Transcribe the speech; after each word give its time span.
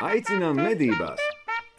Aicinām 0.00 0.56
medībās! 0.56 1.20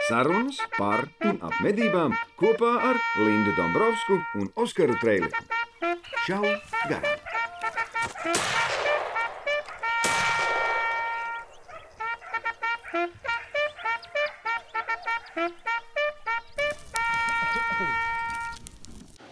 Sarunas 0.06 0.60
par 0.76 1.08
un 1.26 1.40
ap 1.42 1.56
medībām 1.66 2.12
kopā 2.38 2.70
ar 2.92 3.00
Lindu 3.18 3.56
Dombrovskiju 3.58 4.20
un 4.38 4.52
Oskaru 4.62 4.94
Trēliņu. 5.02 5.42
Čau! 6.28 6.44
Garām! 6.86 7.18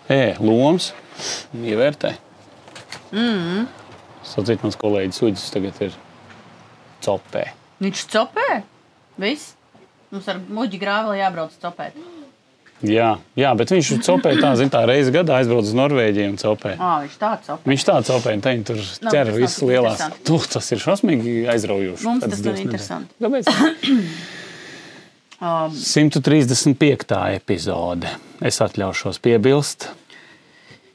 Ē, 0.09 0.33
loms, 0.41 0.89
ievērtē. 1.53 2.15
Mm. 3.13 3.69
Sacīt, 4.25 4.65
mans 4.65 4.81
kolēģis 4.81 5.23
Uģis 5.29 5.47
tagad 5.53 5.85
ir 5.85 6.01
copē. 7.05 7.45
Viņš 7.85 8.05
copē? 8.17 8.49
Viss. 9.19 9.53
Mums 10.13 10.29
ar 10.31 10.39
muģi 10.49 10.79
grāveli 10.81 11.19
jābrauc 11.21 11.53
copēt. 11.61 11.97
Jā, 12.79 13.09
jā, 13.35 13.49
bet 13.59 13.73
viņš 13.75 13.89
copē 14.07 14.31
tā, 14.39 14.53
zin, 14.55 14.69
tā 14.71 14.85
reizi 14.87 15.11
gadā 15.11 15.35
aizbrauc 15.41 15.67
uz 15.67 15.73
Norvēģiju 15.75 16.29
un 16.31 16.37
copē. 16.39 16.77
Ā, 16.79 16.91
viņš 17.03 17.17
tā 17.19 17.31
copē. 17.43 17.67
Viņš 17.67 17.85
tā 17.89 17.95
copē, 18.07 18.35
un 18.37 18.43
teņi 18.45 18.63
tur 18.69 18.79
Nav, 18.79 19.11
ķer 19.11 19.25
tas 19.27 19.33
nav 19.33 19.39
visas 19.41 19.63
lielās. 19.67 20.03
Tu, 20.23 20.37
tas 20.55 20.71
ir 20.71 20.79
šausmīgi 20.85 21.33
aizraujoši. 21.51 22.07
Mums 22.07 22.23
tas 22.23 22.45
nav 22.47 22.61
interesanti. 22.63 23.17
Kāpēc? 23.19 23.51
Um, 25.39 25.71
135. 25.71 27.13
epizode. 27.37 28.09
Es 28.43 28.57
atļaušos 28.59 29.21
piebilst. 29.23 29.85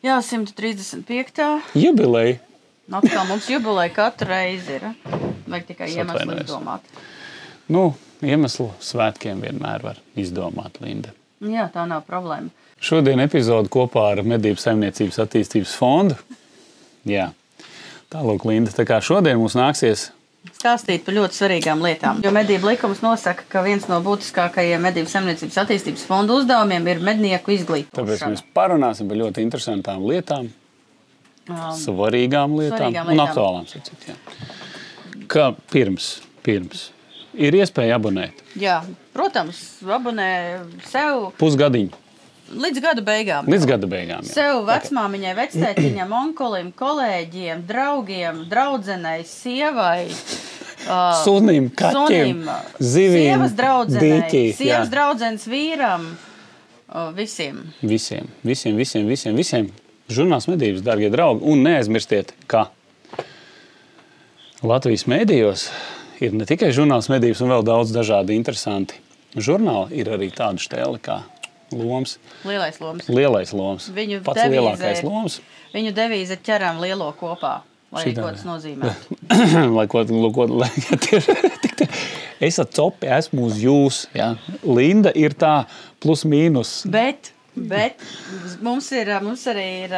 jā, 0.05 0.19
135. 0.21 1.63
Jubileja. 1.81 2.43
Atkal 2.93 3.25
mums 3.31 3.49
jubileja 3.49 3.95
katru 3.97 4.29
reizi 4.29 4.77
ir. 4.77 4.85
Vajag 5.49 5.65
tikai 5.71 5.89
Es 5.89 5.97
iemeslu 5.97 6.37
atvainojos. 6.37 6.93
Nu, 7.73 7.95
iemeslu 8.25 8.71
svētkiem 8.85 9.41
vienmēr 9.45 9.85
var 9.85 10.01
izdomāt, 10.21 10.81
Linda. 10.85 11.15
Jā, 11.45 11.69
tā 11.73 11.85
nav 11.89 12.05
problēma. 12.09 12.51
Šodien 12.85 13.21
epizode 13.25 13.71
kopā 13.73 14.11
ar 14.13 14.23
Medību 14.27 14.61
saimniecības 14.61 15.21
attīstības 15.25 15.73
fondu. 15.79 16.17
Jā. 17.09 17.31
Tālāk, 18.13 18.45
Linda. 18.49 18.73
Tā 18.75 18.85
kā 18.89 19.01
šodien 19.05 19.41
mums 19.41 19.57
nāksies 19.59 20.11
Stāstīt 20.45 21.07
par 21.07 21.15
ļoti 21.17 21.39
svarīgām 21.39 21.81
lietām. 21.81 22.19
Jo 22.21 22.29
medību 22.37 22.69
likums 22.69 22.99
nosaka, 23.01 23.47
ka 23.49 23.63
viens 23.65 23.87
no 23.89 23.97
būtiskākajiem 24.05 24.83
medību 24.85 25.09
saimniecības 25.09 25.57
attīstības 25.63 26.03
fonda 26.05 26.37
uzdevumiem 26.37 26.85
ir 26.93 27.01
mednieku 27.01 27.49
Tāpēc 27.49 27.63
izglītošana. 27.63 28.29
mēs 28.35 28.43
parunāsim 28.53 29.09
par 29.09 29.17
ļoti 29.23 29.45
interesantām 29.47 30.05
lietām, 30.05 30.51
Um, 31.45 31.57
svarīgām 31.77 32.55
lietām 32.57 32.79
Svarīgām 32.93 33.09
un 33.09 33.19
lietām. 33.19 33.29
aktuālām. 33.29 33.65
Sacīt, 33.69 34.05
jā. 34.09 34.15
Kā 35.29 35.51
pirms, 35.73 36.23
pirms 36.43 36.87
ir 37.37 37.59
iespēja 37.61 37.99
abonēt 37.99 38.41
jā, 38.59 38.81
protams, 39.17 39.61
abonē 39.85 40.31
sev 40.91 41.31
pusgadiņu 41.41 42.05
līdz 42.53 42.83
gada 42.83 43.05
beigām. 43.05 43.49
līdz 43.49 43.67
gada 43.69 43.89
beigām. 43.89 44.25
jā. 44.27 44.35
Sev, 44.37 44.65
vecmāmiņai, 44.69 45.33
vectētiņam, 45.39 46.13
onkulim, 46.23 46.71
kolēģiem, 46.77 47.65
draugiem, 47.69 48.45
draudzenei, 48.51 49.23
sievai. 49.29 50.11
Uh, 50.85 51.15
Sunim, 51.25 51.71
kaķim, 51.73 52.45
zivīm, 52.77 53.31
sievas 53.31 53.55
draudzenei, 53.57 54.19
dīķī, 54.21 54.43
jā. 54.51 54.57
sievas 54.59 54.91
draudzenes 54.93 55.47
vīram, 55.49 56.11
uh, 56.13 57.09
visiem. 57.17 57.63
Visiem, 57.81 58.29
visiem, 58.45 58.77
visiem, 58.77 59.09
visiem, 59.09 59.39
visiem. 59.39 59.71
Žurnāls 60.13 60.45
medības, 60.51 60.85
darbie 60.85 61.09
draugi, 61.09 61.41
un 61.49 61.65
neaizmirstiet, 61.65 62.35
ka 62.51 62.67
Latvijas 64.61 65.07
mēdījos 65.09 65.71
ir 66.25 66.35
ne 66.37 66.47
tikai 66.49 66.71
žurnāls 66.75 67.09
medības, 67.13 67.43
un 67.45 67.53
vēl 67.55 67.65
daudz 67.67 67.93
dažādi 67.95 68.37
interesanti 68.39 68.99
žurnāli. 69.37 69.93
Ir 70.01 70.11
arī 70.17 70.31
tāda 70.35 70.63
stēle 70.63 70.99
kā 71.03 71.21
loms, 71.75 72.17
Lielais 72.47 72.77
loms. 72.81 73.09
lielais 73.11 73.53
loms, 73.57 73.89
Viņu 73.97 74.23
pats 74.27 74.45
lielākais 74.53 75.01
ir- 75.03 75.09
loms. 75.09 75.41
Viņu 75.75 75.93
devīze 75.97 76.37
ķeram 76.47 76.81
lielo 76.85 77.11
kopā. 77.19 77.61
Lai 77.95 78.03
Šitā, 78.09 78.23
ko 78.25 78.31
tas 78.35 78.43
nozīmē. 78.43 78.91
lai 79.77 79.85
ko 79.87 80.01
tādu 80.03 80.19
lai 80.59 80.69
tieši 81.05 81.35
tik 81.63 81.77
tā- 81.79 81.89
Es 82.43 82.59
ar 82.59 82.67
copi 82.67 83.07
esmu 83.07 83.45
uz 83.47 83.61
jums. 83.63 84.01
Ja? 84.19 84.33
Linda 84.67 85.13
ir 85.15 85.31
tā 85.39 85.67
plus 86.03 86.25
mīnus. 86.27 86.83
Bet, 86.91 87.31
bet 87.73 88.03
mums, 88.65 88.91
ir, 88.93 89.11
mums 89.23 89.45
arī 89.51 89.67
ir 89.87 89.95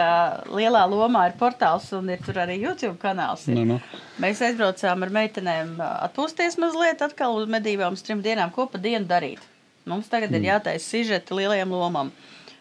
lielā 0.52 0.82
lomā 0.90 1.26
ir 1.30 1.36
portāls 1.40 1.88
un 1.96 2.10
ir 2.12 2.22
tur 2.24 2.40
arī 2.42 2.58
YouTube 2.60 2.96
kanāls. 3.02 3.46
Ir. 3.48 3.58
Nu, 3.58 3.64
nu. 3.74 4.00
Mēs 4.22 4.42
aizbraucām 4.44 5.04
ar 5.06 5.12
meitenēm 5.12 5.76
atpūsties 5.80 6.58
mazliet 6.62 7.04
atkal 7.04 7.36
uz 7.40 7.48
medībām 7.52 7.96
uz 7.96 8.04
trim 8.06 8.22
dienām. 8.24 8.52
Ko 8.52 8.68
pa 8.70 8.78
dienu 8.78 9.06
darīt? 9.08 9.40
Mums 9.86 10.08
tagad 10.10 10.30
Mm. 10.30 10.36
ir 10.40 10.48
jātaisa 10.50 10.82
sižeti 10.82 11.36
lielajām 11.36 11.70
lomām. 11.70 12.10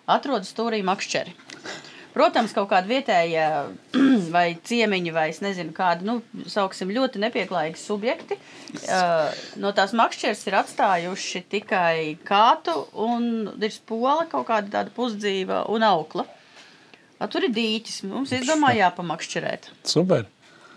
Atrodas 0.06 0.52
stūrī 0.54 0.84
makšķeri. 0.86 1.34
Protams, 2.16 2.54
kaut 2.56 2.70
kāda 2.72 2.88
vietējā 2.88 3.48
vai 4.36 4.46
ciemiņa, 4.64 5.14
vai 5.16 5.26
es 5.34 5.42
nezinu, 5.44 5.74
kāda, 5.76 6.06
nu, 6.08 6.46
sauksim, 6.52 6.94
ļoti 6.96 7.20
nepieklājīgi 7.26 7.82
subjekti. 7.82 8.38
Uh, 8.86 9.36
no 9.60 9.74
tās 9.76 9.92
makšķeres 9.98 10.46
ir 10.48 10.58
atstājuši 10.62 11.44
tikai 11.52 11.98
kātu, 12.28 12.78
un 13.04 13.28
ir 13.60 13.76
spola, 13.76 14.30
kaut 14.32 14.48
kāda 14.48 14.78
tāda 14.80 14.96
pusdzīva 14.96 15.66
un 15.76 15.84
aukla. 15.88 16.28
A, 17.20 17.28
tur 17.32 17.48
ir 17.48 17.54
dīķis. 17.56 18.02
Mums 18.08 18.32
izdomāja 18.36 18.86
jāpamakšķerēt. 18.86 19.70
Super. 19.88 20.26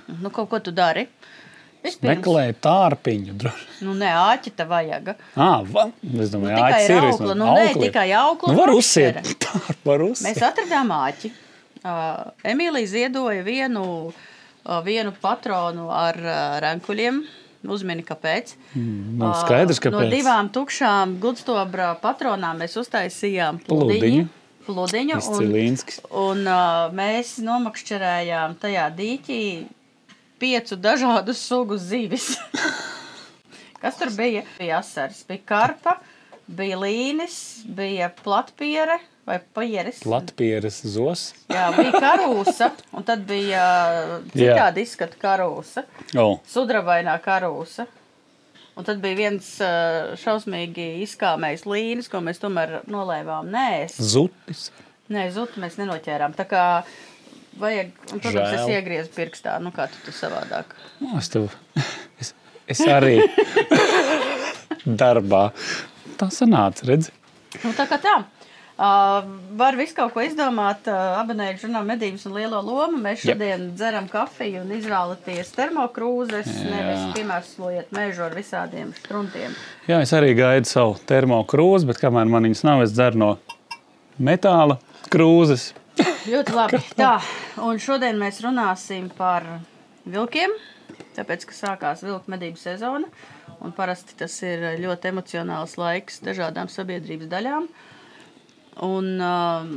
Nu, 0.09 0.31
kaut 0.35 0.51
ko 0.51 0.61
tu 0.63 0.75
dari. 0.75 1.07
Vispirms, 1.85 2.09
Meklēju 2.19 2.55
tārpiņu. 2.65 3.35
nu, 3.87 3.93
ne 3.95 4.09
āķi 4.11 4.51
te 4.59 4.65
vajag. 4.69 5.13
Ah, 5.37 5.61
va, 5.63 5.85
es 6.19 6.33
domāju, 6.33 6.57
Nu, 6.57 6.63
āķis 6.67 6.89
ir 6.91 7.05
aukla, 7.07 7.35
nu, 7.39 7.45
ne, 7.55 7.67
aukli. 7.69 7.87
tikai 7.87 8.09
aukla 8.19 8.49
Nu, 8.53 8.55
un 8.57 8.59
var 8.65 8.73
uzsiet. 8.75 9.21
Tā 9.45 9.53
var 9.87 10.03
Mēs 10.03 10.11
uzsiet. 10.19 10.43
atradām 10.49 10.91
āķi. 10.97 11.31
Uh, 11.79 12.33
Emīlija 12.43 12.91
ziedoja 12.91 13.45
vienu, 13.47 13.85
uh, 14.11 14.81
vienu 14.83 15.13
patronu 15.23 15.87
ar 15.95 16.19
uh, 16.19 16.59
rankuļiem. 16.67 17.23
Uzmini, 17.69 18.03
kāpēc. 18.07 18.53
Nu, 18.79 19.33
skaidrs, 19.45 19.79
Uh, 19.79 19.91
No 19.91 19.99
kāpēc. 19.99 20.13
divām 20.13 20.51
tukšām 20.55 21.17
gudstobra 21.23 21.93
patronām 22.03 22.59
mēs 22.63 22.75
uztaisījām 22.79 23.59
Pludiņu. 23.67 23.99
pludiņu. 23.99 24.29
pludiņu 24.67 25.15
un, 25.15 25.23
Izcilīnskis. 25.23 26.01
un 26.11 26.45
uh, 26.47 26.91
mēs 26.95 27.37
nomakšķerējām 27.43 28.55
tajā 28.63 28.87
dīķī 28.99 29.41
piecu 30.41 30.77
dažādu 30.81 31.35
sugu 31.37 31.79
zivis. 31.81 32.33
Kas 33.83 33.99
tur 34.01 34.11
bija? 34.17 34.43
Bija 34.59 34.81
asars, 34.83 35.21
bija 35.29 35.45
karpa, 35.47 35.97
bija 36.49 36.79
līnis, 36.81 37.37
bija 37.79 38.09
platpiere 38.25 38.97
vai 39.29 39.37
pieris. 39.55 40.01
Latvijas 40.09 40.81
zos. 40.89 41.27
Jā, 41.53 41.69
bija 41.77 42.01
karūsa, 42.01 42.71
un 42.97 43.05
tad 43.07 43.27
bija 43.29 43.63
citādi 44.33 44.83
izskata 44.87 45.19
karūsa, 45.21 45.85
Oh, 46.17 46.39
sudrabainā 46.49 47.19
karūsa. 47.23 47.85
Un 48.79 48.87
tad 48.87 49.01
bija 49.03 49.19
viens 49.19 49.47
šausmīgi 50.23 50.89
izkāmējis 51.05 51.65
līnis, 51.67 52.09
ko 52.11 52.21
mēs 52.23 52.39
tomēr 52.43 52.77
nolēmām 52.87 53.49
nēst. 53.51 53.99
zutis. 54.15 54.69
Nē, 55.11 55.25
zutu 55.35 55.59
mēs 55.63 55.77
nenoķērām. 55.81 56.35
Tā 56.39 56.45
kā 56.47 56.63
vajag, 57.61 57.93
un, 58.13 58.23
protams, 58.23 58.39
Žēl. 58.39 58.57
es 58.57 58.73
iegriezu 58.77 59.13
pirkstā, 59.17 59.59
nu 59.63 59.73
kā 59.75 59.89
tu, 59.93 60.01
tu 60.07 60.15
savādāk. 60.15 60.75
Nu, 61.03 61.15
es, 61.19 61.31
tev, 61.33 61.51
es, 62.23 62.35
es 62.71 62.83
arī 62.87 63.19
darbā. 65.03 65.49
Tā 66.19 66.31
sanāca, 66.35 66.89
redzi. 66.89 67.15
Nu, 67.63 67.73
tā 67.77 67.87
kā 67.91 68.01
tā. 68.03 68.19
Uh, 68.79 69.25
var 69.59 69.75
visu 69.75 69.97
kaut 69.97 70.13
ko 70.15 70.23
izdomāt, 70.23 70.87
uh, 70.87 71.17
abonēt 71.19 71.59
žurnālu 71.59 71.89
medības 71.89 72.29
un 72.29 72.37
lielo 72.37 72.61
lomu. 72.63 73.01
Mēs 73.03 73.25
šodien 73.27 73.73
dzeram 73.75 74.07
kafiju 74.11 74.61
un 74.63 74.71
izvēlaties 74.77 75.51
termokrūzes, 75.57 76.47
Jā. 76.47 76.69
nevis 76.71 77.09
piemērslojiet 77.17 77.91
mežu 77.97 78.23
ar 78.29 78.37
visādiem 78.39 78.93
struntiem. 79.01 79.57
Jā, 79.91 79.99
es 80.05 80.15
arī 80.15 80.31
gaidu 80.39 80.71
savu 80.71 80.95
termokrūzi, 81.11 81.91
bet 81.91 81.99
kamēr 81.99 82.31
man 82.31 82.47
viņas 82.47 82.63
nav, 82.69 82.85
es 82.87 82.95
dzeru 82.95 83.19
no 83.19 83.33
metāla 84.23 84.79
krūzes. 85.11 85.73
Ļoti 86.33 86.55
labi. 86.57 86.81
Tā, 86.99 87.17
un 87.65 87.81
šodien 87.83 88.19
mēs 88.21 88.41
runāsim 88.45 89.09
par 89.19 89.47
vilkiem, 90.09 90.55
tāpēc, 91.17 91.47
ka 91.49 91.57
sākās 91.57 92.05
vilku 92.07 92.33
medību 92.33 92.61
sezona. 92.61 93.11
Un 93.65 93.73
parasti 93.75 94.15
tas 94.19 94.37
ir 94.47 94.63
ļoti 94.79 95.11
emocionāls 95.11 95.75
laiks 95.81 96.21
dažādām 96.23 96.71
sabiedrības 96.71 97.31
daļām. 97.33 97.67
Un, 98.87 99.09
um, 99.19 99.73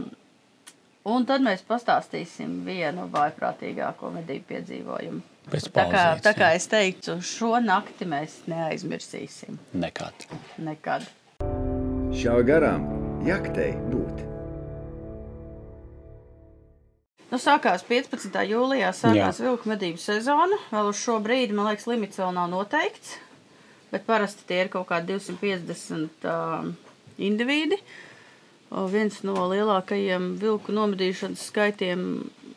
un 1.10 1.26
tad 1.26 1.42
mēs 1.42 1.66
pastāstīsim 1.66 2.60
vienu 2.68 3.08
vaiprātīgāko 3.14 4.14
medību 4.20 4.52
piedzīvojumu. 4.54 5.24
Pēc 5.50 5.72
Tā 5.74 5.88
kā, 5.90 6.04
tā 6.22 6.36
kā 6.38 6.52
es 6.54 6.70
teiktu, 6.70 7.18
šo 7.26 7.56
nakti 7.66 8.06
mēs 8.06 8.44
neaizmirsīsim 8.52 9.58
Nekad. 9.82 10.28
nekad. 10.62 11.10
Šā 12.14 12.38
garām 12.46 12.86
jaktei 13.26 13.74
būt. 13.90 14.31
Nu, 17.32 17.38
sākās 17.40 17.86
15. 17.88 18.34
jūlijā, 18.44 18.90
sākās 18.92 19.38
vilku 19.40 19.70
medību 19.72 20.02
sezona. 20.04 20.58
Vēl 20.68 20.90
uz 20.92 21.00
šo 21.00 21.16
brīdi, 21.24 21.56
man 21.56 21.70
liekas, 21.70 21.88
limits 21.88 22.20
vēl 22.20 22.34
nav 22.36 22.50
noteikts. 22.52 23.18
bet 23.92 24.06
parasti 24.08 24.44
tie 24.48 24.62
ir 24.64 24.70
kaut 24.72 24.88
kādi 24.90 25.16
250 25.16 26.28
uh, 26.28 26.68
indivīdi. 27.20 27.80
Uh, 28.72 28.86
viens 28.92 29.18
no 29.28 29.48
lielākajiem 29.52 30.34
vilku 30.40 30.76
nomedīšanas 30.76 31.48
skaitiem 31.52 32.06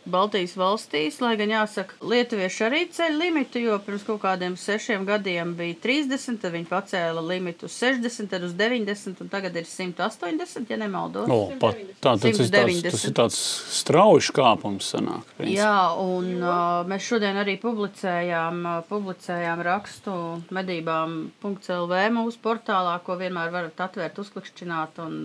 Baltijas 0.04 0.52
valstīs, 0.60 1.16
lai 1.24 1.32
gan 1.40 1.52
jāsaka, 1.52 1.96
lietuvieši 2.04 2.64
arī 2.66 2.80
ceļ 2.92 3.14
limitu, 3.16 3.60
jo 3.62 3.78
pirms 3.84 4.04
kaut 4.04 4.20
kādiem 4.24 4.56
sešiem 4.60 5.06
gadiem 5.08 5.54
bija 5.56 5.78
30, 5.80 6.40
tad 6.42 6.52
viņi 6.52 6.68
pacēla 6.68 7.22
limitu 7.24 7.68
uz 7.70 7.76
60, 7.80 8.28
tad 8.32 8.44
uz 8.44 8.52
90, 8.58 9.22
un 9.24 9.30
tagad 9.32 9.56
ir 9.56 9.68
180, 9.68 10.68
ja 10.68 10.78
nemaldos. 10.80 11.30
O, 11.32 11.38
pat, 11.60 11.80
tā, 12.04 12.14
tas, 12.20 12.26
ir 12.28 12.52
tāds, 12.52 12.82
tas 12.84 13.06
ir 13.08 13.16
tāds 13.16 13.40
strauji 13.80 14.34
kāpums. 14.36 14.92
Sanāk, 14.94 15.24
principā. 15.38 15.56
Jā, 15.56 15.78
un 15.96 16.42
uh, 16.42 16.82
mēs 16.88 17.06
šodien 17.08 17.38
arī 17.40 17.56
publicējām, 17.62 18.60
uh, 18.68 18.76
publicējām 18.90 19.62
rakstu 19.64 20.18
medībām.lv 20.54 22.04
mūsu 22.18 22.42
portālā, 22.44 22.98
ko 23.06 23.16
vienmēr 23.20 23.50
varat 23.54 23.80
atvērt, 23.88 24.20
uzklikšķināt 24.20 25.00
un 25.06 25.16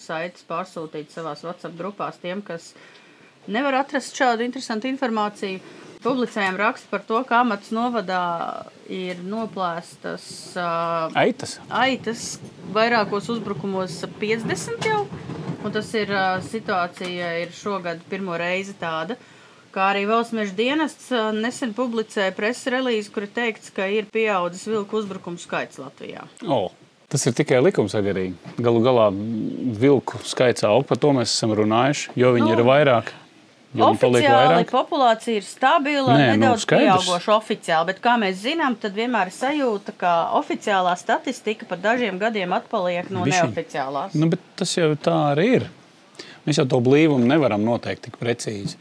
saites 0.00 0.44
pārsūtīt 0.48 1.14
savās 1.14 1.44
WhatsApp 1.46 1.78
grupās 1.78 2.18
tiem, 2.22 2.42
kas 2.44 2.72
nevar 3.46 3.80
atrast 3.82 4.16
šādu 4.16 4.46
interesantu 4.46 4.88
informāciju. 4.90 5.60
Publicējām 6.04 6.58
rakstu 6.60 6.90
par 6.90 7.00
to, 7.08 7.22
ka 7.24 7.38
amats 7.40 7.70
novadā 7.72 8.24
ir 8.92 9.22
noplēstas 9.24 10.26
uh, 10.60 11.14
aitas. 11.16 11.54
aitas 11.72 12.24
vairākos 12.76 13.30
uzbrukumos 13.32 14.02
50 14.20 14.84
jau. 14.84 15.06
Un 15.64 15.72
tas 15.72 15.88
ir 15.96 16.12
uh, 16.12 16.42
situācija 16.44 17.30
ir 17.40 17.56
šogad 17.56 18.04
pirmo 18.10 18.36
reizi 18.36 18.76
tāda. 18.76 19.16
Kā 19.74 19.88
arī 19.94 20.04
Valsts 20.06 20.52
dienests 20.54 21.08
uh, 21.16 21.32
nesen 21.32 21.72
publicēja 21.74 22.36
preses 22.36 22.68
relīzi, 22.76 23.08
kur 23.10 23.24
ir 23.24 23.32
teikts, 23.34 23.72
ka 23.74 23.88
ir 23.88 24.12
pieaudzis 24.12 24.68
vilku 24.68 25.00
uzbrukumu 25.00 25.40
skaits 25.40 25.80
Latvijā. 25.80 26.28
Oh. 26.44 26.68
Tas 27.14 27.22
ir 27.28 27.34
tikai 27.36 27.60
likumsakarīgi. 27.62 28.54
Galu 28.64 28.80
galā 28.82 29.04
vilku 29.78 30.18
skaits 30.26 30.64
aug, 30.66 30.82
par 30.88 30.98
to 30.98 31.12
mēs 31.14 31.30
esam 31.30 31.52
runājuši, 31.54 32.14
jo 32.18 32.32
viņi 32.34 32.48
nu, 32.48 32.54
ir 32.56 32.62
vairāk. 32.66 33.12
Oficiāli 33.74 34.66
populācija 34.70 35.40
ir 35.40 35.46
stabila, 35.46 36.14
Nē, 36.14 36.26
nu, 36.28 36.34
nedaudz 36.38 36.62
nu, 36.62 36.78
pieauguša 36.78 37.32
oficiāli, 37.34 37.88
bet 37.90 38.02
kā 38.04 38.14
mēs 38.22 38.36
zinām, 38.44 38.76
tad 38.78 38.94
vienmēr 38.94 39.32
ir 39.32 39.34
sajūta, 39.34 39.94
ka 39.98 40.12
oficiālā 40.38 40.94
statistika 41.00 41.66
par 41.66 41.80
dažiem 41.82 42.20
gadiem 42.22 42.54
atpaliek 42.54 43.10
no 43.10 43.24
Bišķi. 43.26 43.40
neoficiālās. 43.40 44.14
Nu, 44.14 44.30
bet 44.30 44.44
tas 44.60 44.76
jau 44.78 44.92
tā 44.94 45.16
arī 45.32 45.48
ir. 45.58 45.66
Mēs 46.44 46.60
jau 46.60 46.66
to 46.68 46.78
blīvumu 46.84 47.24
nevaram 47.26 47.64
noteikt 47.64 48.04
tik 48.06 48.18
precīzi. 48.20 48.76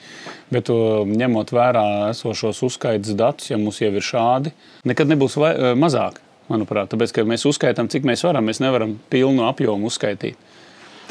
Bet, 0.51 0.67
ņemot 0.67 1.53
vērā 1.55 1.85
esošos 2.11 2.59
uzskaitas 2.67 3.15
datus, 3.17 3.49
ja 3.49 3.57
mums 3.57 3.79
jau 3.81 3.89
ir 3.89 4.03
šādi, 4.03 4.51
nekad 4.85 5.09
nebūs 5.09 5.39
vai, 5.39 5.55
mazāk. 5.79 6.19
Manuprāt, 6.51 6.89
tāpēc, 6.91 7.13
ka 7.15 7.23
mēs 7.23 7.45
uzskaitām, 7.47 7.87
cik 7.87 8.03
mēs 8.03 8.25
varam, 8.27 8.43
mēs 8.43 8.59
nevaram 8.59 8.97
pilnu 9.09 9.45
apjomu 9.47 9.87
uzskaitīt. 9.87 10.35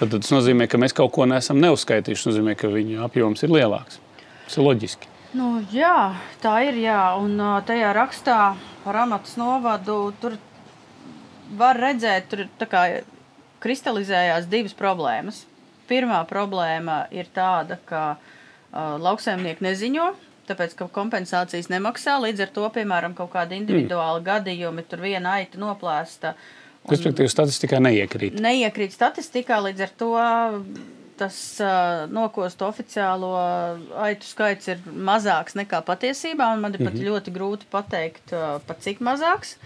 Tad 0.03 0.17
tas 0.19 0.33
nozīmē, 0.35 0.67
ka 0.67 0.81
mēs 0.83 0.91
kaut 0.99 1.13
ko 1.15 1.29
neesam 1.31 1.61
neuzskaitījuši. 1.63 2.25
Tas 2.25 2.29
nozīmē, 2.33 2.57
ka 2.59 2.67
viņa 2.73 3.05
apjoms 3.05 3.45
ir 3.47 3.53
lielāks. 3.55 4.01
Tas 4.49 4.57
ir 4.57 4.65
loģiski. 4.67 5.11
Nu, 5.39 5.51
jā, 5.71 6.17
tā 6.43 6.57
ir. 6.67 6.81
Jā. 6.83 7.13
Un 7.23 7.39
tajā 7.69 7.93
rakstā 7.95 8.39
par 8.83 8.99
amatu 9.05 9.37
novadu 9.39 9.99
tur 10.19 10.35
var 11.55 11.79
redzēt, 11.79 12.35
tur 12.59 12.67
kā, 12.67 12.83
kristalizējās 13.63 14.49
divas 14.51 14.75
problēmas. 14.75 15.45
Pirmā 15.87 16.19
problēma 16.27 17.05
ir 17.15 17.31
tāda, 17.31 17.79
ka 17.87 18.03
uh, 18.17 18.97
lauksaimnieki 18.99 19.63
neziņo, 19.69 20.09
tāpēc 20.51 20.75
ka 20.81 20.89
kompensācijas 20.99 21.71
nemaksā. 21.71 22.19
Līdz 22.25 22.49
ar 22.49 22.51
to, 22.59 22.67
piemēram, 22.75 23.15
kaut 23.15 23.31
kāda 23.37 23.55
individuāla 23.55 24.19
mm. 24.19 24.27
gadījuma, 24.33 24.83
tur 24.91 25.07
viena 25.07 25.39
aita 25.39 25.63
noplēsta. 25.63 26.35
Uh, 26.35 26.59
Respektīvi, 26.91 27.31
statistikā 27.31 27.79
neiekrīt. 27.83 28.41
Neiekrīt 28.43 28.95
statistikā, 28.95 29.61
līdz 29.69 29.85
ar 29.87 29.95
to 30.01 30.11
tas 31.21 31.37
uh, 31.63 32.09
nokostu 32.11 32.67
oficiālo 32.67 33.31
aitu 34.03 34.27
skaits 34.27 34.73
ir 34.73 34.83
mazāks 34.91 35.55
nekā 35.59 35.83
patiesībā. 35.87 36.49
Man 36.59 36.75
ir 36.75 36.83
pat 36.83 36.89
mm 36.89 36.99
-hmm. 36.99 37.09
ļoti 37.11 37.35
grūti 37.37 37.71
pateikt, 37.71 38.35
uh, 38.35 38.59
pat 38.67 38.83
cik 38.83 38.99
mazāks. 39.01 39.57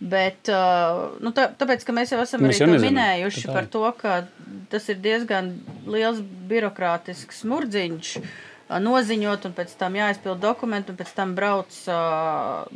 Bet, 0.00 0.48
uh, 0.48 1.18
nu, 1.20 1.30
tā, 1.34 1.48
tāpēc, 1.58 1.84
ka 1.84 1.92
mēs 1.92 2.12
jau 2.12 2.20
esam 2.22 2.42
mēs 2.42 2.60
arī 2.60 2.74
jau 2.74 2.82
minējuši 2.82 3.46
par 3.46 3.66
to, 3.66 3.86
ka 3.98 4.26
tas 4.70 4.88
ir 4.88 4.96
diezgan 5.02 5.58
liels 5.86 6.20
birokrātisks 6.48 7.42
murdziņš. 7.44 8.16
Uh, 8.16 8.47
noziņot, 8.68 9.46
un 9.48 9.54
pēc 9.56 9.72
tam 9.80 9.96
jāizpild 9.96 10.40
dokumenti, 10.42 10.92
un 10.92 10.98
pēc 10.98 11.12
tam 11.16 11.32
brauc, 11.36 11.72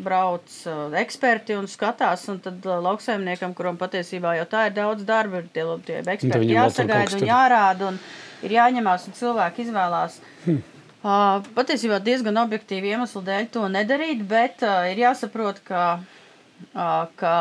brauc 0.01 0.55
eksperti 1.03 1.57
un 1.59 1.69
skatās. 1.69 2.25
Un 2.33 2.41
tad 2.45 2.65
lauksaimniekam, 2.65 3.53
kuram 3.57 3.77
patiesībā 3.81 4.39
jau 4.39 4.47
tā 4.49 4.67
ir 4.71 4.77
daudz 4.79 5.05
darba, 5.09 5.43
ir 5.43 5.51
tie, 5.53 5.67
tie 5.85 6.01
eksperti 6.15 6.55
jāsagaida 6.55 7.19
un 7.19 7.27
jārāda, 7.29 7.91
un 7.93 8.01
ir 8.47 8.57
jāņemās, 8.57 9.09
un 9.09 9.19
cilvēki 9.19 9.67
izvēlās. 9.67 10.21
Hmm. 10.47 10.63
Uh, 11.03 11.43
patiesībā 11.57 11.99
diezgan 11.99 12.39
objektīvi 12.45 12.93
iemesli 12.95 13.25
dēļ 13.27 13.49
to 13.53 13.67
nedarīt, 13.69 14.23
bet 14.23 14.63
uh, 14.63 14.85
ir 14.87 15.01
jāsaprot, 15.03 15.59
ka, 15.67 15.99
uh, 15.99 16.93
ka 17.19 17.35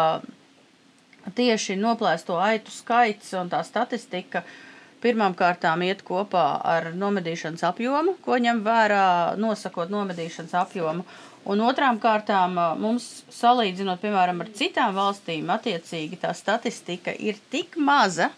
tieši 1.37 1.77
noplēsto 1.77 2.39
aitu 2.41 2.73
skaits 2.73 3.35
un 3.37 3.51
tā 3.53 3.61
statistika 3.67 4.41
uh, 4.41 4.55
pirmām 5.01 5.35
kārtām 5.37 5.83
iet 5.85 6.03
kopā 6.07 6.45
ar 6.73 6.91
nomedīšanas 6.97 7.65
apjomu, 7.71 8.15
ko 8.25 8.37
ņem 8.41 8.61
vērā 8.65 9.05
nosakot 9.41 9.91
nomedīšanas 9.93 10.55
apjomu. 10.61 11.05
Un 11.51 11.63
otrām 11.65 11.97
kārtām 12.01 12.59
mums, 12.77 13.23
salīdzinot, 13.33 14.01
piemēram, 14.03 14.43
ar 14.43 14.51
citām 14.53 14.93
valstīm, 14.93 15.49
attiecīgi 15.49 16.21
tā 16.21 16.35
statistika 16.37 17.15
ir 17.17 17.39
tik 17.49 17.79
maza, 17.81 18.29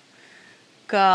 ka 0.87 1.05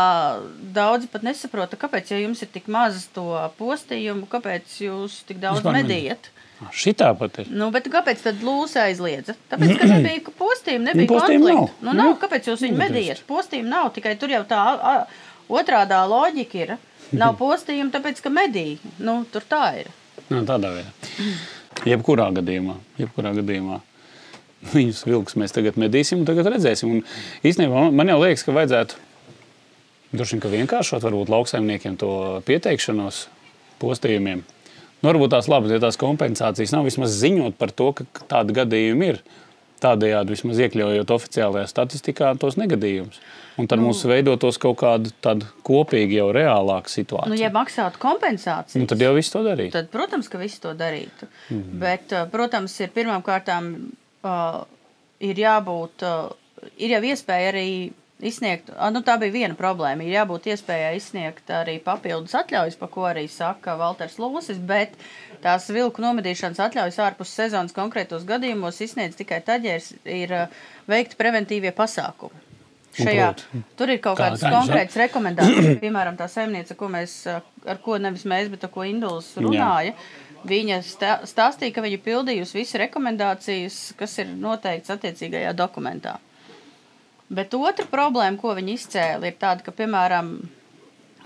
daudzi 0.75 1.09
pat 1.09 1.23
nesaprota, 1.25 1.79
kāpēc, 1.79 2.11
ja 2.13 2.19
jums 2.21 2.43
ir 2.43 2.51
tik 2.53 2.67
maz 2.71 3.07
to 3.15 3.31
postījumu, 3.57 4.27
kāpēc 4.29 4.75
jūs 4.85 5.23
tik 5.29 5.41
daudz 5.41 5.65
medījat. 5.65 6.29
Šitā 6.75 7.13
pat 7.15 7.37
ir. 7.39 7.47
Nu, 7.55 7.69
bet 7.71 7.87
kāpēc 7.91 8.19
tad 8.25 8.41
lūsa 8.43 8.89
aizliedza? 8.89 9.37
Tāpēc, 9.51 9.77
ka 9.79 9.87
nebija 9.87 10.33
postījumu, 10.35 10.89
nebija 10.89 11.07
konflikta. 11.13 11.53
Nav. 11.55 11.69
Nu, 11.85 11.93
nav, 11.95 12.11
kāpēc 12.19 12.49
jūs 12.51 12.65
viņu 12.65 12.79
medījat? 12.81 13.21
Postījumu 13.29 13.71
nav, 13.71 13.93
tikai 13.95 14.17
tur 14.19 14.33
jau 14.33 14.41
tā 14.49 14.63
Otrādā 15.49 16.03
loģika 16.09 16.59
ir, 16.61 16.75
nav 17.17 17.35
postījuma, 17.39 17.89
tāpēc 17.95 18.21
ka 18.21 18.31
medī. 18.33 18.67
Nu, 19.01 19.23
tur 19.33 19.45
tā 19.49 19.63
ir. 19.81 19.89
Nu, 20.29 20.43
tādā 20.45 20.75
veidā. 20.75 20.93
Jebkurā 21.89 22.27
gadījumā, 22.37 22.75
jebkurā 22.99 23.33
gadījumā. 23.39 23.79
Viņus 24.73 25.05
vilks 25.07 25.37
mēs 25.39 25.55
tagad 25.55 25.79
medīsim, 25.79 26.21
un 26.21 26.27
tagad 26.27 26.51
redzēsim. 26.51 26.99
Un 26.99 27.47
īstenībā 27.47 27.87
man 27.95 28.11
jau 28.11 28.19
liekas, 28.19 28.43
ka 28.43 28.53
vajadzētu 28.55 28.99
droši 30.11 30.39
vien 30.39 30.55
vienkāršot 30.59 31.05
varbūt 31.05 31.31
lauksaimniekiem 31.31 31.97
to 32.01 32.11
pieteikšanos 32.47 33.27
postījumiem. 33.81 34.43
Nu, 34.99 35.07
varbūt 35.07 35.31
tās 35.31 35.47
labas, 35.47 35.71
ja 35.71 35.79
tās 35.79 35.97
kompensācijas 35.99 36.73
nav 36.75 36.87
vismaz 36.89 37.15
ziņot 37.21 37.55
par 37.59 37.71
to, 37.71 37.93
ka 37.95 38.27
tādi 38.27 38.57
gadījumi 38.57 39.13
ir. 39.13 39.21
Tādējādi 39.83 40.35
vismaz 40.35 40.59
iekļaujot 40.65 41.11
oficiālajā 41.15 41.69
statistikā 41.71 42.33
tos 42.39 42.57
negadījumus. 42.59 43.21
Un 43.59 43.67
tad 43.67 43.81
nu, 43.81 43.89
mums 43.89 44.01
veidotos 44.07 44.59
kaut 44.61 44.77
kāda 44.79 45.35
kopīga, 45.67 46.21
jau 46.21 46.27
reālāka 46.35 46.91
situācija. 46.91 47.31
Nu, 47.31 47.39
ja 47.39 47.51
maksātu 47.53 47.99
kompensāciju, 47.99 48.83
nu, 48.83 48.89
tad 48.91 49.03
jau 49.03 49.11
viss 49.17 49.33
to 49.33 49.43
darītu. 49.43 49.75
Tad, 49.75 49.89
protams, 49.91 50.31
ka 50.31 50.39
viss 50.39 50.63
to 50.63 50.73
darītu. 50.79 51.27
Mm 51.49 51.57
-hmm. 51.57 51.79
Bet, 51.83 52.11
uh, 52.11 52.27
protams, 52.31 52.79
ir 52.79 52.91
pirmām 52.95 53.23
kārtām 53.23 53.73
uh, 54.23 54.61
ir 55.19 55.35
jābūt, 55.35 56.05
uh, 56.07 56.31
ir 56.77 56.95
jau 56.95 57.01
iespēja 57.03 57.51
arī 57.51 57.69
izsniegt, 58.19 58.71
nu, 58.91 59.01
tā 59.05 59.15
bija 59.19 59.31
viena 59.31 59.55
problēma. 59.55 60.03
Ir 60.03 60.19
jābūt 60.19 60.49
iespējai 60.53 60.95
izsniegt 60.99 61.51
arī 61.53 61.79
papildus 61.83 62.35
atļaujas, 62.35 62.75
pa 62.79 62.87
ko 62.87 63.07
arī 63.09 63.27
saka 63.31 63.75
Valters 63.79 64.19
Lūsis, 64.19 64.59
bet 64.59 64.95
tās 65.43 65.69
vilku 65.73 66.03
nomedīšanas 66.03 66.61
atļaujas 66.67 66.99
ārpus 67.05 67.33
sezonas 67.35 67.75
konkrētos 67.75 68.27
gadījumos 68.29 68.81
izsniedz 68.85 69.17
tikai 69.19 69.41
tad, 69.45 69.65
ja 69.67 69.79
ir 70.03 70.35
uh, 70.35 70.61
veikti 70.89 71.19
preventīvie 71.19 71.73
pasākumi. 71.75 72.45
Šajā, 72.99 73.27
tur 73.77 73.91
ir 73.93 73.99
kaut 74.03 74.17
Kā 74.17 74.29
kādas 74.29 74.43
konkrētas 74.43 74.97
rekomendācijas. 75.03 75.77
Piemēram, 75.83 76.17
tā 76.19 76.27
saimniece, 76.31 76.75
ko 76.79 76.89
mēs, 76.91 77.21
ar 77.29 77.83
ko 77.83 77.99
nevis 78.01 78.25
mēs, 78.27 78.49
bet 78.51 78.65
ar 78.65 78.73
ko 78.73 78.87
Induls 78.87 79.31
runāja. 79.39 79.93
Jā. 79.93 80.25
Viņa 80.49 80.79
stāstīja, 81.27 81.73
ka 81.75 81.83
viņa 81.83 81.99
pildījusi 82.03 82.55
visas 82.55 82.79
rekomendācijas, 82.79 83.79
kas 83.99 84.13
ir 84.23 84.31
noteikts 84.39 84.91
attiecīgajā 84.95 85.51
dokumentā. 85.57 86.15
Bet 87.29 87.53
otra 87.53 87.85
problēma, 87.85 88.39
ko 88.41 88.55
viņi 88.57 88.77
izcēla, 88.79 89.27
ir 89.29 89.35
tāda, 89.41 89.65
ka, 89.65 89.73
piemēram, 89.75 90.31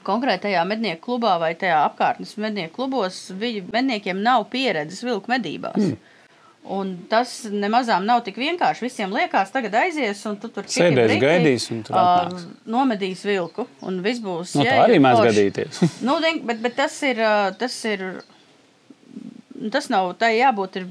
konkrētajā 0.05 0.63
mednieku 0.67 1.05
klubā 1.07 1.35
vai 1.41 1.53
tajā 1.59 1.83
apkārtnes 1.87 2.35
mednieku 2.41 2.75
klubos, 2.81 3.25
viņu 3.39 3.67
medniekiem 3.73 4.19
nav 4.23 4.47
pieredzes 4.53 5.03
vilku 5.05 5.31
medībās. 5.33 5.79
Mm. 5.79 6.01
Un 6.63 6.93
tas 7.11 7.31
nemazām 7.51 8.05
nav 8.07 8.21
tik 8.23 8.37
vienkārši. 8.39 8.85
Visiem 8.85 9.11
liekas, 9.11 9.49
tagad 9.51 9.73
aizies, 9.81 10.21
un 10.29 10.37
tu 10.39 10.47
tur 10.53 10.67
sēdēs, 10.71 11.17
gaidīs, 11.19 11.65
un 11.75 11.81
tur 11.83 11.97
uh, 11.99 12.45
nomedīs 12.71 13.25
vilku, 13.27 13.65
un 13.83 13.99
viss 14.05 14.23
būs. 14.23 14.53
No, 14.55 14.63
nu, 14.63 14.69
tā 14.69 14.85
arī 14.85 15.01
mēs 15.03 15.19
gadīties. 15.27 15.81
nu, 16.07 16.15
bet, 16.47 16.61
bet 16.63 16.77
tas 16.79 16.95
ir, 17.03 17.19
tas 17.59 17.75
ir, 17.91 18.05
tas 19.75 19.91
nav, 19.91 20.13
tā 20.21 20.31
jābūt 20.31 20.79
ir 20.79 20.87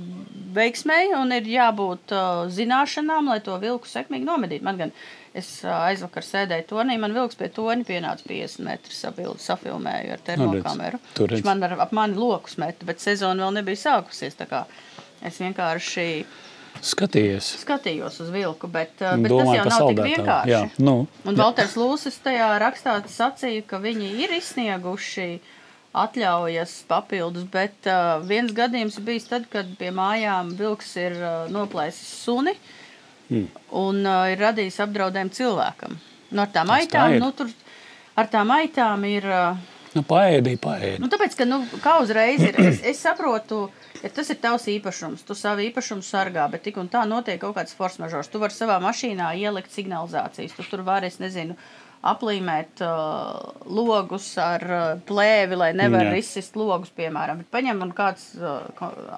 veiksmēji 0.53 1.17
un 1.17 1.33
ir 1.39 1.49
jābūt 1.49 2.13
uh, 2.13 2.45
zināšanām, 2.53 3.33
lai 3.33 3.41
to 3.45 3.57
vilku 3.63 3.89
sekmīgi 3.89 4.29
nomedītu. 4.29 4.67
Man 4.69 4.81
gan 4.81 4.95
es 5.39 5.49
uh, 5.65 5.73
aizvakar 5.89 6.25
sēdēju 6.27 6.67
tonī, 6.75 6.99
man 7.01 7.15
vilks 7.17 7.39
pie 7.41 7.49
toņa 7.55 7.87
pienāca 7.89 8.27
50 8.29 8.67
metrus 8.67 8.99
sapildu, 9.05 9.41
safilmēju 9.41 10.13
ar 10.17 10.25
termokameru. 10.27 11.01
Nu. 11.17 11.27
Viņš 11.33 11.45
man 11.49 11.63
ar, 11.69 11.77
ap 11.87 11.93
mani 11.97 12.19
lokus 12.21 12.59
meta, 12.61 12.85
bet 12.89 13.01
sezona 13.01 13.47
vēl 13.47 13.61
nebija 13.61 13.81
sākusies. 13.87 14.37
tā 14.39 14.49
kā 14.51 14.65
Es 15.23 15.37
vienkārši 15.39 16.25
Skatījies. 16.83 17.49
skatījos 17.63 18.17
uz 18.25 18.31
vilku, 18.35 18.67
bet, 18.67 18.95
uh, 19.05 19.15
bet 19.21 19.31
tas 19.31 19.37
Domāju 19.37 19.59
jau 19.59 19.65
par 19.65 19.71
nav 19.71 19.79
tik 19.79 19.99
saldētāju. 19.99 20.17
vienkārši. 20.17 20.51
Jā, 20.51 20.63
nu, 20.83 20.95
Un 21.29 21.37
Valters 21.39 21.77
Lūsis 21.79 22.17
tajā 22.25 22.49
rakstā 22.59 22.97
sacīja, 23.07 23.63
ka 23.69 23.79
viņi 23.79 24.09
ir 24.25 24.33
izsnieguši 24.39 25.29
atļaujas 25.93 26.75
papildus, 26.89 27.45
bet 27.53 27.87
uh, 27.91 28.19
viens 28.25 28.53
gadījums 28.57 28.97
bijis 29.05 29.29
tad, 29.29 29.47
kad 29.53 29.69
pie 29.79 29.91
mājām 29.95 30.55
vilks 30.59 30.95
ir 30.97 31.19
uh, 31.21 31.33
noplēsis 31.53 32.09
suni 32.25 32.55
Hmm. 33.29 33.47
un 33.71 34.01
uh, 34.05 34.25
ir 34.33 34.41
radījis 34.43 34.81
apdraudējumu 34.85 35.37
cilvēkam. 35.37 35.95
Nu, 36.33 36.43
ar 36.43 36.51
tām 36.53 36.73
Tas 36.73 36.73
tā 36.73 36.81
aitām, 36.83 37.15
ir. 37.15 37.23
nu, 37.23 37.31
tur, 37.37 37.53
ar 38.19 38.29
tām 38.33 38.51
aitām 38.57 39.05
ir. 39.09 39.29
Uh, 39.29 39.79
nu 39.95 40.03
paēdī, 40.09 40.57
paēdī. 40.61 40.99
Nu, 41.01 41.09
tāpēc, 41.13 41.37
ka, 41.39 41.47
nu, 41.49 41.63
kā 41.85 41.99
uzreiz 42.03 42.43
ir, 42.45 42.59
es, 42.61 42.81
es 42.93 43.03
saprotu, 43.05 43.67
ja 44.03 44.11
tas 44.13 44.33
ir 44.33 44.41
tavs 44.43 44.67
īpašums, 44.73 45.25
tu 45.29 45.37
savu 45.39 45.65
īpašumu 45.69 46.05
sargā, 46.05 46.49
bet 46.53 46.65
tik 46.67 46.81
un 46.81 46.89
tā 46.93 47.05
notiek 47.09 47.41
kaut 47.41 47.57
kāds 47.59 47.77
force 47.77 48.01
mažors. 48.03 48.33
Tu 48.33 48.41
vari 48.43 48.57
savā 48.57 48.81
mašīnā 48.85 49.33
ielikt 49.41 49.73
signalizācijas, 49.77 50.57
tu 50.57 50.67
tur 50.69 50.85
vari, 50.89 51.13
es 51.13 51.21
nezinu, 51.23 51.57
aplīmēt 52.03 52.83
uh, 52.83 53.63
logus 53.71 54.27
ar 54.43 54.65
uh, 54.67 54.83
plēvi, 55.07 55.59
lai 55.59 55.71
nevar 55.79 56.09
Jā. 56.11 56.19
izsist 56.19 56.59
logus, 56.59 56.91
piemēram. 56.97 57.45
Bet 57.45 57.53
paņem 57.55 57.85
un 57.87 57.95
kāds 57.95 58.33
uh, 58.41 58.67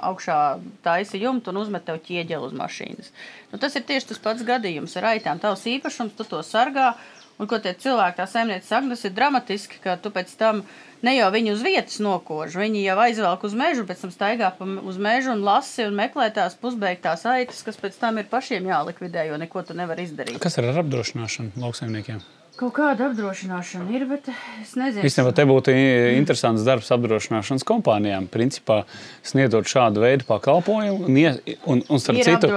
augšā 0.04 0.38
taisa 0.84 1.20
jumtu 1.20 1.52
un 1.52 1.62
uzmet 1.62 1.86
tev 1.88 2.02
ķieģeli 2.04 2.50
uz 2.50 2.56
mašīnas. 2.60 3.12
Nu, 3.52 3.60
tas 3.62 3.76
ir 3.78 3.86
tieši 3.88 4.12
tas 4.12 4.20
pats 4.20 4.44
gadījums 4.44 4.96
ar 5.00 5.14
aitām. 5.14 5.40
Tavs 5.40 5.64
īpašums, 5.70 6.16
tu 6.18 6.28
to 6.28 6.42
sargā. 6.44 6.92
Un 7.34 7.48
ko 7.50 7.58
tie 7.58 7.72
cilvēki, 7.74 8.14
tā 8.20 8.28
saimniece 8.30 8.68
saka, 8.68 8.92
tas 8.92 9.00
ir 9.08 9.14
dramatiski, 9.16 9.80
ka 9.82 9.96
tu 9.98 10.12
pēc 10.14 10.30
tam 10.38 10.60
ne 11.02 11.16
jau 11.16 11.32
viņu 11.34 11.56
uz 11.56 11.64
vietas 11.66 11.96
nokož, 12.04 12.54
viņi 12.60 12.84
jau 12.84 12.94
aizvelk 13.02 13.42
uz 13.48 13.56
mežu, 13.58 13.82
pēc 13.88 14.04
tam 14.04 14.12
staigā 14.14 14.52
pa, 14.54 14.68
uz 14.86 15.00
mežu 15.02 15.32
un 15.34 15.42
lasi 15.42 15.82
un 15.88 15.98
meklē 15.98 16.28
tās 16.36 16.54
pusbeigtās 16.60 17.26
aitas, 17.26 17.64
kas 17.66 17.80
pēc 17.80 17.98
tam 17.98 18.22
ir 18.22 18.30
pašiem 18.30 18.70
jālikvidē, 18.70 19.26
jo 19.32 19.40
neko 19.42 19.66
tu 19.66 19.74
nevari 19.74 20.06
izdarīt. 20.06 20.38
Kas 20.38 20.60
ir 20.62 20.70
ar 20.70 20.84
apdrošināšanu 20.84 21.58
lauksaimniekiem? 21.64 22.22
Kaut 22.54 22.70
kāda 22.76 23.08
apdrošināšana 23.10 23.90
ir, 23.96 24.04
bet 24.06 24.28
es 24.62 24.76
nezinu. 24.78 25.02
Īstenībā 25.08 25.32
te 25.34 25.42
būtu 25.48 25.72
interesants 26.14 26.62
darbs 26.62 26.92
apdrošināšanas 26.94 27.64
kompānijām. 27.66 28.28
Principā 28.30 28.84
sniedzot 29.26 29.66
šādu 29.66 30.04
veidu 30.04 30.26
pakalpojumu. 30.28 31.08
Un, 31.10 31.40
un, 31.66 31.82
un 31.90 31.98
starp 32.02 32.20
Ir 32.20 32.28
citu, 32.28 32.52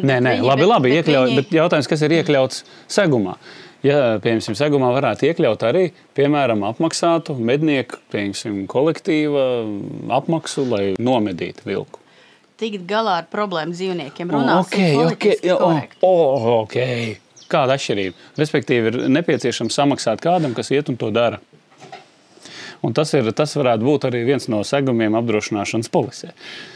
nē, 0.00 0.16
nē, 0.24 0.38
viņi- 0.38 0.46
labi, 0.48 0.64
labi 0.70 0.94
bet 0.94 1.02
iekļaut, 1.02 1.28
viņi- 1.28 1.36
bet 1.42 1.52
jautājums, 1.58 1.90
kas 1.92 2.04
ir 2.08 2.14
iekļauts 2.22 2.62
segumā? 2.88 3.36
Ja, 3.84 3.98
piemēram, 4.24 4.56
segumā 4.56 4.88
varētu 4.94 5.26
iekļaut 5.28 5.66
arī, 5.68 5.84
piemēram, 6.16 6.62
apmaksātu 6.70 7.36
mednieku, 7.36 7.98
piemēram, 8.14 8.62
kolektīva 8.70 9.44
apmaksu, 10.16 10.64
lai 10.70 10.84
nomedītu 10.96 11.66
vilku. 11.66 11.98
Tikt 12.62 12.86
galā 12.86 13.18
ar 13.20 13.26
problēmu 13.28 13.74
dzīvniekiem. 13.74 14.30
Runāsim 14.32 14.62
ok, 14.62 14.78
ok, 14.78 14.96
politiski 15.02 15.50
o, 15.50 15.58
korekti. 15.58 15.98
o, 16.06 16.60
ok. 16.62 17.20
Kāda 17.52 17.76
atšķirība? 17.76 18.28
Respektīvi, 18.40 18.92
ir 18.92 19.10
nepieciešams 19.12 19.76
samaksāt 19.76 20.22
kādam, 20.24 20.56
kas 20.56 20.72
iet 20.72 20.88
un 20.92 20.98
to 21.00 21.10
dara. 21.14 21.40
Un 22.82 22.94
tas, 22.96 23.12
ir, 23.14 23.28
tas 23.38 23.52
varētu 23.54 23.86
būt 23.86 24.08
arī 24.08 24.24
viens 24.26 24.48
no 24.50 24.58
segumiem 24.66 25.14
apdrošināšanas 25.20 25.90
polisē. 25.92 26.32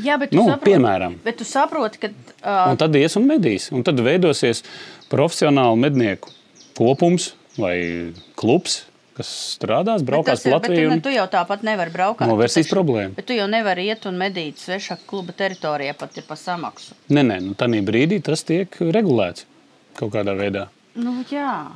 Jā, 0.06 0.14
bet 0.22 0.30
tu 0.30 0.38
Nu, 0.38 0.44
saproti, 0.46 0.70
piemēram. 0.70 1.16
Bet 1.24 1.40
tu 1.40 1.46
saproti, 1.48 2.02
ka 2.04 2.10
uh, 2.12 2.68
Un 2.70 2.78
tad 2.78 2.94
ies 2.94 3.18
un 3.18 3.26
medīs. 3.26 3.72
Un 3.74 3.82
tad 3.86 3.98
veidosies 4.06 4.62
profesionāli 5.10 5.80
mednieku 5.82 6.30
kopums 6.78 7.32
vai 7.58 8.12
klubs, 8.38 8.84
kas 9.18 9.32
strādās, 9.56 10.04
Bet 10.04 10.10
braukās 10.12 10.44
pa 10.44 10.52
bet 10.52 10.54
Latviju. 10.54 10.86
Tu, 10.86 10.94
un 10.94 11.02
tu 11.08 11.16
jau 11.16 11.26
tāpat 11.32 11.66
nevari 11.66 11.94
braukt. 11.94 12.22
Novērsīs 12.22 12.70
problēmu. 12.70 13.16
Bet 13.18 13.26
tu 13.26 13.34
jau 13.34 13.48
nevari 13.50 13.88
iet 13.90 14.06
un 14.06 14.20
medīt 14.20 14.62
svešā 14.62 15.00
kluba 15.10 15.34
teritorijā, 15.34 15.96
pat 15.98 16.20
ir 16.20 16.28
pa 16.28 16.38
samaksu. 16.38 16.94
Nē, 17.10 17.26
nē, 17.32 17.42
nu, 17.48 17.58
tādā 17.58 17.82
brīdī 17.82 18.22
tas 18.22 18.46
tiek 18.46 18.78
regulēts 18.94 19.48
kaut 19.98 20.12
kādā 20.14 20.34
veidā. 20.38 20.66
Nu, 20.96 21.18
jā. 21.30 21.66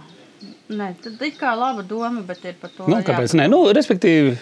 Nē, 0.72 0.92
tad 1.04 1.20
ir 1.26 1.34
kā 1.36 1.50
laba 1.58 1.82
doma, 1.84 2.22
bet 2.24 2.44
ir 2.48 2.54
par 2.60 2.70
to. 2.76 2.86
Nu, 2.88 3.00
kāpēc? 3.04 3.34
Nē, 3.36 3.48
nu, 3.52 3.58
respektīvi, 3.76 4.38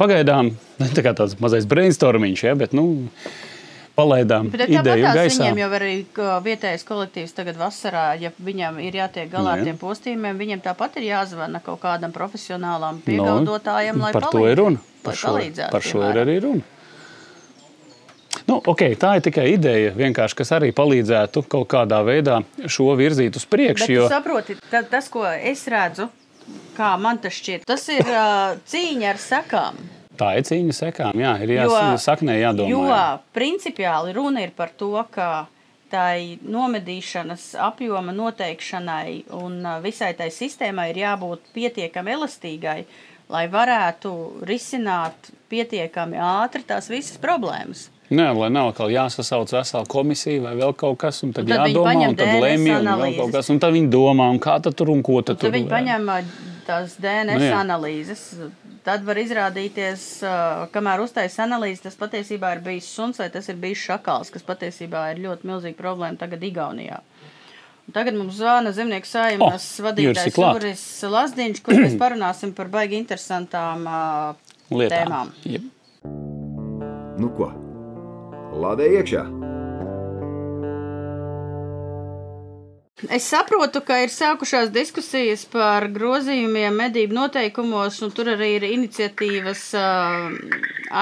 pagaidām 0.00 0.50
tā 0.96 1.04
kā 1.06 1.14
tāds 1.16 1.38
mazais 1.40 1.64
brainstormiņš, 1.70 2.42
ja, 2.44 2.54
bet 2.58 2.74
nu, 2.76 2.84
palaidām 3.96 4.48
Bet 4.52 4.68
ideju 4.70 5.04
gaisā. 5.12 5.44
viņiem 5.44 5.58
jau 5.60 5.70
arī 5.76 5.92
vietējais 6.44 6.84
kolektīvs 6.88 7.34
tagad 7.36 7.58
vasarā, 7.60 8.04
ja 8.20 8.30
viņam 8.40 8.78
ir 8.84 8.96
jātiek 9.00 9.30
galā 9.32 9.56
ar 9.56 9.60
Nu, 9.60 9.64
jā. 9.64 9.70
tiem 9.70 9.80
postījumiem, 9.80 10.38
viņiem 10.40 10.62
tāpat 10.64 10.96
ir 11.00 11.08
jāzvana 11.10 11.60
kaut 11.64 11.80
kādam 11.82 12.12
profesionālam 12.14 13.00
piegaudotājam, 13.04 14.00
lai 14.00 14.12
Nu, 14.12 14.16
par 14.20 14.28
to 14.28 14.38
palīdz- 14.38 14.52
ir 14.52 14.60
runa. 14.62 14.80
lai 14.80 15.04
Par 15.04 15.14
šo, 15.16 15.32
palīdzētu, 15.34 15.70
par 15.72 15.80
šo 15.88 16.04
ir 16.10 16.20
arī 16.24 16.36
runa. 16.44 16.62
Nu, 18.50 18.56
okay, 18.66 18.96
tā 18.98 19.12
ir 19.18 19.22
tikai 19.22 19.44
ideja, 19.52 19.92
kas 20.34 20.50
arī 20.56 20.72
palīdzētu 20.74 21.44
kaut 21.46 21.68
kādā 21.70 22.00
veidā 22.02 22.40
šo 22.66 22.88
virzīt 22.98 23.36
uz 23.38 23.44
priekšu. 23.46 23.92
Jo, 23.94 24.08
ta- 24.70 24.82
tas, 24.82 25.06
ko 25.12 25.22
es 25.28 25.62
redzu, 25.70 26.08
kā 26.74 26.96
man 26.98 27.20
tas 27.22 27.36
šķiet, 27.38 27.62
tas 27.68 27.86
ir 27.94 28.02
uh, 28.10 28.56
cīņa 28.66 29.12
ar 29.12 29.20
sekām. 29.22 29.78
tā 30.18 30.32
ir 30.40 30.42
cīņa 30.50 30.74
sekām. 30.76 31.14
Jā, 31.22 31.36
ir 31.44 31.54
Jo- 31.54 31.60
jāsaka, 31.62 32.00
saknē 32.02 32.34
jādomā. 32.40 32.68
Jo 32.68 32.82
jā. 32.90 33.04
principiāli 33.32 34.12
runa 34.18 34.42
ir 34.42 34.50
par 34.56 34.74
to, 34.76 34.90
ka 35.14 35.46
tai 35.90 36.38
nomedīšanas 36.46 37.54
apjoma 37.58 38.12
noteikšanai 38.14 39.24
un 39.38 39.62
visai 39.82 40.12
tai 40.18 40.28
sistēmai 40.34 40.90
ir 40.92 41.00
jābūt 41.04 41.48
pietiekami 41.54 42.12
elastīgai, 42.18 42.84
lai 43.30 43.46
varētu 43.50 44.12
risināt 44.46 45.30
pietiekami 45.50 46.18
ātri 46.18 46.66
tās 46.66 46.90
visas 46.90 47.18
problēmas. 47.22 47.88
Nē, 48.10 48.24
lai 48.34 48.48
nav 48.50 48.72
atkal 48.72 48.90
jāsasauc 48.90 49.52
vesela 49.54 49.86
komisija 49.86 50.42
vai 50.42 50.56
vēl 50.58 50.72
kaut 50.78 50.96
kas, 50.98 51.20
un 51.22 51.30
tad, 51.36 51.44
Un 51.46 51.52
tad 51.52 51.60
viņi 51.68 51.76
jādomā, 51.76 52.08
un 52.10 52.16
tad 52.18 52.32
lemj, 52.42 52.70
un 52.74 52.88
vēl 53.04 53.12
kaut 53.20 53.36
kas, 53.36 53.50
un 53.54 53.60
tad 53.62 53.76
viņi 53.76 53.90
domā, 53.92 54.26
un 54.34 54.40
kā 54.42 54.56
tad 54.64 54.74
tur 54.74 54.90
un 54.90 55.02
ko 55.06 55.20
tad 55.22 55.38
Tad 55.38 55.44
tur. 55.46 55.54
viņi 55.54 55.70
paņem 55.70 56.10
ā, 56.10 56.16
tās 56.66 56.96
DNS 56.98 57.38
Nu 57.38 57.46
jā. 57.46 57.60
analīzes. 57.60 58.24
Tad 58.82 59.04
var 59.06 59.20
izrādīties, 59.20 60.02
ā, 60.26 60.34
kamēr 60.74 61.04
uztaisīs 61.04 61.38
analīzi, 61.44 61.84
tas 61.86 61.94
patiesībā 62.00 62.50
ir 62.56 62.64
bijis 62.66 62.88
suns 62.96 63.20
vai 63.22 63.28
tas 63.30 63.46
ir 63.52 63.58
bijis 63.62 63.78
šakals, 63.86 64.30
kas 64.34 64.42
patiesībā 64.42 65.04
ir 65.14 65.22
ļoti 65.28 65.46
milzīga 65.46 65.78
problēma 65.78 66.18
tagad 66.18 66.42
Igaunijā. 66.42 66.98
Un 67.86 67.94
Tagad 67.94 68.14
mums 68.18 68.34
zvana 68.38 68.72
zemnieku 68.74 69.06
saimnes 69.06 69.64
oh, 69.80 69.86
vadītājs 69.86 70.34
klāt. 70.34 70.58
Juris 70.58 70.84
Lasdiņš, 71.14 71.62
kur 71.62 71.78
mēs 71.78 71.94
parunāsim 72.02 72.54
par 72.58 72.66
baigi 72.74 72.98
interesantām 72.98 73.86
uh, 73.86 74.54
lietām. 74.74 74.96
tēmām. 74.98 75.34
Jep. 75.46 75.70
Nu 77.20 77.30
ko? 77.38 77.52
Lādē 78.60 78.90
iekšā! 79.00 79.22
Es 83.08 83.24
saprotu, 83.32 83.80
ka 83.80 83.96
ir 84.04 84.10
sākušās 84.12 84.68
diskusijas 84.74 85.46
par 85.48 85.86
grozījumiem 85.94 86.76
medību 86.82 87.16
noteikumos, 87.16 87.96
un 88.04 88.12
tur 88.12 88.28
arī 88.34 88.50
ir 88.58 88.66
iniciatīvas 88.68 89.62
uh, 89.80 90.36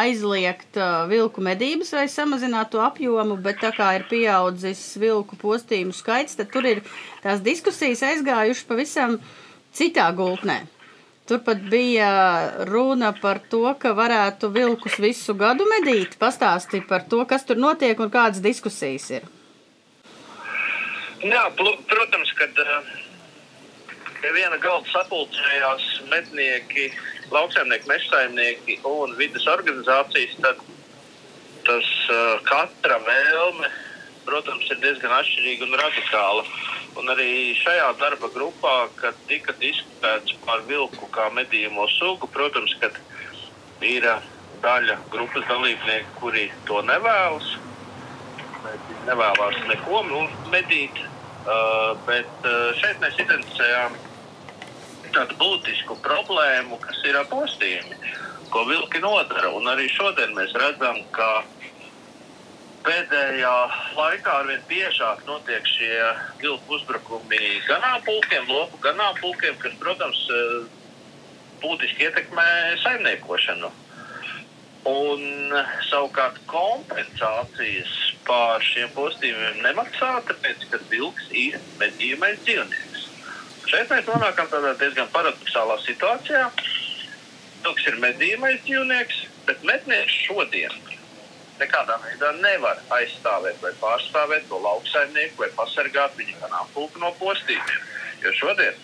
aizliegt 0.00 0.78
uh, 0.78 1.08
vilku 1.10 1.42
medības 1.42 1.90
vai 1.98 2.06
samazināt 2.12 2.70
to 2.70 2.84
apjomu, 2.84 3.40
bet 3.42 3.58
tā 3.64 3.72
kā 3.74 3.90
ir 3.98 4.06
pieaudzis 4.12 4.84
vilku 5.02 5.40
postījumu 5.42 5.96
skaits, 5.98 6.38
tad 6.38 6.54
tur 6.54 6.70
ir 6.70 6.84
tās 7.26 7.42
diskusijas 7.42 8.06
aizgājušas 8.12 8.70
pavisam 8.70 9.18
citā 9.74 10.06
gultnē. 10.14 10.62
Turpat 11.28 11.60
bija 11.68 12.10
runa 12.64 13.10
par 13.20 13.42
to, 13.52 13.66
ka 13.80 13.92
varētu 13.92 14.48
vilkus 14.54 14.94
visu 15.02 15.34
gadu 15.36 15.66
medīt. 15.68 16.16
Pastāstīt 16.20 16.86
par 16.88 17.04
to, 17.10 17.20
kas 17.28 17.44
tur 17.44 17.60
notiek 17.60 18.00
un 18.00 18.08
kādas 18.12 18.40
diskusijas 18.40 19.10
ir. 19.18 19.26
Jā, 21.20 21.42
protams, 21.58 22.32
kad 22.38 22.62
uh, 22.62 22.88
pie 24.22 24.32
viena 24.38 24.56
galda 24.62 24.88
sapulcējās 24.92 25.86
mednieki, 26.08 26.88
lauksaimnieki, 27.34 27.90
mežsaimnieki 27.90 28.78
un 28.88 29.12
vidas 29.18 29.44
organizācijas, 29.50 30.36
tad 30.46 30.62
tas 31.68 31.90
uh, 32.08 32.38
katra 32.48 33.00
vēlme, 33.04 33.68
protams, 34.28 34.68
ir 34.70 34.80
diezgan 34.84 35.14
atšķirīga 35.18 35.66
un 35.66 35.76
radikāla. 35.80 36.46
Un 37.00 37.12
arī 37.14 37.54
šajā 37.58 37.92
darba 38.00 38.30
grupā, 38.34 38.74
kad 39.00 39.16
tika 39.30 39.54
diskutēts 39.62 40.34
par 40.44 40.64
vilku 40.68 41.08
kā 41.14 41.28
medījuma 41.36 41.86
sugu, 41.96 42.28
protams, 42.34 42.74
kad 42.82 42.96
ir 43.84 44.06
uh, 44.08 44.24
daļa 44.64 44.98
grupas 45.12 45.46
dalībnieku, 45.48 46.16
kuri 46.20 46.48
to 46.68 46.82
nevēlas. 46.86 47.54
Nevēlas 49.06 49.60
neko 49.70 50.02
nu, 50.10 50.24
medīt. 50.52 51.04
Uh, 51.48 51.94
bet 52.04 52.28
uh, 52.44 52.74
šeit 52.76 52.98
mēs 53.00 53.16
identificējām 53.22 53.94
tādu 55.14 55.36
būtisku 55.40 55.96
problēmu, 56.04 56.76
kas 56.82 56.98
ir 57.08 57.16
ar 57.16 57.28
postījumi, 57.30 57.96
ko 58.52 58.66
vilki 58.68 59.00
nodara. 59.00 59.54
Un 59.56 59.70
arī 59.72 59.86
šodien 59.94 60.34
mēs 60.36 60.52
redzam, 60.58 60.98
ka 61.16 61.28
pēdējā 62.88 63.54
laikā 63.98 64.34
arvien 64.40 64.62
biežāk 64.68 65.20
notiek 65.28 65.66
šie 65.68 65.92
vilku 66.40 66.78
uzbrukumi 66.78 67.58
ganāmpulkiem, 67.66 68.48
lopu 68.48 68.80
ganāmpulkiem, 68.84 69.58
kas, 69.60 69.74
protams, 69.82 70.22
būtiski 71.60 72.08
ietekmē 72.08 72.48
saimniekošanu. 72.84 73.70
Un 74.88 75.52
savukārt 75.90 76.38
kompensācijas 76.48 77.92
par 78.24 78.64
šiem 78.64 78.88
postījumiem 78.96 79.60
nemaksā, 79.66 80.14
tāpēc, 80.30 80.64
ka 80.72 80.80
vilks 80.88 81.28
ir 81.36 81.60
medījumais 81.82 82.40
dzīvnieks. 82.46 83.06
Šeit 83.68 83.92
mēs 83.92 84.08
nonākam 84.08 84.48
tādā 84.48 84.72
diezgan 84.80 85.10
paradoxālā 85.12 85.76
situācijā. 85.84 86.46
Vilks 87.66 87.88
ir 87.90 87.98
medījumais 88.00 88.62
dzīvnieks, 88.64 89.24
bet 89.50 89.66
mednieks 89.66 90.22
šodien 90.24 90.87
nekādā 91.60 91.98
veidā 92.04 92.32
nevar 92.40 92.80
aizstāvēt 92.98 93.62
vai 93.62 93.72
pārstāvēt 93.80 94.48
to 94.50 94.60
lauksaimnieku 94.64 95.42
vai 95.44 95.50
pasargāt 95.56 96.16
viņa 96.18 96.38
ganāmpulku 96.44 97.02
no 97.02 97.12
postījumiem. 97.20 97.86
Jo 98.22 98.34
šodien 98.40 98.78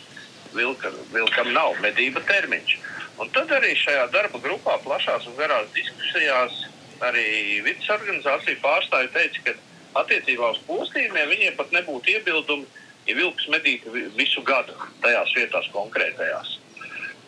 vilka, 0.55 0.93
vilkam 1.13 1.51
nav 1.53 1.79
medība 1.83 2.23
termiņš. 2.29 2.77
Un 3.23 3.31
tad 3.35 3.51
arī 3.55 3.75
šajā 3.79 4.09
darba 4.15 4.41
grupā, 4.43 4.79
plašās 4.83 5.27
un 5.31 5.37
garās 5.39 5.71
diskusijās, 5.75 6.65
arī 7.03 7.61
vidas 7.67 7.91
organizācija 7.95 8.63
pārstāvja 8.63 9.13
teica, 9.15 9.43
ka 9.47 10.03
attiecībā 10.03 10.51
uz 10.55 10.61
postījumiem 10.69 11.31
viņiem 11.31 11.57
pat 11.59 11.75
nebūtu 11.75 12.15
iebildumi, 12.15 12.67
ja 13.07 13.17
vilks 13.19 13.49
medītu 13.53 13.93
visu 14.19 14.43
gadu 14.47 14.75
tajās 15.03 15.35
vietās 15.37 15.67
konkrētajās. 15.75 16.59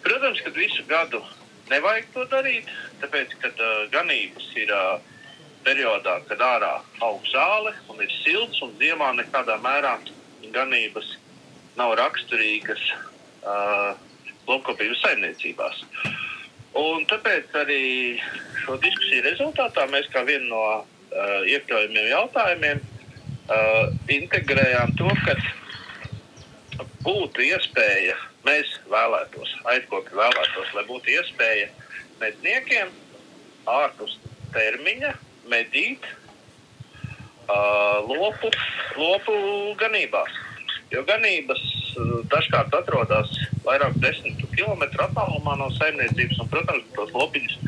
Protams, 0.07 0.41
ka 0.43 0.55
visu 0.55 0.87
gadu 0.89 1.21
nevajag 1.71 2.09
to 2.15 2.25
darīt, 2.31 2.71
tāpēc, 3.03 3.35
ka 3.43 3.51
uh, 3.53 3.85
ganības 3.93 4.49
ir 4.59 4.73
uh, 4.75 4.99
periodā, 5.67 6.21
kad 6.29 6.43
ārā 6.43 6.73
aug 7.05 7.25
zāle 7.33 7.75
un 7.91 8.01
ir 8.03 8.13
silts, 8.23 8.63
un 8.63 8.75
ziemā 8.81 9.13
nekādā 9.19 9.59
mērā 9.65 9.97
ganības 10.55 11.17
nav 11.77 11.97
raksturīgas 11.99 12.83
uh, 12.95 13.97
lopkopības 14.47 15.03
saimniecībās. 15.03 15.83
Un 16.77 17.07
tāpēc 17.11 17.55
arī 17.57 17.83
šo 18.63 18.77
diskusiju 18.83 19.25
rezultātā 19.27 19.87
mēs 19.93 20.09
kā 20.13 20.23
vienu 20.29 20.49
no 20.53 20.63
uh, 20.77 21.43
iekļaujamiem 21.49 22.11
jautājumiem 22.13 22.83
uh, 22.83 23.85
integrējām 24.13 24.95
to, 25.01 25.11
ka 25.27 25.37
būtu 27.07 27.45
iespēja, 27.47 28.17
mēs 28.47 28.79
vēlētos, 28.93 29.53
aizkopi 29.73 30.17
vēlētos, 30.19 30.73
lai 30.77 30.85
būtu 30.89 31.15
iespēja 31.17 31.71
medniekiem 32.23 32.93
ārpus 33.71 34.19
termiņa 34.55 35.15
medīt 35.51 36.05
uh, 37.49 38.03
lopu, 38.07 38.51
lopu 38.99 39.37
ganībās. 39.81 40.33
Jo 40.95 41.03
ganības 41.07 41.63
uh, 41.97 42.21
dažkārt 42.33 42.75
atrodas 42.79 43.33
vairāk 43.67 43.99
desmit 44.03 44.43
kilometru 44.55 45.07
attālumā 45.07 45.57
no 45.61 45.71
saimniecības, 45.79 46.41
un, 46.43 46.51
protams, 46.53 46.87
tos 46.95 47.13
lopiņus 47.15 47.59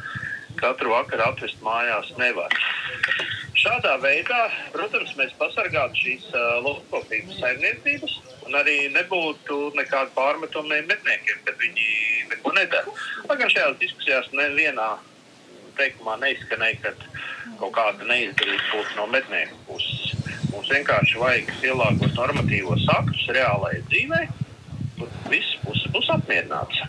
katru 0.58 0.94
vakaru 0.94 1.28
atvest 1.28 1.60
mājās 1.62 2.10
nevar. 2.18 2.54
Šādā 3.58 3.96
veidā, 4.02 4.44
protams, 4.70 5.16
mēs 5.18 5.34
pasargātu 5.38 5.98
šīs 6.04 6.28
uh, 6.30 6.58
lopkopības 6.62 7.40
saimniecības, 7.42 8.18
un 8.46 8.54
arī 8.58 8.76
nebūtu 8.94 9.72
nekāda 9.76 10.14
pārmetuma 10.14 10.78
medniekiem, 10.86 11.42
kad 11.46 11.58
viņi 11.58 11.88
neko 12.30 12.54
nedara. 12.54 12.94
Lai 13.26 13.38
gan 13.40 13.50
šajās 13.50 13.80
diskusijās 13.82 14.30
nevienā 14.32 14.92
teikumā 15.78 16.18
neizskanēja, 16.22 16.82
ka 16.82 16.92
kaut 17.60 17.74
kāda 17.76 18.06
neizdarība 18.08 18.66
būtu 18.72 18.98
no 18.98 19.06
mednieku 19.12 19.58
puses. 19.68 20.12
Mums 20.52 20.70
vienkārši 20.72 21.20
vajag 21.20 21.50
pielāgot 21.62 22.14
normatīvos 22.16 22.86
aktus 22.94 23.26
reālajai 23.36 23.82
dzīvei, 23.90 24.28
un 24.98 25.18
visas 25.32 25.58
puses 25.64 25.90
būs 25.94 26.08
apmierināts. 26.14 26.86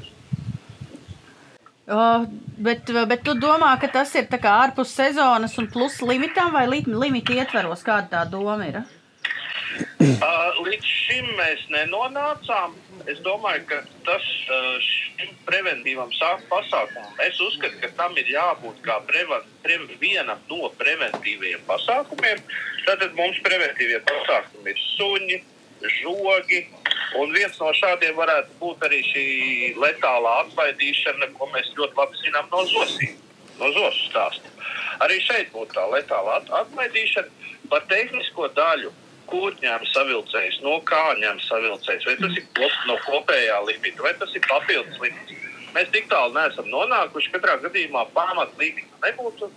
Uh, 1.89 2.27
bet, 2.61 2.91
bet 3.09 3.23
tu 3.25 3.33
domā, 3.33 3.71
ka 3.81 3.89
tas 3.89 4.13
ir 4.19 4.27
ārpus 4.29 4.93
sezonas 4.93 5.57
un 5.57 5.67
plus 5.73 6.01
limitam 6.05 6.53
vai 6.53 6.67
limita 6.69 7.33
ietveros? 7.33 7.81
Kāda 7.81 8.07
tā 8.11 8.25
doma 8.29 8.59
ir? 8.67 8.83
Uh, 9.97 10.53
līdz 10.67 10.85
šim 10.85 11.33
mēs 11.39 11.65
nenonācām. 11.73 12.77
Es 13.09 13.17
domāju, 13.25 13.65
ka 13.71 13.81
tas 14.05 14.25
šim 14.85 14.98
preventīvam 15.47 16.11
pasākumam, 16.49 17.13
es 17.25 17.39
uzskatu, 17.43 17.79
ka 17.81 17.89
tam 17.97 18.17
ir 18.17 18.29
jābūt 18.31 18.81
kā 18.85 18.99
preven, 19.07 19.47
pre, 19.63 19.77
vienam 20.01 20.39
no 20.49 20.69
preventīviem 20.79 21.63
pasākumiem. 21.67 22.43
Tad 22.85 23.03
mums 23.17 23.39
preventīvie 23.45 23.99
pasākumi 24.07 24.73
ir 24.73 24.83
suņi, 24.95 25.39
žogi. 25.99 26.61
Un 27.19 27.33
viens 27.33 27.57
no 27.59 27.71
šādiem 27.73 28.15
varētu 28.17 28.55
būt 28.61 28.85
arī 28.85 29.01
šī 29.07 29.25
letālā 29.81 30.35
atbaidīšana, 30.45 31.31
ko 31.37 31.49
mēs 31.53 31.71
ļoti 31.77 31.97
labi 31.97 32.21
zinām 32.21 32.49
no 32.51 32.63
zosīm, 32.69 33.15
no 33.59 33.71
zosu 33.75 34.09
stāsta. 34.11 34.53
Arī 35.03 35.17
šeit 35.25 35.51
būtu 35.55 35.73
tā 35.73 35.87
letālā 35.89 36.41
atbaidīšana 36.61 37.69
par 37.71 37.85
tehnisko 37.89 38.51
daļu 38.57 38.93
kur 39.29 39.55
ņem 39.61 39.85
savilcējs, 39.93 40.59
no 40.65 40.79
kā 40.89 41.03
ņem 41.21 41.39
savilcējs, 41.45 42.05
vai 42.09 42.17
tas 42.19 42.37
ir 42.37 42.45
kop, 42.57 42.75
no 42.89 42.97
kopējā 43.05 43.61
limita, 43.67 44.03
vai 44.05 44.13
tas 44.19 44.35
ir 44.35 44.45
papildus 44.49 44.99
limits. 45.03 45.47
Mēs 45.75 45.89
tik 45.93 46.09
tālu 46.09 46.33
neesam 46.33 46.69
nonākuši. 46.73 47.31
Katrā 47.35 47.59
gadījumā 47.61 48.07
pamatlimita 48.15 49.03
nebūtu 49.05 49.51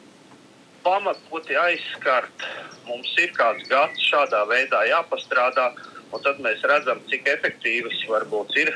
pamatoti 0.85 1.57
aizskart. 1.57 2.47
Mums 2.87 3.15
ir 3.23 3.33
kāds 3.37 3.65
gads 3.71 4.03
šādā 4.11 4.43
veidā 4.51 4.83
jāpastrādā, 4.91 5.71
un 6.13 6.25
tad 6.25 6.41
mēs 6.45 6.65
redzam, 6.69 7.01
cik 7.11 7.29
efektīvas 7.37 8.03
varbūt 8.11 8.57
ir 8.61 8.73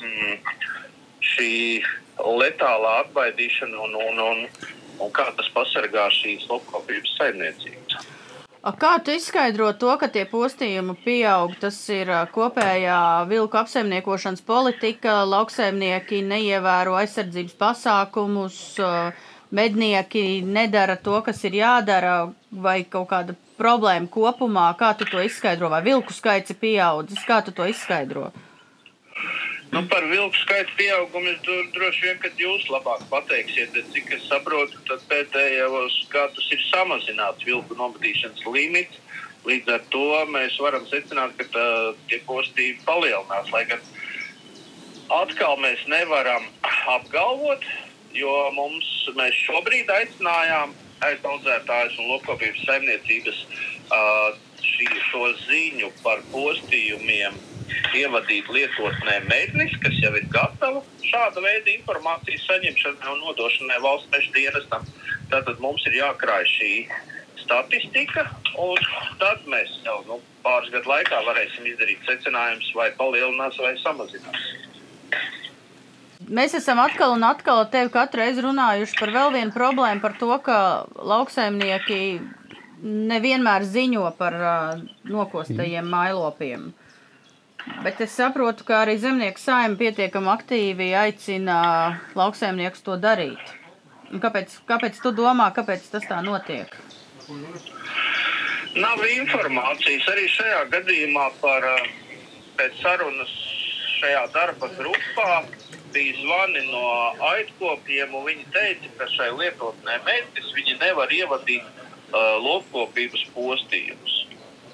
mm, 0.00 0.38
šī 1.32 1.52
letālā 2.40 2.96
atbaidīšana 3.04 3.84
un, 3.86 3.98
un, 4.08 4.22
un, 4.24 4.46
un 5.00 5.12
kā 5.16 5.28
tas 5.36 5.48
pasargā 5.54 6.08
šīs 6.16 6.48
lopkopības 6.50 7.14
saimniecības. 7.20 8.00
Kā 8.60 8.98
tu 9.00 9.12
izskaidro 9.16 9.70
to, 9.72 9.88
ka 9.96 10.10
tie 10.12 10.26
postījumi 10.28 10.92
pieaug? 11.00 11.54
Tas 11.62 11.76
ir 11.88 12.10
kopējā 12.34 13.24
vilku 13.30 13.56
apsaimniekošanas 13.56 14.44
politika, 14.44 15.22
lauksaimnieki 15.24 16.20
neievēro 16.28 16.98
aizsardzības 17.00 17.56
pasākumus, 17.62 18.58
mednieki 19.56 20.42
nedara 20.44 20.98
to, 21.00 21.16
kas 21.24 21.40
ir 21.48 21.56
jādara, 21.62 22.18
vai 22.52 22.82
kaut 22.84 23.08
kāda 23.14 23.38
problēma 23.56 24.12
kopumā. 24.12 24.68
Kā 24.76 24.92
tu 24.92 25.08
to 25.08 25.24
izskaidro? 25.24 25.72
Vai 25.72 25.80
vilku 25.88 26.12
skaits 26.12 26.52
ir 26.52 26.60
pieaudzis? 26.60 27.24
Kā 27.24 27.40
tu 27.40 27.56
to 27.56 27.64
izskaidro? 27.64 28.28
Nu, 29.70 29.82
par 29.86 30.02
vilku 30.10 30.34
skaitu 30.34 30.72
pieaugumu 30.76 31.30
es 31.30 31.42
droši 31.74 32.02
vien, 32.02 32.16
ka 32.18 32.30
jūs 32.34 32.64
labāk 32.74 33.04
pateiksiet, 33.10 33.70
bet 33.70 33.92
cik 33.94 34.08
es 34.16 34.24
saprotu, 34.26 34.80
tad 34.88 35.04
pēdējos 35.10 35.98
gadus 36.10 36.48
ir 36.50 36.64
samazināts 36.72 37.46
vilku 37.46 37.76
nomadīšanas 37.78 38.42
limits. 38.50 38.98
Līdz 39.46 39.70
ar 39.76 39.84
to 39.94 40.08
mēs 40.34 40.56
varam 40.60 40.82
secināt, 40.90 41.36
ka 41.38 41.46
tā, 41.54 41.66
tie 42.10 42.18
postīji 42.26 42.80
palielinās. 42.88 43.52
Lai 43.54 43.62
gan 43.70 43.86
atkal 45.20 45.54
mēs 45.62 45.86
nevaram 45.92 46.50
apgalvot, 46.96 47.62
jo 48.18 48.34
mums, 48.58 48.90
mēs 49.14 49.38
šobrīd 49.46 49.94
aicinājām 50.00 50.74
aizaudzētājus 51.06 51.94
un 52.02 52.10
lopkopības 52.10 52.66
saimniecības 52.66 53.38
uh, 53.46 54.34
šī, 54.66 54.90
šo 55.12 55.30
ziņu 55.46 55.94
par 56.02 56.26
postījumiem 56.34 57.38
ievadīt 57.96 58.48
lietotnē 58.54 59.16
mēģinājums, 59.28 59.78
kas 59.84 59.98
jau 60.02 60.12
ir 60.18 60.26
gatava 60.32 60.82
šāda 61.04 61.44
veida 61.44 61.72
informācijas 61.74 62.46
saņemšanai 62.48 63.14
un 63.14 63.22
nodošanai 63.24 63.78
valsts 63.84 64.10
meža 64.14 64.34
dienestam. 64.36 64.86
Tātad 65.30 65.62
mums 65.62 65.84
ir 65.90 65.98
jākrāj 66.00 66.46
šī 66.50 66.72
statistika, 67.40 68.26
un 68.60 68.78
tad 69.20 69.46
mēs 69.50 69.72
jau 69.84 70.00
nu, 70.08 70.18
pāris 70.44 70.72
gadu 70.74 70.90
laikā 70.92 71.22
varēsim 71.26 71.66
izdarīt 71.70 72.02
secinājumus, 72.08 72.72
vai 72.78 72.90
palielinās 72.98 73.58
vai 73.62 73.76
samazinās. 73.82 74.50
Mēs 76.30 76.52
esam 76.54 76.78
atkal 76.78 77.16
un 77.16 77.24
atkal 77.26 77.64
ar 77.64 77.70
tevi 77.72 77.90
katru 77.90 78.20
reizi 78.20 78.44
runājuši 78.44 78.98
par 79.00 79.10
vēl 79.14 79.32
vienu 79.34 79.54
problēmu, 79.54 80.02
par 80.04 80.14
to, 80.20 80.30
ka 80.44 80.58
lauksaimnieki 80.94 82.02
nevienmēr 82.84 83.64
ziņo 83.66 84.04
par 84.18 84.36
uh, 84.36 84.84
nokostajiem 85.10 85.88
mailopiem. 85.90 86.70
Bet 87.84 88.00
es 88.04 88.12
saprotu, 88.16 88.64
ka 88.68 88.82
arī 88.84 88.96
zemnieku 89.00 89.40
saima 89.40 89.78
pietiekami 89.80 90.30
aktīvi 90.32 90.90
aicina 90.96 91.56
lauksaimniekus 92.18 92.84
to 92.86 92.96
darīt. 93.00 93.54
Un 94.10 94.22
kāpēc, 94.22 94.56
kāpēc 94.68 94.98
tu 95.02 95.12
domā, 95.14 95.48
kāpēc 95.54 95.86
tas 95.92 96.06
tā 96.08 96.18
notiek? 96.24 96.72
Nav 98.80 99.02
informācijas 99.06 100.08
arī 100.12 100.26
šajā 100.30 100.64
gadījumā 100.74 101.26
par 101.40 101.66
pēc 102.58 102.76
sarunas 102.82 103.32
šajā 104.00 104.24
darba 104.34 104.70
grupā. 104.78 105.42
Bija 105.90 106.14
zvani 106.20 106.60
no 106.70 106.84
aitkopiem, 107.32 108.12
un 108.14 108.26
viņi 108.28 108.44
teica, 108.54 108.90
ka 108.98 109.08
šai 109.10 109.30
lietotnē 109.40 109.96
mēģinājumā 110.06 110.56
viņi 110.58 110.76
nevar 110.78 111.10
ievadīt 111.10 111.64
uh, 111.66 112.36
lopkopības 112.44 113.24
postījumus. 113.34 114.19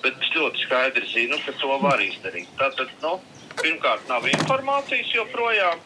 Bet 0.07 0.21
es 0.23 0.29
ļoti 0.39 0.61
skaidri 0.63 1.09
zinu, 1.11 1.37
ka 1.43 1.53
to 1.59 1.77
var 1.83 1.99
izdarīt. 1.99 2.51
Tātad, 2.61 2.93
nu, 3.03 3.17
pirmkārt, 3.59 4.05
nav 4.07 4.27
informācijas 4.31 5.09
joprojām, 5.11 5.81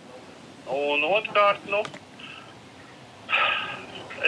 un 0.77 1.07
otrkārt, 1.09 1.63
nu, 1.73 1.81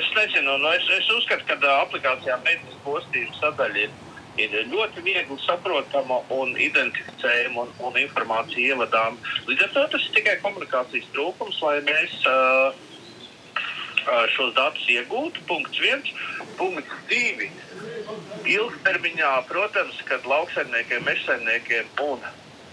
es 0.00 0.08
nezinu, 0.16 0.54
nu, 0.62 0.70
es, 0.72 0.86
es 0.96 1.10
uzskatu, 1.12 1.44
ka 1.50 1.58
uh, 1.60 1.74
aplikācijā 1.82 2.38
medicīnas 2.46 2.80
postījuma 2.86 3.36
sadaļa 3.42 3.82
ir, 3.82 3.92
ir 4.40 4.56
ļoti 4.72 5.04
viegli 5.04 5.36
saprotama 5.44 6.22
un 6.38 6.56
identificējama 6.56 7.66
un, 7.66 7.74
un 7.90 8.00
informācija 8.00 8.72
ievadām. 8.72 9.20
Līdz 9.50 9.66
ar 9.66 9.74
to 9.76 9.84
tas 9.92 10.08
ir 10.08 10.16
tikai 10.16 10.38
komunikācijas 10.46 11.12
trūkums, 11.12 11.60
lai 11.66 11.82
mēs 11.84 12.16
uh, 12.32 12.72
uh, 14.08 14.24
šos 14.38 14.56
datus 14.56 14.88
iegūtu. 14.96 15.44
Punkts 15.52 15.84
viens. 15.84 16.16
Punkts 16.56 16.96
divi. 17.12 17.52
Ilgtermiņā, 18.52 19.32
protams, 19.48 19.98
kad 20.08 20.26
lauksaimniekiem, 20.26 21.04
mežsaimniekiem 21.06 21.90
un 22.04 22.24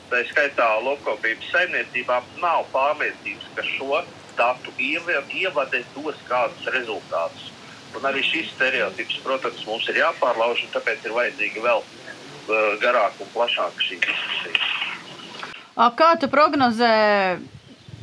tā 0.09 0.23
skaitā 0.31 0.67
lopkopības 0.85 1.51
saimniecībām 1.53 2.25
nav 2.41 2.65
pārliecības, 2.73 3.47
ka 3.55 3.65
šo 3.75 4.01
datu 4.39 4.73
ievade 4.79 5.83
dos 5.95 6.17
kādus 6.29 6.69
rezultātus. 6.73 7.51
Un 7.97 8.05
arī 8.05 8.21
šis 8.25 8.51
stereotips, 8.53 9.21
protams, 9.25 9.65
mums 9.65 9.87
ir 9.89 10.01
jāpārlauž, 10.03 10.65
un 10.65 10.73
tāpēc 10.75 11.05
ir 11.05 11.15
vajadzīga 11.15 11.63
vēl 11.65 11.81
uh, 11.81 12.75
garāka 12.81 13.25
un 13.25 13.31
plašāka 13.33 13.85
šī 13.85 13.97
diskusija. 14.05 14.67
Kā 15.97 16.09
tu 16.19 16.27
prognozē, 16.29 16.93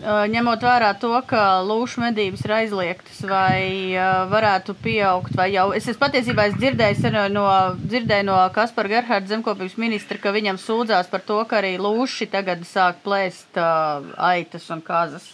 ņemot 0.05 0.63
vērā 0.63 0.91
to, 1.01 1.13
ka 1.29 1.63
lūšu 1.65 2.03
medības 2.03 2.45
ir 2.45 2.53
aizliegtas, 2.59 3.23
vai 3.25 3.97
varētu 4.31 4.77
pieaugt, 4.83 5.33
vai 5.37 5.49
jau 5.55 5.71
es 5.77 5.89
esmu 5.89 6.05
patiesībā 6.05 6.49
es 6.51 6.59
dzirdēju 6.61 7.13
no, 7.33 7.47
dzirdēju 7.81 8.29
no 8.29 8.37
Kaspara 8.55 8.93
Gerharda 8.93 9.33
zemkopības 9.33 9.79
ministra, 9.81 10.21
ka 10.21 10.35
viņam 10.37 10.61
sūdzās 10.61 11.09
par 11.13 11.25
to, 11.25 11.41
ka 11.49 11.61
arī 11.63 11.77
lūši 11.81 12.29
tagad 12.33 12.67
sāk 12.69 13.01
plēst 13.07 13.57
uh, 13.61 14.05
aitas 14.17 14.69
un 14.71 14.85
kazas. 14.85 15.33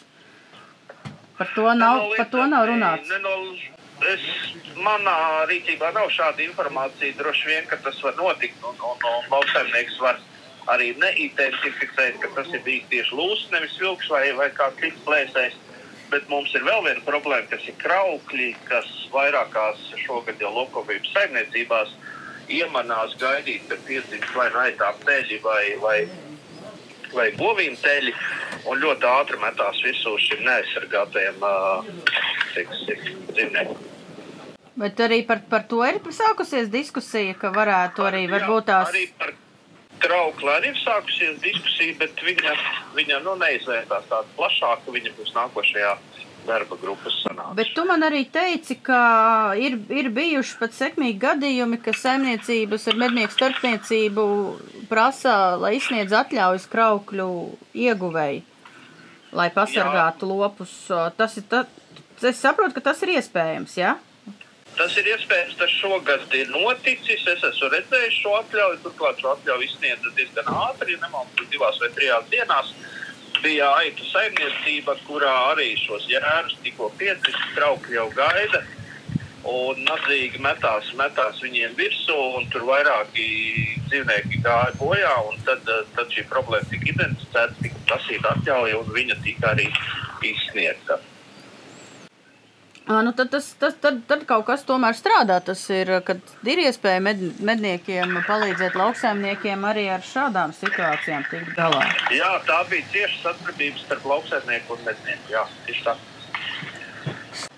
Par 1.39 1.51
to 1.57 1.75
nav, 1.75 2.13
par 2.17 2.29
to 2.31 2.47
nav 2.47 2.69
runāts. 2.71 3.11
Es, 4.03 4.23
manā 4.83 5.15
rīcībā 5.47 5.93
nav 5.95 6.11
šāda 6.11 6.43
informācija. 6.43 7.15
Droši 7.19 7.49
vien, 7.51 7.67
ka 7.71 7.79
tas 7.85 7.99
var 8.03 8.17
notikt, 8.19 8.59
un, 8.67 8.79
un, 8.79 9.05
un 9.11 9.29
lauksaimnieks 9.31 9.99
var 10.03 10.19
arī 10.71 10.93
neidentificēt, 11.01 12.19
ka 12.23 12.31
tas 12.37 12.51
ir 12.55 12.63
bijis 12.67 12.89
tieši 12.93 13.19
lūsis, 13.19 13.51
nevis 13.55 13.79
vilks 13.81 14.11
vai, 14.13 14.25
vai 14.39 14.49
kāds 14.55 14.81
cits 14.83 15.05
plēsējs. 15.07 15.59
Bet 16.13 16.29
mums 16.29 16.53
ir 16.55 16.65
vēl 16.67 16.83
viena 16.85 17.03
problēma, 17.07 17.49
kas 17.49 17.65
ir 17.71 17.77
kraukļi, 17.81 18.51
kas 18.69 18.89
vairākās 19.15 19.81
šogad 20.05 20.43
jau 20.43 20.53
lokopības 20.53 21.13
saimniecībās 21.15 21.95
iemanās 22.53 23.17
gaidīt, 23.21 23.65
kad 23.71 23.81
piedzimst 23.87 24.35
vai 24.37 24.51
naitām 24.53 24.99
teļi 25.07 25.39
vai, 25.45 25.63
vai, 25.81 25.97
vai 27.15 27.31
govīm 27.39 27.79
teļi, 27.81 28.13
un 28.69 28.83
ļoti 28.83 29.09
ātri 29.09 29.41
metās 29.41 29.81
visu 29.87 30.19
šim 30.27 30.45
neaizsargātajiem 30.49 31.49
uh, 31.49 31.89
dzīvniekiem. 33.33 33.89
Bet 34.83 35.01
arī 35.05 35.21
par, 35.29 35.43
par 35.49 35.65
to 35.69 35.83
ir 35.85 36.01
sākusies 36.17 36.71
diskusija, 36.73 37.37
ka 37.41 37.53
varētu 37.53 38.05
arī 38.09 38.25
varbūt 38.31 38.69
tās. 38.71 38.93
Arī 38.93 39.09
par 39.19 39.35
traukli 40.03 40.51
arī 40.53 40.73
ir 40.73 40.81
sākusies 40.83 41.39
diskusija, 41.43 41.97
bet 42.01 42.21
viņa, 42.27 42.57
viņa 42.97 43.21
nu, 43.25 43.37
neizvērtās 43.41 44.09
tādu 44.11 44.37
plašāku, 44.39 44.95
viņa 44.97 45.15
būs 45.19 45.33
nākošajā 45.37 45.95
darba 46.47 46.77
grupas 46.81 47.17
sanāksmē. 47.23 47.57
Bet 47.59 47.73
tu 47.77 47.85
man 47.87 48.03
arī 48.07 48.25
teici, 48.35 48.77
ka 48.83 49.01
ir, 49.59 49.79
ir 49.95 50.11
bijuši 50.15 50.57
pat 50.61 50.75
sekmīgi 50.77 51.21
gadījumi, 51.23 51.79
ka 51.83 51.95
saimniecības 51.97 52.89
ar 52.91 52.99
mednieku 53.05 53.37
starpniecību 53.37 54.25
prasa, 54.91 55.57
lai 55.63 55.77
izsniedz 55.79 56.15
atļaujas 56.19 56.67
kraukļu 56.73 57.29
ieguvēji, 57.87 58.43
lai 59.39 59.51
pasargātu 59.55 60.27
Jā. 60.27 60.33
lopus. 60.35 60.79
Tas 61.19 61.39
ir, 61.39 61.47
ta, 61.51 61.67
es 62.23 62.43
saprotu, 62.43 62.75
ka 62.79 62.91
tas 62.91 63.07
ir 63.07 63.15
iespējams, 63.21 63.79
jā? 63.79 63.95
Ja? 63.95 64.12
Tas 64.77 64.95
ir 64.97 65.09
iespējams, 65.13 65.57
tas 65.61 65.73
šogad 65.83 66.35
ir 66.37 66.49
noticis. 66.53 67.27
Es 67.29 67.45
esmu 67.45 67.69
redzējis 67.75 68.21
šo 68.23 68.35
atļauju. 68.41 68.79
Turklāt 68.87 69.21
šo 69.21 69.35
atļauju 69.35 69.69
izsniedza 69.69 70.13
diezgan 70.17 70.49
ātri, 70.49 70.97
ja 70.97 71.03
nemaldos, 71.05 71.49
divās 71.53 71.81
vai 71.83 71.91
trijās 71.97 72.29
dienās. 72.33 72.73
Bija 73.43 73.69
aitu 73.83 74.07
saimniecība, 74.07 74.95
kurā 75.09 75.33
arī 75.51 75.73
šos 75.81 76.07
jērus 76.09 76.57
tikko 76.65 76.89
piedzis, 77.01 77.37
trauki 77.57 77.99
jau 77.99 78.09
gaida. 78.17 78.63
Un 79.53 79.81
nadzīgi 79.83 80.39
metās, 80.39 80.93
metās 80.95 81.41
viņiem 81.43 81.73
virsū, 81.75 82.19
un 82.39 82.47
tur 82.55 82.63
vairāki 82.69 83.27
dzīvnieki 83.91 84.41
gāja 84.45 84.77
bojā. 84.79 85.17
Tad, 85.49 85.67
tad 85.97 86.15
šī 86.15 86.29
problēma 86.31 86.71
tika 86.71 86.93
identificēta, 86.95 87.59
tika 87.61 87.87
prasīta 87.91 88.37
atļauja, 88.37 88.79
un 88.79 88.95
viņa 88.95 89.19
tika 89.27 89.51
arī 89.53 89.67
izsniegta. 90.31 91.03
Nu, 92.87 93.13
tad, 93.13 93.31
tas, 93.31 93.47
tas, 93.59 93.75
tad, 93.81 94.01
tad 94.11 94.25
kaut 94.27 94.45
kas 94.49 94.65
tomēr 94.67 94.97
strādā. 94.99 95.39
Tas 95.45 95.63
ir, 95.71 95.91
kad 96.07 96.19
ir 96.49 96.65
iespēja 96.65 97.03
med, 97.05 97.21
medniekiem 97.45 98.17
palīdzēt 98.27 98.79
lauksaimniekiem 98.79 99.69
arī 99.69 99.87
ar 99.95 100.03
šādām 100.07 100.55
situācijām 100.57 101.27
tikt 101.31 101.55
galā. 101.59 101.85
Jā, 102.15 102.33
tā 102.49 102.63
bija 102.71 102.89
cieša 102.95 103.29
sadarbība 103.29 103.85
starp 103.85 104.09
lauksaimnieku 104.15 104.75
un 104.77 104.83
mednieku. 104.89 105.37
Jā, 105.37 105.47
tieši 105.69 105.87
tā. 105.87 105.97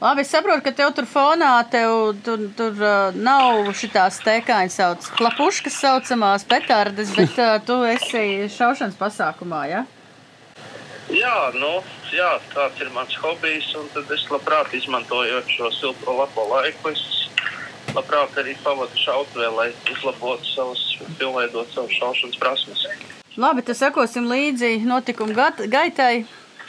Labi, 0.01 0.23
es 0.23 0.31
saprotu, 0.31 0.63
ka 0.65 0.73
tev 0.77 0.93
tur 0.95 1.07
fonā 1.09 1.51
tev, 1.73 2.15
tur, 2.25 2.45
tur 2.57 2.79
uh, 2.85 3.17
nav 3.17 3.73
šitās 3.77 4.21
tēkāņas 4.25 4.79
sauc, 4.81 5.09
klapuškas 5.19 5.81
saucamās 5.81 6.47
petardes, 6.49 7.13
bet 7.17 7.41
uh, 7.41 7.57
tu 7.65 7.81
esi 7.89 8.47
šaušanas 8.55 8.97
pasākumā, 9.01 9.65
ja? 9.73 9.85
Jā, 11.13 11.53
nu, 11.53 11.83
jā, 12.15 12.31
tāds 12.55 12.81
ir 12.81 12.91
mans 12.95 13.13
hobijs. 13.21 13.73
Tad 13.93 14.13
es 14.15 14.25
labprāt 14.33 14.73
izmantoju 14.77 15.43
šo 15.53 15.71
silto 15.75 16.15
labo 16.17 16.47
laiku. 16.49 16.95
Es 16.95 17.03
labprāt 17.95 18.39
arī 18.41 18.55
pavadu 18.65 18.97
šautavē, 18.99 19.51
lai 19.55 19.69
uzlabotu 19.93 20.49
savus, 20.49 20.87
pilnveidot 21.19 21.69
savus 21.75 21.93
šaušanas 21.99 22.41
prasmes. 22.41 22.87
Labi, 23.37 23.67
tad 23.67 23.79
sekosim 23.79 24.31
līdzi 24.31 24.79
notikumu 24.87 25.35
gaitai. 25.35 26.25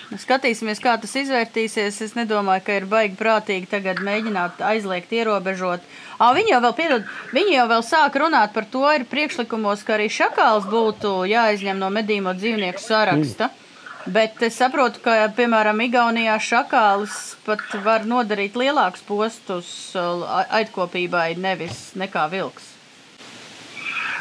Skatīsimies, 0.05 0.77
kā 0.83 0.93
tas 1.01 1.15
izvērtīsies. 1.17 1.95
Es 2.05 2.13
nedomāju, 2.13 2.61
ka 2.67 2.75
ir 2.77 2.85
baigi 2.89 3.17
prātīgi 3.17 3.71
tagad 3.71 4.03
mēģināt 4.05 4.61
aizliegt, 4.61 5.13
ierobežot. 5.15 5.81
À, 6.19 6.29
viņi 6.35 6.53
jau 6.53 6.61
vēl, 6.61 6.75
piedod, 6.77 7.07
viņi 7.33 7.55
jau 7.55 7.65
vēl 7.71 7.83
sāk 7.87 8.19
runāt 8.21 8.53
par 8.53 8.67
to, 8.69 8.85
ir 8.93 9.07
priekšlikumos, 9.09 9.81
ka 9.87 9.97
arī 9.97 10.11
šakāls 10.13 10.69
būtu 10.69 11.23
jāizņem 11.31 11.81
no 11.81 11.89
medīmo 11.89 12.35
dzīvnieku 12.37 12.83
saraksta. 12.83 13.49
Mm. 13.49 13.64
Bet 14.05 14.37
es 14.45 14.53
saprotu, 14.59 14.99
ka, 15.01 15.15
piemēram, 15.33 15.79
Igaunijā 15.81 16.35
šakālis 16.37 17.15
pat 17.41 17.63
var 17.81 18.03
nodarīt 18.05 18.53
lielākus 18.53 19.01
postus 19.07 19.69
aitkopībai, 19.97 21.31
nevis 21.41 21.95
nekā 21.97 22.27
vilks. 22.29 22.67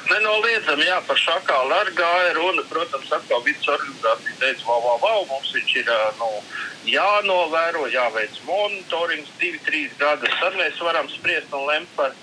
Nenoliedzami, 0.09 0.87
jā, 0.89 0.97
par 1.05 1.21
šakālu 1.21 1.77
arī 1.77 1.93
gāja 1.99 2.33
runa. 2.39 2.65
Protams, 2.69 3.13
atkal 3.13 3.45
vidas 3.45 3.69
organizācija 3.75 4.41
teica, 4.41 4.65
wow, 4.69 4.81
wow, 4.87 4.99
wow, 5.05 5.27
mums 5.29 5.53
viņš 5.53 5.77
ir 5.83 5.93
nu, 6.17 6.31
jānovēro, 6.89 7.85
jāveic 7.93 8.41
monitorings 8.49 9.37
divi, 9.41 9.61
trīs 9.69 9.93
gadus. 10.01 10.33
Tad 10.41 10.57
mēs 10.61 10.81
varam 10.81 11.13
spriest 11.13 11.53
un 11.53 11.69
lemt 11.69 11.93
par 11.97 12.17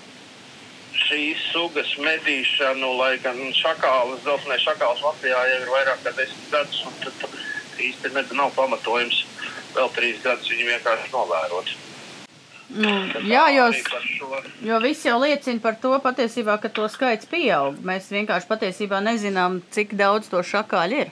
šīs 0.98 1.46
sugas 1.52 1.94
medīšanu, 2.02 2.90
lai 2.98 3.14
gan 3.22 3.38
šakāls, 3.54 4.18
dzeltenais 4.26 4.66
šakāls 4.66 5.02
Latvijā 5.06 5.46
jau 5.50 5.62
ir 5.62 5.74
vairāk 5.78 6.06
kā 6.06 6.14
desmit 6.18 6.54
gadus. 6.54 6.82
Īsti 7.80 8.12
ne, 8.12 8.26
nav 8.36 8.52
pamatojums 8.56 9.22
vēl 9.72 9.88
trīs 9.96 10.20
gadus 10.24 10.50
viņu 10.52 10.68
vienkārši 10.68 11.12
novērot. 11.14 11.72
Nu, 12.72 12.90
jā, 13.28 13.42
jo, 13.52 13.66
jo 14.64 14.78
viss 14.80 15.04
jau 15.04 15.18
liecina 15.20 15.60
par 15.60 15.76
to, 15.80 15.92
patiesībā, 16.00 16.56
ka 16.60 16.70
to 16.72 16.86
skaits 16.88 17.28
pieaug. 17.28 17.76
Mēs 17.84 18.08
vienkārši 18.12 18.48
patiesībā 18.48 19.02
nezinām, 19.04 19.60
cik 19.74 19.92
daudz 19.98 20.30
to 20.32 20.40
šakāļu 20.40 21.02
ir. 21.04 21.10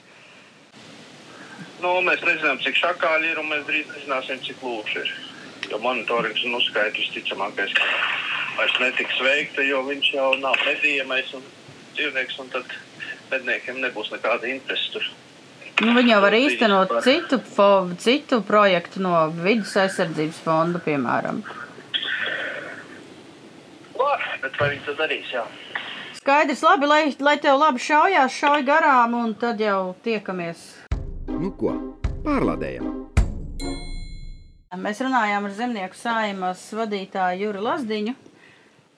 Nu, 1.81 1.93
mēs 2.05 2.23
nezinām, 2.25 2.57
cik 2.61 2.79
šakāļi 2.81 3.33
ir, 3.33 3.41
un 3.41 3.51
mēs 3.53 3.67
drīz 3.69 3.89
nezināsim, 3.93 4.41
cik 4.47 4.65
lūši 4.65 5.03
ir. 5.03 5.13
Jo 5.69 5.77
monitorings 5.81 6.41
un 6.47 6.57
uzskaits 6.57 6.97
visticamākais 6.97 7.75
vairs 8.57 8.79
netiks 8.81 9.21
veikta, 9.21 9.63
jo 9.65 9.83
viņš 9.85 10.09
jau 10.15 10.31
nav 10.41 10.57
medījamais 10.65 11.29
un 11.37 11.45
dzīvnieks, 11.93 12.39
un 12.41 12.49
tad 12.53 12.73
medniekiem 13.31 13.79
nebūs 13.85 14.11
nekāda 14.13 14.49
interese 14.49 14.91
tur. 14.95 15.05
Nu, 15.81 15.95
viņi 15.97 16.11
jau 16.13 16.19
var 16.21 16.35
īstenot 16.37 16.91
citu, 17.01 17.39
fo, 17.55 17.67
citu 18.01 18.37
projektu 18.45 19.01
no 19.01 19.15
vidus 19.33 19.73
aizsardzības 19.81 20.41
fonda, 20.45 20.81
piemēram. 20.85 21.39
Var, 23.97 24.27
bet 24.43 24.59
vai 24.61 24.67
viņi 24.75 24.83
to 24.85 24.93
darīs? 24.99 25.31
Jā. 25.33 25.45
Skaidrs, 26.19 26.61
labi, 26.61 26.85
lai, 26.85 27.01
lai 27.25 27.33
tev 27.41 27.57
labi 27.57 27.81
šaujās, 27.81 28.35
šauj 28.37 28.65
garām, 28.67 29.15
un 29.17 29.33
tad 29.41 29.61
jau 29.61 29.95
tiekamies. 30.05 30.67
Nu 31.31 31.49
ko, 31.57 31.73
pārlādējam! 32.27 32.91
Mēs 34.81 35.01
runājām 35.03 35.49
ar 35.49 35.57
zemnieku 35.57 35.97
saimas 35.97 36.61
vadītāju 36.77 37.47
Juri 37.47 37.65
Lazdiņu, 37.65 38.13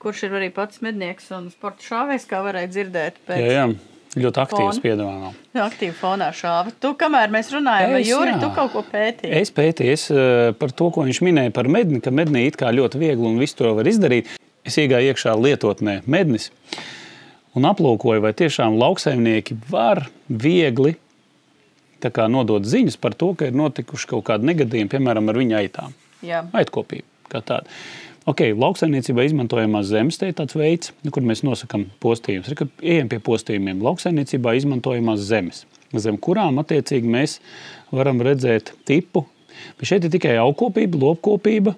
kurš 0.04 0.28
ir 0.28 0.36
arī 0.42 0.52
pats 0.54 0.84
mednieks 0.84 1.32
un 1.34 1.48
sporta 1.50 1.88
šāvējs, 1.88 2.28
kā 2.28 2.44
varēja 2.44 2.76
dzirdēt 2.76 3.24
pēc 3.24 3.40
Jā, 3.40 3.56
jā. 3.56 3.93
Ļoti 4.14 4.42
aktīvs 4.44 4.80
piedāvājums. 4.84 5.38
aktīva 5.58 5.96
fonā 5.98 6.30
šāva. 6.38 6.74
Tu, 6.80 6.92
kamēr 7.00 7.32
mēs 7.34 7.50
runājam, 7.56 7.96
Es, 7.98 8.08
Jūri, 8.08 8.36
jā. 8.36 8.42
tu 8.44 8.50
kaut 8.54 8.72
ko 8.76 8.84
pētīji. 8.92 9.32
Es 9.42 9.52
pētīju 9.52 9.94
es, 9.94 10.12
eh, 10.12 10.52
par 10.60 10.70
to, 10.70 10.92
ko 10.94 11.06
viņš 11.08 11.22
minēja 11.26 11.54
par 11.54 11.66
medni, 11.68 12.02
ka 12.02 12.12
mednī 12.12 12.46
it 12.48 12.58
kā 12.58 12.70
ļoti 12.70 13.02
viegli 13.02 13.26
un 13.26 13.40
visu 13.42 13.56
to 13.58 13.74
var 13.74 13.90
izdarīt. 13.90 14.28
Es 14.64 14.78
iegāju 14.78 15.14
iekšā 15.14 15.34
lietotnē 15.34 16.04
mednis 16.06 16.52
un 17.56 17.64
aplūkoju, 17.64 18.22
vai 18.22 18.34
tiešām 18.34 18.78
lauksaimnieki 18.78 19.58
var 19.70 20.08
viegli 20.30 20.96
tā 22.04 22.12
kā, 22.12 22.28
nodot 22.32 22.64
ziņas 22.68 22.98
par 23.00 23.16
to, 23.16 23.34
ka 23.34 23.48
ir 23.50 23.58
notikuši 23.58 24.10
kaut 24.12 24.26
kādi 24.28 24.50
negadījumi, 24.52 24.92
piemēram, 24.92 25.30
ar 25.32 25.40
viņa 25.40 25.60
aitām. 25.62 25.94
Jā. 26.24 26.44
Aitkopība 26.54 27.08
kā 27.32 27.42
tāda. 27.42 27.66
Okay, 28.24 28.54
lauksaimniecībā 28.56 29.26
izmantojamās 29.28 29.90
zemes 29.90 30.16
te 30.20 30.30
ir 30.32 30.36
tāds 30.38 30.56
veids, 30.56 30.94
nu, 31.04 31.12
kur 31.12 31.26
mēs 31.28 31.42
nosakām 31.44 31.90
postījumus. 32.04 32.48
Ir, 32.48 32.56
kad 32.62 32.84
ejam 32.96 33.10
pie 33.12 33.20
postījumiem. 33.24 33.82
Lauksaimniecībā 33.84 34.54
izmantojamās 34.56 35.26
zemes, 35.28 35.66
zem 35.92 36.16
kurām 36.24 36.62
attiecīgi 36.62 37.10
mēs 37.12 37.42
varam 37.92 38.24
redzēt 38.24 38.72
tipu. 38.88 39.26
Bet 39.76 39.90
šeit 39.92 40.08
ir 40.08 40.14
tikai 40.14 40.38
augkopība, 40.40 41.02
lopkopība. 41.02 41.76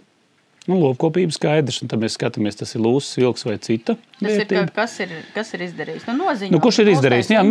Nu, 0.69 0.77
lopkopība 0.81 1.34
skaidrs, 1.34 1.81
un 1.81 1.89
tad 1.89 2.01
mēs 2.01 2.15
skatāmies, 2.17 2.58
tas 2.58 2.71
ir 2.77 2.81
lūsis, 2.81 3.17
vilks 3.21 3.45
vai 3.45 3.55
cita. 3.62 3.95
Tas 4.17 4.29
ir, 4.29 4.39
vērtība. 4.43 4.63
kā, 4.69 4.75
kas, 4.84 4.95
ir, 5.01 5.12
kas 5.34 5.51
ir 5.53 5.63
izdarījis? 5.65 6.05
Nu, 6.10 6.15
noziņo, 6.23 6.53
Nu, 6.53 6.62
kurš 6.62 6.79
ir 6.81 6.91
izdarījis? 6.93 7.29
Jā, 7.34 7.41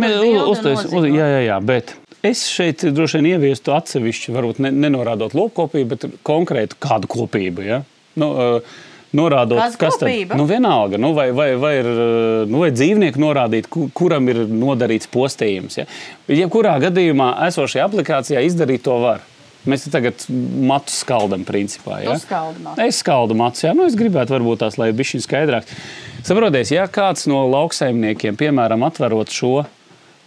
uztais, 0.51 0.83
uz, 0.83 0.95
uz, 0.99 1.07
jā, 1.11 1.27
jā, 1.35 1.41
jā, 1.45 1.59
bet 1.63 1.93
es 2.27 2.45
šeit 2.51 2.83
droši 2.95 3.21
vien 3.21 3.29
ieviestu 3.35 3.75
atsevišķu, 3.75 4.35
varbūt 4.35 4.63
ne, 4.63 4.71
nenorādot 4.87 5.35
lopkopību, 5.35 5.91
bet 5.95 6.07
konkrētu 6.27 6.79
kādu 6.83 7.11
kopību. 7.11 7.67
Ja? 7.67 7.81
Nu, 8.15 8.31
uh, 8.31 8.75
Norādot, 9.15 9.55
Kāda 9.61 9.77
kas 9.79 9.95
tad 9.95 10.09
kopība? 10.09 10.35
nu, 10.35 10.43
vienalga, 10.49 10.97
nu, 10.99 11.13
vai, 11.15 11.29
vai, 11.31 11.53
vai, 11.55 11.69
ir, 11.79 11.87
uh, 11.87 12.41
nu, 12.51 12.59
vai 12.65 12.71
dzīvnieku 12.75 13.21
norādīt, 13.21 13.69
ku- 13.71 13.85
kuram 13.95 14.27
ir 14.27 14.41
nodarīts 14.51 15.07
postījums. 15.13 15.77
Ja? 15.79 15.85
Jebkurā 16.27 16.73
gadījumā 16.83 17.29
esošajā 17.47 17.85
aplikācijā 17.87 18.43
izdarīt 18.43 18.83
to 18.83 18.97
var. 18.99 19.23
Mēs 19.65 19.85
te 19.87 19.93
tagad 19.93 20.25
matu 20.29 20.91
skaldam, 20.93 21.45
principā. 21.47 22.01
Ja? 22.03 22.17
Matu. 22.61 22.75
Es 22.83 22.99
skaldu 23.01 23.37
matu, 23.39 23.63
jā, 23.65 23.71
nu 23.77 23.87
es 23.87 23.95
gribētu 23.97 24.35
varbūt 24.35 24.61
tās, 24.65 24.75
lai 24.77 24.91
bija 24.93 25.13
šis 25.15 25.25
skaidrāks. 25.29 25.71
Saprotiet, 26.27 26.69
ja 26.75 26.83
kāds 26.91 27.23
no 27.31 27.45
lauksaimniekiem, 27.49 28.35
piemēram, 28.37 28.83
atverot 28.85 29.31
šo, 29.33 29.63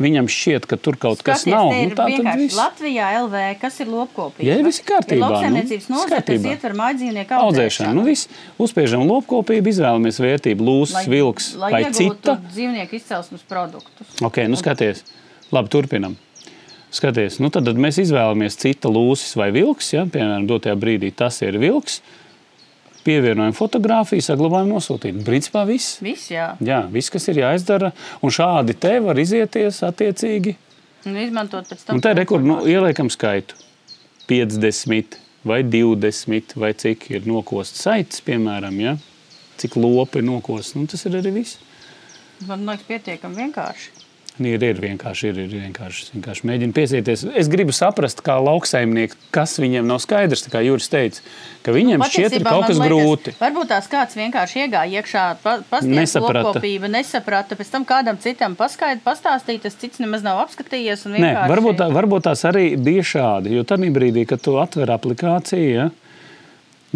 viņam 0.02 0.28
šķiet, 0.30 0.66
ka 0.70 0.76
tur 0.80 0.96
kaut 1.00 1.22
kas 1.26 1.42
Skaties, 1.42 1.54
nav. 1.54 1.70
te 1.72 1.80
ir 1.82 1.88
Nu, 1.88 1.94
tā 1.94 2.04
tad 2.04 2.12
vienkārši 2.14 2.42
viss. 2.44 2.58
Latvijā 2.58 3.08
LV, 3.24 3.42
kas 3.60 3.80
ir 3.82 3.90
lopkopība? 3.92 4.46
Jā, 4.48 4.56
viss 4.66 4.82
ir 4.82 4.86
kārtībā, 4.88 5.16
Ir 5.16 5.22
nu, 5.22 5.28
lauksaimniecības 5.32 5.88
nozare, 5.92 6.20
kas 6.28 6.46
ietver 6.52 6.76
mājdzīvnieku 6.78 7.38
audzēšanu. 7.38 7.94
Nu, 7.98 8.04
viss. 8.06 8.28
Uzspiežam 8.62 9.04
lopkopību, 9.08 9.72
izvēlamies 9.74 10.20
vērtību, 10.22 10.68
lūsis, 10.70 11.10
vilks 11.10 11.50
lai 11.58 11.72
vai 11.74 11.82
cita. 11.92 12.38
dzīvnieku 12.52 12.96
izcelsmes 13.00 13.42
produktus. 13.48 14.14
Ok, 14.22 14.42
nu 14.48 14.56
skaties. 14.60 15.04
Labi, 15.52 15.68
turpinam. 15.72 16.16
Skaties, 16.88 17.36
nu 17.44 17.50
tad, 17.52 17.66
tad 17.68 17.76
mēs 17.76 17.98
izvēlamies 18.00 18.56
cita 18.56 18.88
lūsis 18.88 19.34
vai 19.36 19.50
vilks. 19.52 19.90
Ja? 19.92 20.06
Piemēram, 20.08 20.46
dotajā 20.48 20.76
brīdī 20.80 21.10
tas 21.12 21.42
ir 21.44 21.58
vilks. 21.60 21.98
Pievienojam 23.06 23.54
fotografiju, 23.56 24.24
saglabājam 24.24 24.72
nosūtījumu. 24.74 25.22
Principā 25.26 25.62
viss. 25.68 25.98
Viss, 26.04 26.30
jā. 26.32 26.50
Jā, 26.64 26.82
viss, 26.92 27.12
kas 27.14 27.28
ir 27.30 27.42
jāizdara, 27.44 27.92
un 28.24 28.34
šādi 28.34 28.74
te 28.78 28.96
var 29.04 29.20
izieties 29.20 29.80
attiecīgi. 29.86 30.56
Un 31.08 31.16
izmantot 31.22 31.68
pēc 31.70 31.86
tam. 31.86 31.96
Un 31.96 32.04
te 32.04 32.12
rekur, 32.18 32.42
nu, 32.44 32.58
ieliekam 32.68 33.10
skaitu 33.12 33.56
50 34.28 35.16
vai 35.48 35.62
20 35.64 36.58
vai 36.58 36.74
cik 36.76 37.06
ir 37.14 37.28
nokosts 37.30 37.86
saites, 37.86 38.20
piemēram, 38.26 38.82
ja? 38.82 38.98
cik 39.58 39.78
lopi 39.78 40.22
nokosts. 40.22 40.76
Nu, 40.78 40.86
tas 40.90 41.04
ir 41.08 41.18
arī 41.18 41.32
viss. 41.40 41.58
Man 42.46 42.66
liekas, 42.68 42.86
pietiekami 42.86 43.42
vienkārši. 43.42 44.07
Ir, 44.38 44.62
ir 44.62 44.78
vienkārši, 44.78 45.32
ir, 45.32 45.38
ir 45.44 45.54
vienkārši, 45.64 46.04
vienkārši 46.14 46.46
mēģinu 46.46 46.74
piesieties. 46.76 47.24
Es 47.34 47.48
gribu 47.50 47.72
saprast, 47.74 48.20
kā 48.22 48.36
lauksaimnieki, 48.38 49.16
kas 49.34 49.56
viņiem 49.58 49.86
nav 49.88 49.98
skaidrs. 50.04 50.44
Kā 50.52 50.60
Juris 50.62 50.86
teica, 50.92 51.20
ka 51.66 51.74
viņiem 51.74 52.04
šķiet, 52.06 52.36
ir 52.38 52.44
kaut 52.46 52.68
kas 52.68 52.78
liekas, 52.78 52.86
grūti. 52.86 53.34
Varbūt 53.40 53.70
tās 53.72 53.88
kāds 53.90 54.14
vienkārši 54.14 54.62
iegāja 54.62 55.02
iekšā, 55.02 55.24
Nesaprata. 55.90 56.44
lopkopību, 56.52 56.90
nesaprata. 56.94 57.58
Pēc 57.58 57.72
tam 57.74 57.84
kādam 57.88 58.20
citam 58.22 58.54
paskaidroja, 58.58 59.02
pastāstīja, 59.04 59.64
tas 59.66 59.74
cits 59.82 59.98
nemaz 59.98 60.22
nav 60.22 60.38
apskatījies. 60.46 61.06
un 61.06 61.12
Nē, 61.18 61.18
vienkārši- 61.24 61.52
varbūt, 61.54 61.76
tā, 61.82 61.90
varbūt 61.98 62.22
tās 62.30 62.44
arī 62.46 62.76
bija 62.78 63.02
šādi. 63.02 63.56
Jo 63.58 63.64
tajā 63.64 63.90
brīdī, 63.92 64.26
kad 64.26 64.40
tu 64.40 64.54
atver 64.62 64.86
aplikāciju, 64.86 65.74
ja, 65.74 65.90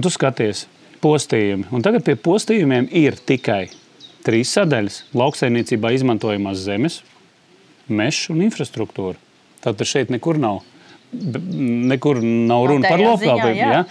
tu 0.01 0.09
skaties 0.09 0.67
postījumi. 1.03 1.67
Un 1.73 1.83
tagad 1.83 2.05
pie 2.05 2.15
postījumiem 2.15 2.87
ir 2.93 3.13
tikai 3.19 3.71
trīs 4.23 4.53
sadaļas- 4.55 5.03
lauksaimniecībā 5.21 5.91
izmantojamās 5.99 6.63
zemes, 6.63 7.03
meža 7.93 8.33
un 8.35 8.43
infrastruktūra. 8.47 9.19
Tātad 9.63 9.87
šeit 9.89 10.13
nekur 10.13 10.41
nav. 10.43 10.63
Nekur 11.13 12.23
nav 12.25 12.67
runa 12.71 12.89
par 12.89 13.03
jā. 13.03 13.55
Ja? 13.55 13.83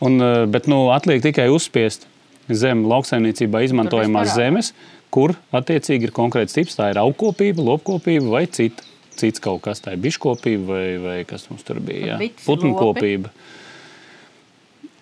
Un, 0.00 0.20
eh, 0.20 0.46
Bet 0.46 0.66
nu, 0.66 0.88
atliek 0.94 1.22
tikai 1.22 1.48
uzspiest 1.52 2.06
zem 2.48 2.84
lauksaimniecībā 2.88 3.62
izmantojamās 3.66 4.34
zemes, 4.34 4.72
kur 5.12 5.34
attiecīgi 5.52 6.08
ir 6.08 6.14
konkrēts 6.16 6.56
tips. 6.56 6.78
Tā 6.78 6.90
ir 6.90 7.00
augkopība, 7.02 7.62
lopkopība 7.62 8.30
vai 8.30 8.46
cita. 8.46 8.86
Cits 9.20 9.42
kaut 9.42 9.60
kas 9.62 9.82
tāds- 9.84 10.00
biškopība 10.04 10.66
vai, 10.66 10.96
vai 10.98 11.24
kas 11.24 11.48
mums 11.50 11.62
tur 11.66 11.80
bija. 11.80 12.14
Jā. 12.14 12.18
Bites, 12.18 12.46
Putnu 12.46 12.72
lopi. 12.72 13.00
kopība. 13.00 13.30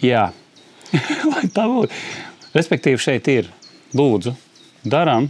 Jā, 0.03 0.33
lai 1.33 1.47
tā 1.55 1.67
būtu. 1.69 1.91
Respektīvi, 2.55 2.99
šeit 2.99 3.29
ir 3.29 3.51
lūdzu, 3.95 4.35
darām. 4.87 5.29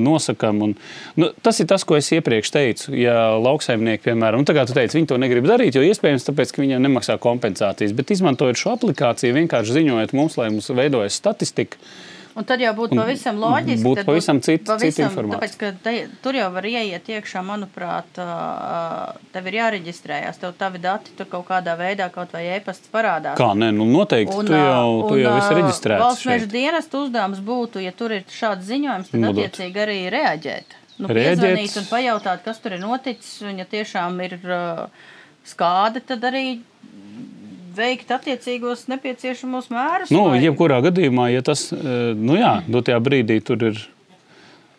Nosakām, 0.00 0.62
un, 0.66 0.74
nu, 1.20 1.30
tas 1.44 1.60
ir 1.62 1.68
tas, 1.70 1.84
ko 1.86 1.98
es 1.98 2.10
iepriekš 2.14 2.52
teicu. 2.54 2.94
Ja 2.96 3.36
lauksaimnieki, 3.42 4.04
piemēram, 4.08 4.42
nu, 4.42 4.48
tagad 4.48 4.72
teica, 4.72 4.96
viņi 4.98 5.10
to 5.12 5.20
negrib 5.22 5.48
darīt, 5.48 5.76
jo 5.76 5.84
iespējams, 5.86 6.28
tāpēc, 6.28 6.52
ka 6.54 6.64
viņiem 6.64 6.84
nemaksā 6.86 7.18
kompensācijas. 7.22 7.94
Bet 7.96 8.12
izmantojot 8.14 8.60
šo 8.60 8.74
aplikāciju, 8.76 9.36
vienkārši 9.40 9.80
ziņojot 9.80 10.16
mums, 10.16 10.38
lai 10.40 10.50
mums 10.54 10.70
veidojas 10.76 11.18
statistika, 11.18 11.80
Un 12.36 12.44
tad 12.44 12.60
jau 12.60 12.68
būtu 12.76 12.98
pavisam 12.98 13.38
loģiski. 13.40 13.80
būtu 13.86 14.02
pavisam 14.04 14.40
cita- 14.44 14.76
cita 14.76 14.76
pavisam- 14.76 15.06
informācija. 15.08 15.38
Tāpēc, 15.40 15.54
ka 15.56 15.70
te, 15.86 15.92
tur 16.22 16.34
jau 16.36 16.50
var 16.52 16.62
ieiet 16.68 17.06
iekšā, 17.08 17.40
manuprāt, 17.46 18.18
tev 19.32 19.46
ir 19.48 19.54
jāreģistrējas. 19.56 20.36
Tev 20.42 20.52
tavi 20.60 20.78
dati 20.78 21.14
tur 21.16 21.26
kaut 21.32 21.46
kādā 21.48 21.72
veidā, 21.80 22.10
kaut 22.12 22.32
vai 22.36 22.44
e-pasts 22.58 22.88
parādās. 22.92 23.38
kā 23.40 23.48
nē, 23.56 23.70
nu, 23.72 23.86
noteikti 23.88 24.36
tu 24.46 24.52
jau, 24.52 25.08
tu 25.08 25.14
un, 25.14 25.20
jau 25.22 25.32
esi 25.40 25.54
reģistrēts. 25.60 26.04
Valsts 26.04 26.26
meža 26.28 26.44
šeit. 26.44 26.52
dienesta 26.52 26.98
uzdevums 27.00 27.40
būtu, 27.40 27.80
ja 27.82 27.92
tur 27.96 28.12
ir 28.12 28.24
šāds 28.28 28.68
ziņojums, 28.68 29.10
tad 29.10 29.20
Nodot. 29.20 29.44
attiecīgi 29.46 29.76
arī 29.86 29.98
reaģēt. 30.12 30.76
Nu, 30.98 31.08
piezvanīt 31.08 31.76
un 31.76 31.84
pajautāt, 31.88 32.44
kas 32.44 32.58
tur 32.60 32.72
ir 32.72 32.80
noticis, 32.80 33.42
un 33.48 33.58
ja 33.58 33.64
tiešām 33.64 34.20
ir 34.24 34.38
uh, 34.44 34.86
skāde, 35.44 36.00
tad 36.04 36.20
arī 36.20 36.60
veikt 37.76 38.10
attiecīgos 38.16 38.86
nepieciešamos 38.92 39.68
mērus. 39.72 40.10
Nu, 40.14 40.26
lai- 40.30 40.42
jebkurā 40.44 40.80
gadījumā, 40.88 41.28
ja 41.34 41.42
tas, 41.42 41.68
eh, 41.72 42.14
nu 42.16 42.38
jā, 42.40 42.62
dotajā 42.68 42.98
brīdī 43.04 43.42
tur 43.44 43.62
ir 43.70 43.86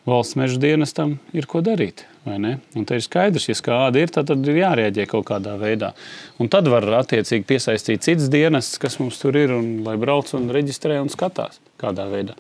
valsts 0.08 0.38
meža 0.40 0.58
dienestam, 0.60 1.18
ir 1.34 1.46
ko 1.46 1.62
darīt. 1.62 2.06
vai? 2.28 2.58
Un 2.76 2.84
te 2.86 2.96
ir 2.96 3.02
skaidrs, 3.02 3.48
ja 3.48 3.54
kāda 3.56 3.96
ir, 4.02 4.08
tad, 4.12 4.28
tad 4.28 4.46
ir 4.48 4.58
jārēģē 4.60 5.06
kaut 5.08 5.26
kādā 5.30 5.58
veidā. 5.60 5.94
Un 6.40 6.50
tad 6.50 6.68
var 6.68 6.84
attiecīgi 6.84 7.46
piesaistīt 7.48 8.04
citas 8.04 8.28
dienestas, 8.28 8.78
kas 8.78 8.98
mums 9.00 9.18
tur 9.20 9.36
ir, 9.40 9.54
un 9.56 9.84
lai 9.86 9.96
brauc 9.96 10.34
un 10.34 10.50
reģistrē 10.52 11.00
un 11.02 11.08
skatās 11.08 11.60
kādā 11.80 12.04
veidā. 12.12 12.36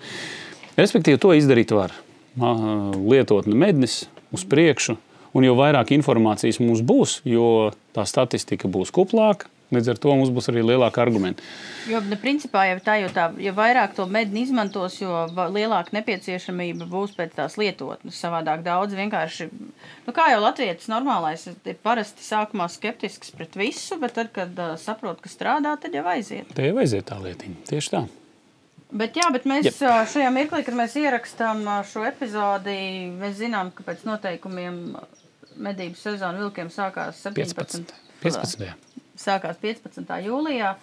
Respektīvi, 0.78 1.20
to 1.20 1.30
izdarīt 1.30 1.72
var. 1.72 1.92
Lietotne 2.38 3.56
mednis 3.56 4.08
uz 4.36 4.44
priekšu, 4.44 4.98
un 5.34 5.44
jo 5.48 5.56
vairāk 5.56 5.94
informācijas 5.96 6.60
mums 6.60 6.82
būs, 6.82 7.22
jo 7.24 7.72
tā 7.96 8.06
statistika 8.06 8.68
būs 8.68 8.92
kuplāka. 8.92 9.48
Līdz 9.68 9.90
ar 9.92 9.98
to 10.00 10.14
mums 10.16 10.30
būs 10.32 10.48
arī 10.48 10.62
lielāka 10.64 11.02
argumenta. 11.04 11.44
Jo, 11.92 12.00
ne, 12.08 12.16
principā, 12.20 12.64
jau 12.70 12.78
tā, 12.86 12.94
jo, 13.02 13.10
tā, 13.12 13.26
jo 13.44 13.52
vairāk 13.56 13.98
to 13.98 14.06
medni 14.08 14.46
izmantos, 14.46 14.96
jo 15.02 15.26
lielāka 15.52 15.92
nepieciešamība 15.98 16.88
būs 16.88 17.18
pēc 17.18 17.34
tās 17.36 17.58
lietotnes. 17.60 18.16
Savādāk 18.16 18.64
daudz 18.64 18.96
vienkārši, 18.96 19.50
nu, 19.52 20.14
kā 20.16 20.30
jau 20.32 20.40
latvietis 20.46 20.88
normālais, 20.92 21.44
ir 21.52 21.82
parasti 21.84 22.24
sākumā 22.24 22.70
skeptisks 22.72 23.36
pret 23.36 23.60
visu, 23.60 24.00
bet 24.00 24.16
tad, 24.16 24.32
kad 24.36 24.56
uh, 24.56 24.78
saprot, 24.80 25.20
ka 25.24 25.32
strādā, 25.32 25.76
tad 25.82 26.00
jau 26.00 26.06
aiziet. 26.14 26.56
Te 26.56 26.70
jau 26.70 26.80
aiziet 26.80 27.10
tā 27.12 27.20
lietiņa. 27.20 27.68
Tieši 27.68 27.94
tā. 27.98 28.06
Bet, 28.88 29.20
jā, 29.20 29.28
bet 29.36 29.44
mēs 29.50 29.68
Jep. 29.68 29.82
šajā 30.14 30.30
mirklī, 30.32 30.62
kad 30.64 30.78
mēs 30.80 30.96
ierakstām 30.96 31.66
šo 31.92 32.06
epizodi, 32.08 32.78
mēs 33.20 33.36
zinām, 33.42 33.74
ka 33.76 33.84
pēc 33.84 34.06
noteikumiem 34.08 34.80
medību 35.60 36.00
sezona 36.00 36.40
vilkiem 36.40 36.72
sākās 36.72 37.20
17. 37.28 37.84
15. 38.24 38.24
15. 38.24 39.07
Sākās 39.22 39.60
15. 39.64 40.14
jūlijā. 40.28 40.76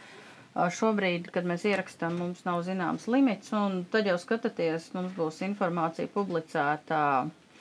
Šobrīd, 0.55 1.33
kad 1.35 1.47
mēs 1.51 1.65
ierakstām, 1.67 2.15
mums 2.21 2.45
nav 2.47 2.61
zināms 2.63 3.09
limits, 3.11 3.51
un 3.59 3.81
tad 3.91 4.07
jau 4.07 4.15
skatāties, 4.23 4.93
mums 4.95 5.17
būs 5.17 5.41
informācija 5.43 6.07
publicēta 6.15 7.01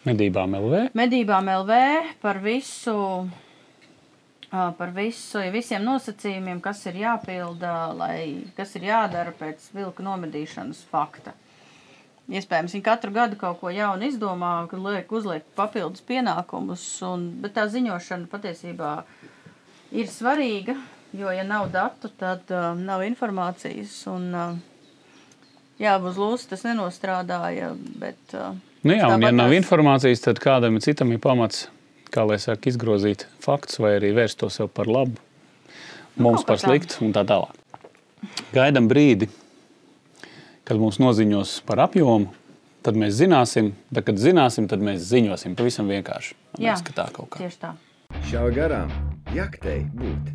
Medībām 0.03 0.51
LV. 0.57 0.79
medībām 0.99 1.47
LV 1.47 1.75
par 2.21 2.41
visu. 2.43 2.97
Par 4.53 4.91
visu, 4.93 5.39
visiem 5.49 5.81
nosacījumiem, 5.81 6.59
kas 6.61 6.83
ir 6.91 6.99
jāpilda, 7.01 7.71
lai, 7.97 8.43
kas 8.53 8.75
ir 8.77 8.83
jādara 8.91 9.31
pēc 9.33 9.71
vilka 9.73 10.03
nomedīšanas 10.05 10.83
fakta. 10.91 11.33
Iespējams, 12.29 12.75
viņi 12.75 12.85
katru 12.85 13.11
gadu 13.15 13.39
kaut 13.39 13.57
ko 13.63 13.71
jaunu 13.73 14.05
izdomā, 14.07 14.51
liek, 14.71 15.09
uzliek 15.11 15.47
papildus 15.57 16.05
pienākumus, 16.05 16.83
un, 17.07 17.25
bet 17.41 17.55
tā 17.57 17.65
ziņošana 17.71 18.29
patiesībā 18.31 18.91
ir 19.93 20.09
svarīga, 20.09 20.75
jo, 21.13 21.29
ja 21.31 21.45
nav 21.47 21.69
datu, 21.73 22.09
tad 22.19 22.49
uh, 22.53 22.73
nav 22.77 23.03
informācijas, 23.05 23.95
un 24.11 24.29
uh, 24.33 24.55
jā, 25.81 25.95
uz 26.01 26.19
lūs 26.19 26.47
tas 26.49 26.65
nenostrādāja, 26.67 27.73
bet... 28.01 28.21
Uh, 28.33 28.53
Nu 28.83 28.97
jā, 28.97 29.07
un 29.07 29.23
ja 29.23 29.29
nav 29.31 29.53
informācijas, 29.55 30.19
tad 30.25 30.41
kādam 30.43 30.75
citam 30.83 31.13
ir 31.15 31.21
pamats, 31.23 31.69
kā 32.11 32.25
lai 32.27 32.35
saka, 32.43 32.67
izgrozīt 32.67 33.23
faktus 33.39 33.79
vai 33.79 33.93
arī 33.95 34.09
vērst 34.17 34.41
to 34.41 34.49
sev 34.51 34.67
par 34.75 34.91
labu, 34.91 35.15
mums 36.17 36.43
kaut 36.43 36.49
kā 36.49 36.49
par 36.49 36.63
sliktu 36.65 37.05
un 37.07 37.15
tā 37.15 37.23
tālāk. 37.29 37.79
Gaidām 38.51 38.91
brīdi, 38.91 39.29
kad 40.67 40.83
mums 40.83 40.99
noziņos 40.99 41.61
par 41.63 41.85
apjomu, 41.87 42.35
tad 42.83 42.99
mēs 42.99 43.15
zināsim, 43.23 43.71
bet 43.87 44.11
kad 44.11 44.19
zināsim, 44.19 44.67
tad 44.67 44.83
mēs 44.83 44.99
ziņosim. 45.07 45.55
Pavisam 45.55 45.87
vienkārši. 45.87 46.35
Jā. 46.59 46.75
ka 46.83 46.99
tā 46.99 47.07
kaut 47.15 47.31
kā. 47.31 47.45
Tieši 47.45 47.63
tā. 47.63 47.75
Šā 48.27 48.43
garām 48.51 48.91
jaktei 49.35 49.83
būt. 49.97 50.31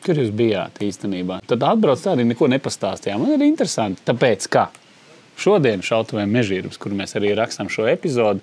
Kur 0.00 0.16
jūs 0.16 0.30
bijāt 0.32 0.78
īstenībā? 0.82 1.42
Tad 1.50 1.64
atbrauc 1.66 2.00
tā 2.00 2.14
arī 2.14 2.24
neko 2.30 2.48
nepastāstījām. 2.50 3.20
Man 3.20 3.34
ir 3.36 3.44
interesanti, 3.44 4.00
tāpēc, 4.08 4.46
ka 4.52 4.68
šodien 5.40 5.84
šautuvēm 5.84 6.30
mežģīrums, 6.38 6.80
kur 6.80 6.94
mēs 6.96 7.12
arī 7.20 7.34
rakstām 7.36 7.68
šo 7.72 7.84
epizodu, 7.90 8.40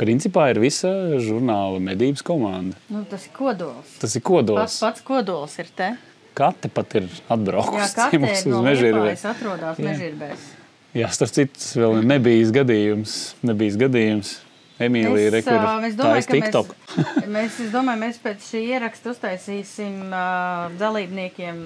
principā 0.00 0.48
ir 0.52 0.60
visa 0.60 0.90
žurnāla 1.22 1.78
medības 1.82 2.24
komanda. 2.26 2.76
Nu, 2.92 3.04
tas 3.08 3.28
ir 3.28 3.32
kodols. 3.36 3.94
Tas 4.02 4.16
ir 4.18 4.20
Pats, 4.20 4.28
kodols. 4.28 4.78
pats 4.82 5.06
kodols 5.06 5.56
ir 5.62 5.70
te. 5.78 5.92
Kate 6.36 6.68
pat 6.68 6.98
ir 6.98 7.06
Jā, 7.08 7.22
atbraukusi 7.32 7.94
kā 7.96 8.10
pie 8.12 8.18
mums 8.20 8.42
te 8.42 8.50
uz 8.50 8.56
no. 8.58 8.64
Liepājas 8.66 9.22
atrodas 9.30 9.78
Jā. 9.80 9.86
mežirbēs. 9.86 10.48
Jā, 10.96 11.08
starp 11.12 11.32
citu, 11.32 11.54
tas 11.56 11.70
vēl 11.76 12.02
nebija 12.04 12.50
gadījums. 12.58 13.14
Nebija 13.46 13.78
gadījums. 13.86 14.34
Emīlija 14.76 15.30
Es, 15.38 15.46
ā, 15.48 16.16
es 16.18 16.28
ka 16.28 16.36
TikTok. 16.36 16.72
mēs, 17.36 17.56
es 17.64 17.72
domāju, 17.72 18.00
mēs 18.02 18.20
pēc 18.20 18.44
šī 18.44 18.60
ieraksta 18.74 19.14
uztaisīsim 19.14 20.02
uh, 20.10 20.66
dalībniekiem 20.76 21.62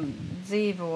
dzīvo 0.46 0.92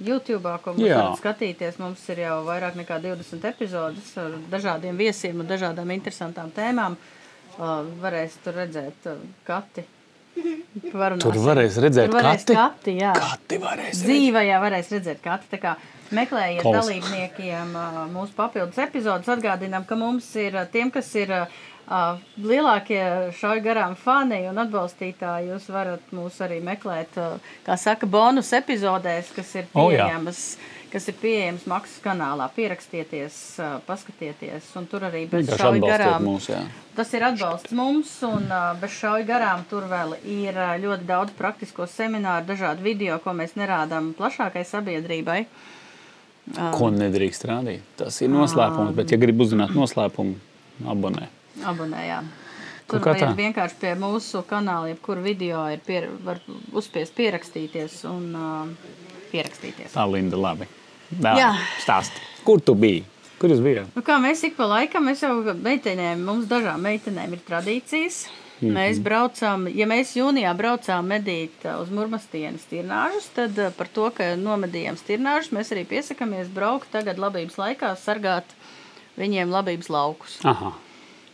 YouTube, 0.00 0.56
ko 0.64 0.74
mums 0.76 0.88
varat 0.88 1.20
skatīties. 1.20 1.78
Mums 1.82 2.06
ir 2.14 2.24
jau 2.24 2.40
vairāk 2.48 2.80
nekā 2.80 3.00
20 3.04 3.44
epizodes 3.52 4.12
ar 4.20 4.38
dažādiem 4.52 4.96
viesiem 5.00 5.44
un 5.44 5.50
dažādām 5.50 5.92
interesantām 5.96 6.52
tēmām. 6.56 6.96
Uh, 7.60 7.82
varēs 8.00 8.40
tur 8.44 8.56
redzēt 8.56 9.10
uh, 9.10 9.20
kati. 9.44 9.84
Parunāsim. 10.90 11.22
Tur 11.24 11.38
varēs 11.44 11.76
redzēt 11.82 12.10
Tur 12.10 12.18
varēs 12.20 12.44
kati. 12.46 12.56
kati, 12.58 12.94
jā. 13.00 13.12
Kati 13.16 13.58
varēs 13.62 13.90
redzēt. 13.90 14.06
Dzīvē 14.06 14.42
jau 14.46 14.60
varēs 14.64 14.92
redzēt 14.94 15.20
katru. 15.24 15.50
Tā 15.54 15.58
kā 15.62 15.72
meklējiet 16.14 16.62
Klaus. 16.62 16.78
dalībniekiem 16.78 17.74
mūsu 18.14 18.36
papildus 18.38 18.78
epizodus. 18.82 19.30
Atgādinām, 19.34 19.86
ka 19.86 19.98
mums 19.98 20.28
ir 20.40 20.56
tiem, 20.72 20.90
kas 20.94 21.10
ir 21.18 21.34
lielākie 22.38 23.02
šauju 23.38 23.62
garām 23.64 23.96
fani 23.98 24.44
un 24.50 24.58
atbalstītāji. 24.62 25.50
Jūs 25.50 25.70
varat 25.74 26.12
mūs 26.14 26.36
arī 26.46 26.60
meklēt, 26.62 27.18
kā 27.66 27.76
saka, 27.80 28.06
bonus 28.06 28.52
epizodēs, 28.54 29.32
kas 29.34 29.54
ir 29.58 29.66
O, 29.74 29.88
jā. 29.90 30.06
Kas 30.92 31.08
ir 31.10 31.16
pieejams 31.20 31.64
maksas 31.70 32.02
kanālā. 32.04 32.48
Pierakstieties, 32.54 33.34
paskatieties, 33.86 34.68
un 34.78 34.88
tur 34.90 35.06
arī 35.08 35.24
bez 35.30 35.48
atbalstiet 35.54 35.86
garām. 35.86 36.26
mūs, 36.26 36.50
jā. 36.52 36.60
Tas 36.96 37.12
ir 37.16 37.24
atbalsts 37.30 37.74
mums, 37.76 38.12
un 38.26 38.50
bez 38.80 38.96
šauju 38.98 39.26
garām 39.28 39.64
tur 39.70 39.86
vēl 39.90 40.16
ir 40.26 40.58
ļoti 40.82 41.06
daudz 41.08 41.36
praktisko 41.38 41.86
semināru, 41.90 42.48
dažādu 42.50 42.84
video, 42.84 43.18
ko 43.22 43.34
mēs 43.36 43.56
nerādām 43.60 44.12
plašākai 44.18 44.66
sabiedrībai. 44.68 45.40
Ko 46.74 46.90
nedrīkst 46.90 47.46
rādīt? 47.46 47.86
Tas 48.00 48.16
ir 48.24 48.30
noslēpums, 48.32 48.94
bet, 48.96 49.12
ja 49.14 49.20
gribi 49.20 49.46
uzzināt 49.46 49.74
noslēpumu, 49.76 50.34
abonē. 50.90 51.28
Abonējām. 51.66 52.30
Kaut 52.90 53.04
Tur 53.06 53.20
tā. 53.20 53.28
vienkārši 53.38 53.76
pie 53.78 53.92
mūsu 53.94 54.42
kanāla, 54.48 54.90
jebkura 54.90 55.22
video 55.22 55.62
ir 55.70 55.78
pier, 55.86 56.08
var 56.26 56.40
uzspiest 56.74 57.14
pierakstīties 57.14 58.00
un 58.10 58.24
uh, 58.34 58.96
pierakstīties. 59.30 59.94
Tā 59.94 60.06
Linda, 60.10 60.40
labi. 60.40 60.66
Jā. 61.18 61.54
Stāsti. 61.82 62.22
Kur 62.46 62.62
tu 62.64 62.74
biji? 62.78 63.04
Kur 63.40 63.52
jūs 63.52 63.62
bijāt? 63.64 63.88
Nu, 63.96 64.04
kā 64.04 64.18
mēs 64.20 64.42
ik 64.44 64.56
pa 64.58 64.68
laikam, 64.68 65.06
mēs 65.08 65.24
jau 65.24 65.32
meitenēm, 65.56 66.20
mums 66.26 66.48
dažām 66.50 66.82
meitenēm 66.84 67.32
ir 67.36 67.42
tradīcijas. 67.46 68.26
Mm 68.60 68.68
-hmm. 68.68 68.76
Mēs 68.76 68.98
braucām, 69.00 69.68
ja 69.74 69.86
mēs 69.86 70.12
jūnijā 70.16 70.52
braucām 70.56 71.06
medīt 71.08 71.64
ā, 71.64 71.80
uz 71.80 71.88
Murmastienas 71.88 72.66
tirnāžus, 72.68 73.30
tad 73.34 73.56
ā, 73.56 73.70
par 73.70 73.88
to, 73.88 74.10
ka 74.10 74.36
nomedījām 74.36 74.96
tirnāžus, 75.06 75.52
mēs 75.52 75.72
arī 75.72 75.86
piesakāmies 75.88 76.52
braukt 76.52 76.90
tagad 76.92 77.18
labības 77.18 77.56
laikā, 77.56 77.96
sargāt 77.96 78.44
viņiem 79.16 79.50
labības 79.50 79.88
laukus. 79.88 80.38
Aha, 80.44 80.74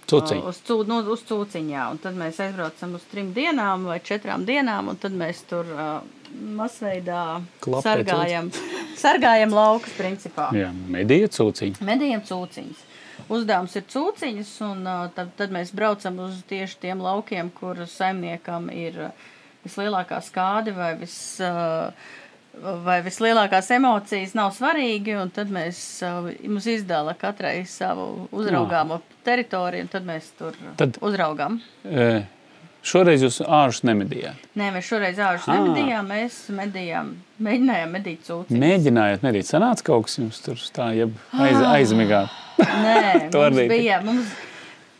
cuciņi. 0.06 0.42
Uz, 0.46 0.62
cū, 0.68 0.86
nu, 0.86 1.00
uz 1.12 1.24
cūciņā. 1.26 1.90
Un 1.90 1.98
tad 1.98 2.14
mēs 2.14 2.38
aizbraucam 2.40 2.94
uz 2.94 3.02
trim 3.10 3.32
dienām 3.34 3.84
vai 3.84 3.98
četrām 4.00 4.46
dienām, 4.46 4.88
un 4.88 4.96
tad 4.96 5.12
mēs 5.12 5.42
tur 5.50 5.66
uh, 5.66 6.00
masveidā 6.56 7.22
Klapē 7.64 7.82
sargājam, 7.88 8.50
sargājam 8.98 9.54
laukus 9.54 9.94
principā. 9.98 10.50
Jā, 10.56 10.72
medīja 10.72 11.30
cuciņi. 11.38 11.80
Medījam 11.86 12.24
cūciņas. 12.26 12.84
Uzdevums 13.32 13.72
ir 13.78 13.86
cūciņas, 13.90 14.50
un 14.68 14.84
uh, 14.86 15.06
tad, 15.16 15.32
tad 15.38 15.54
mēs 15.54 15.72
braucam 15.74 16.20
uz 16.28 16.38
tieši 16.50 16.78
tiem 16.84 17.00
laukiem, 17.02 17.50
kur 17.56 17.80
saimniekam 17.90 18.68
ir 18.70 19.00
uh, 19.08 19.26
vislielākā 19.66 20.20
skāde 20.22 20.74
vai, 20.76 20.92
vis, 21.00 21.16
uh, 21.42 21.90
vai 22.86 23.00
vislielākās 23.06 23.72
emocijas 23.74 24.36
nav 24.38 24.52
svarīgi, 24.54 25.16
un 25.18 25.32
tad 25.34 25.50
mēs, 25.52 25.80
mums 26.44 26.68
izdala 26.70 27.16
katrai 27.18 27.64
savu 27.66 28.28
uzraugāmo 28.36 29.00
teritoriju, 29.26 29.88
un 29.88 29.92
tad 29.96 30.06
mēs 30.06 30.30
tur 30.38 30.54
Tad- 30.78 31.00
uzraugām. 31.02 31.58
E, 31.82 32.08
šoreiz 32.86 33.22
jūs 33.24 33.40
āršus 33.42 33.84
nemedījāt. 33.88 34.46
Nē, 34.58 34.70
mēs 34.76 34.88
šoreiz 34.88 35.18
āžus 35.22 35.46
Ah. 35.50 35.58
nemedījām, 35.58 36.08
mēs 36.12 36.38
medījām, 36.54 37.12
mēģinājām 37.42 37.94
medīt 37.98 38.24
cūciņas. 38.28 38.60
Mēģinājāt 38.62 39.26
medīt. 39.26 39.48
Sanāca 39.50 39.86
kaut 39.90 40.06
kas 40.08 40.18
jums 40.20 40.40
tur 40.44 40.62
tā, 40.76 40.90
jeb 40.96 41.14
aiz, 41.34 41.60
aizmigāt. 41.74 42.32
Nē, 42.62 43.28
mums 43.34 43.62
bija. 43.70 44.00
Mums, 44.06 44.32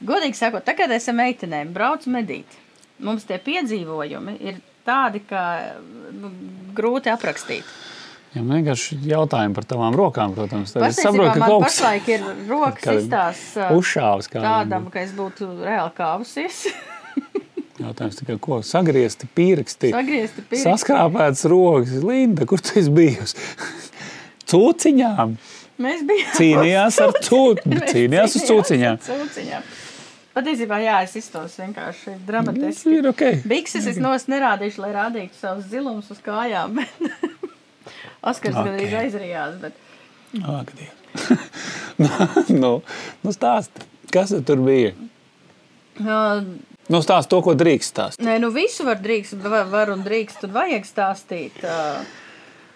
godīgi 0.05 0.39
sakot, 0.39 0.65
tagad 0.67 0.93
esam 0.99 1.21
meitenēm, 1.23 1.73
brauc 1.77 2.07
medīt. 2.11 2.59
Mums 2.99 3.27
tie 3.29 3.37
piedzīvojumi 3.43 4.39
ir 4.41 4.63
tādi, 4.87 5.21
ka 5.29 5.43
nu, 6.17 6.31
grūti 6.77 7.11
aprakstīt. 7.13 7.67
Jā, 8.37 8.43
man 8.45 8.59
vienkārši 8.61 8.99
jautājumi 9.09 9.55
par 9.57 9.65
tavām 9.65 9.95
rokām, 9.97 10.35
protams. 10.37 10.75
Tad 10.75 10.91
es 10.91 10.99
saprotu, 11.01 11.39
ka 11.39 11.47
kaut 11.49 11.63
kas 11.65 11.79
pašlaik 11.79 12.09
ir 12.13 12.27
rokas 12.51 13.07
ā, 13.23 13.71
uzšāvis 13.73 14.29
kādam. 14.29 14.49
tādam, 14.49 14.89
ka 14.93 15.01
es 15.01 15.15
būtu 15.17 15.49
reāli 15.65 15.95
kāvusies. 15.97 16.67
Jautājums 17.77 18.17
tikai, 18.17 18.39
ko 18.41 18.61
sagriezti, 18.65 19.29
pirksti, 19.37 19.91
Sagriezti 19.93 20.43
pirksti. 20.47 20.63
saskrāpēts 20.65 21.45
rokas. 21.53 21.99
Linda, 22.05 22.47
kur 22.49 22.63
tu 22.65 22.81
bijusi? 22.97 23.37
Cūciņām. 24.51 25.35
Mēs 25.83 26.05
bijām 26.09 26.31
Cīnījās 26.39 26.97
ar 27.05 27.13
cūciņām. 27.27 27.83
Cīnījās 27.93 28.37
uz 28.39 28.47
cūciņām. 28.49 29.01
cūciņām. 29.05 29.67
Patiesībā, 30.37 30.79
jā, 30.85 30.97
es 31.05 31.15
iztos 31.17 31.55
vienkārši 31.61 32.15
dramatiski. 32.29 32.95
Ir 32.99 33.09
ok. 33.13 33.23
Bikses 33.49 33.87
es 33.89 34.01
nos 34.01 34.27
nerādīšu, 34.29 34.83
lai 34.85 34.91
rādītu 34.97 35.37
savus 35.41 35.69
zilumus 35.73 36.11
uz 36.13 36.21
kājām. 36.25 36.81
Oskars 38.27 38.57
Ok. 38.57 38.61
okay. 38.61 38.71
gandrīz 38.71 38.97
aizrijās, 39.01 39.57
bet 39.63 39.83
Ak, 40.45 40.73
Dievs. 40.77 40.97
nu, 42.03 42.09
nu, 42.61 42.71
nu 43.25 43.33
stāsti, 43.33 43.85
kas 44.13 44.35
tur 44.49 44.61
bija? 44.67 44.91
uh, 46.03 46.43
Nu, 46.89 47.01
stāsti 47.03 47.33
to, 47.33 47.41
ko 47.43 47.55
drīkst 47.59 47.95
stāstīt. 47.95 48.27
Nē, 48.27 48.39
nu 48.43 48.53
visu 48.55 48.87
var 48.87 49.01
drīkst, 49.03 49.35
var, 49.43 49.91
un 49.91 50.05
drīkst, 50.07 50.47
un 50.47 50.55
vajag 50.55 50.87
stāstīt. 50.87 51.59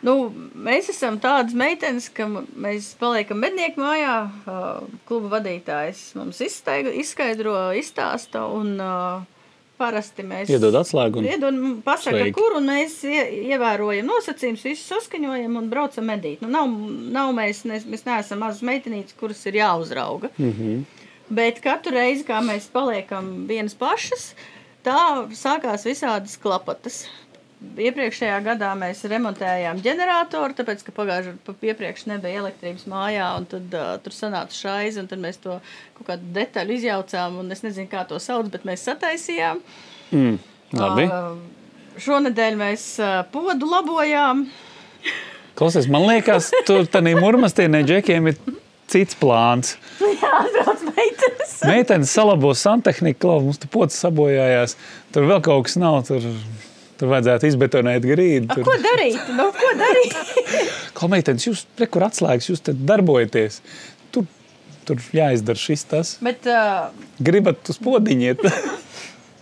Nu, 0.00 0.14
mēs 0.56 0.88
esam 0.90 1.18
tādas 1.20 1.52
meitenes, 1.54 2.08
ka 2.16 2.24
mēs 2.26 2.94
paliekam 3.00 3.42
mednieku 3.42 3.82
mājā. 3.84 4.14
Kluba 5.08 5.36
vadītājs 5.36 6.14
mums 6.16 6.40
izstaiga, 6.40 6.92
izskaidro, 7.02 7.54
izstāsta, 7.76 8.46
un 8.48 8.80
parasti 9.80 10.24
mēs 10.26 10.50
Iedod 10.52 10.76
atslēgu. 10.80 11.20
Un... 11.20 11.28
Iedod, 11.28 11.60
pasaka, 11.84 12.16
Sveiki. 12.18 12.34
kur, 12.36 12.56
un 12.58 12.66
mēs 12.68 12.98
ie- 13.08 13.50
ievērojam 13.52 14.08
nosacījumus, 14.10 14.64
visu 14.68 14.88
saskaņojam 14.94 15.56
un 15.60 15.68
braucam 15.72 16.08
medīt. 16.10 16.42
Nu, 16.44 16.50
nav, 16.52 16.68
nav 17.14 17.32
mēs, 17.36 17.62
ne, 17.68 17.80
mēs 17.88 18.04
neesam 18.08 18.42
mazas 18.44 18.64
meitenītes, 18.66 19.16
kuras 19.20 19.40
ir 19.48 19.60
jāuzrauga. 19.62 20.32
Mm 20.38 20.52
-hmm. 20.52 20.82
Bet 21.30 21.60
katru 21.62 21.94
reizi, 21.94 22.24
kad 22.26 22.42
mēs 22.42 22.66
paliekam 22.72 23.44
vienas 23.46 23.76
pašas, 23.78 24.32
tā 24.86 24.98
sākās 25.38 25.86
visādas 25.86 26.34
klapatas. 26.42 27.04
Iepriekšējā 27.60 28.38
gadā 28.42 28.70
mēs 28.78 29.04
remontējām 29.12 29.82
ģeneratoru, 29.84 30.56
tāpēc, 30.56 30.82
ka 30.86 30.94
pagājušajā 30.96 31.36
gadā 31.44 31.70
iepriekš 31.70 32.06
nebija 32.08 32.40
elektrības 32.40 32.86
mājā, 32.88 33.26
un 33.36 33.46
tad 33.50 33.76
uh, 33.76 33.90
tur 34.02 34.16
sanāca 34.16 34.56
šaizi, 34.56 35.02
un 35.02 35.10
tad 35.10 35.20
mēs 35.22 35.38
to 35.44 35.58
kaut 35.98 36.08
kādu 36.08 36.32
detaļu 36.34 36.78
izjaucām, 36.78 37.36
un 37.42 37.52
es 37.52 37.62
nezinu, 37.66 37.90
kā 37.92 38.06
to 38.08 38.18
sauc, 38.22 38.48
bet 38.50 38.64
mēs 38.66 38.86
sataisījām. 38.88 39.60
Mm, 40.16 40.40
labi. 40.80 41.04
Uh, 41.06 42.00
šonadēļ 42.00 42.58
mēs 42.58 42.88
uh, 43.04 43.20
podu 43.30 43.68
labojām. 43.70 44.48
Klausies, 45.60 45.86
man 45.92 46.08
liekas, 46.08 46.48
tur 46.64 46.88
tādā 46.88 47.12
mūrmastīnē 47.20 47.84
džekiem 47.84 48.32
ir 48.32 48.40
cits 48.90 49.16
plāns. 49.20 49.76
Jā, 50.00 50.30
atbrauc 50.42 50.82
meitenes. 50.88 51.54
Meitenes 51.70 52.14
salabo 52.16 52.50
santehniku, 52.56 53.20
klau, 53.26 53.38
mums 53.44 53.60
tur 53.62 53.70
pocis 53.72 54.00
sabojājās. 54.04 54.76
Tur 55.14 55.28
vēl 55.30 55.42
kaut 55.46 55.68
kas 55.68 55.78
nav. 55.80 56.00
Tur, 56.08 56.26
tur 57.00 57.12
vajadzētu 57.12 57.48
izbetonēt 57.50 58.04
grīdu. 58.08 58.50
A, 58.50 58.58
Tur, 58.58 58.66
Ko 58.68 58.76
darīt? 58.84 59.30
Nu, 59.36 59.48
ko 59.56 59.72
darīt? 59.78 60.16
Klau, 60.96 61.08
meitenes, 61.12 61.46
jūs 61.48 61.64
re, 61.80 61.88
kur 61.88 62.04
atslēgas, 62.08 62.50
jūs 62.50 62.64
te 62.66 62.74
darbojaties. 62.76 63.60
Tur, 64.12 64.26
tur 64.88 65.00
jāizdara 65.16 65.60
šis 65.60 65.86
tas. 65.88 66.14
Bet, 66.24 66.48
uh, 66.50 66.90
Gribat 67.24 67.72
uz 67.72 67.80
podiņiet. 67.80 68.44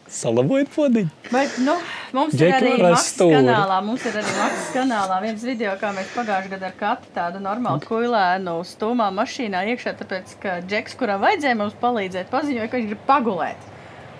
Salabojiet 0.08 0.70
podiņu. 0.72 1.10
bet 1.30 1.56
nu, 1.60 1.74
mums 2.16 2.32
Džeki 2.34 2.48
ir 2.48 2.56
arī 2.56 2.70
varēs 2.80 2.94
Maksas 2.94 3.18
kanālā. 3.20 3.78
Mums 3.84 4.06
ir 4.08 4.18
arī 4.20 4.34
Maksas 4.38 4.68
kanālā 4.76 5.18
viens 5.24 5.44
video, 5.44 5.74
kā 5.80 5.90
mēs 5.96 6.12
pagājušajā 6.16 6.52
gadā 6.54 6.70
ar 6.70 6.76
Katu 6.80 7.12
tādu 7.14 7.42
normālu 7.44 7.84
kuilēnu 7.84 8.54
stūmā 8.64 9.10
mašīnā 9.18 9.64
iekšā, 9.74 9.94
tāpēc, 10.00 10.36
ka 10.42 10.58
Džeks, 10.64 10.96
kuram 11.00 11.20
vajadzēja 11.26 11.58
mums 11.60 11.76
palīdzēt, 11.82 12.30
paziņoja, 12.32 12.68
ka 12.72 12.80
viņš 12.80 12.90
grib 12.94 13.02
pagulēt. 13.08 13.68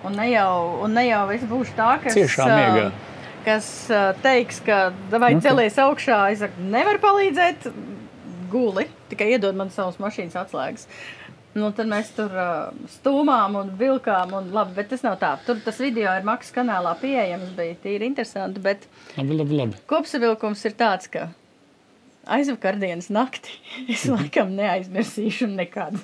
Un 0.04 0.14
ne 0.20 0.28
jau, 0.30 0.52
un 0.84 0.92
ne 0.94 1.06
jau 1.08 1.24
es 1.34 1.46
būšu 1.50 1.74
tā, 1.78 1.90
kas, 2.04 2.14
Ciešā 2.14 2.44
miegā. 2.52 2.90
kas 3.48 3.70
teiks, 4.22 4.60
ka 4.66 4.92
vai 5.10 5.32
Nu, 5.34 5.40
celies 5.42 5.78
augšā, 5.82 6.20
es 6.32 6.44
saku, 6.44 6.68
nevar 6.70 7.00
palīdzēt, 7.02 7.66
guli, 8.52 8.86
tikai 9.10 9.32
iedod 9.34 9.56
man 9.58 9.72
savus 9.74 9.98
mašīnas 10.00 10.36
atslēgas. 10.44 10.86
Nu, 11.58 11.70
tad 11.74 11.88
mēs 11.90 12.10
tur 12.16 12.30
uh, 12.38 12.70
stūmām 12.98 13.56
un 13.60 13.70
vilkām, 13.80 14.32
un 14.38 14.50
labi, 14.54 14.74
bet 14.78 14.90
tas 14.92 15.02
nav 15.06 15.16
tā. 15.20 15.32
Tur 15.46 15.58
tas 15.64 15.78
video 15.82 16.12
ir 16.18 16.26
maksas 16.28 16.54
kanālā 16.56 16.92
pieejams, 17.00 17.50
bija 17.56 17.76
tīri 17.84 18.06
interesanti, 18.10 18.60
bet 18.64 18.84
Labi, 19.16 19.38
labi, 19.42 19.58
labi. 19.62 19.80
kopsavilkums 19.90 20.64
ir 20.68 20.76
tāds, 20.80 21.08
ka 21.12 21.28
aizvakardienas 22.28 23.08
nakti 23.14 23.54
es 23.94 24.04
laikam 24.10 24.52
neaizmirsīšu 24.58 25.48
nekad. 25.54 25.96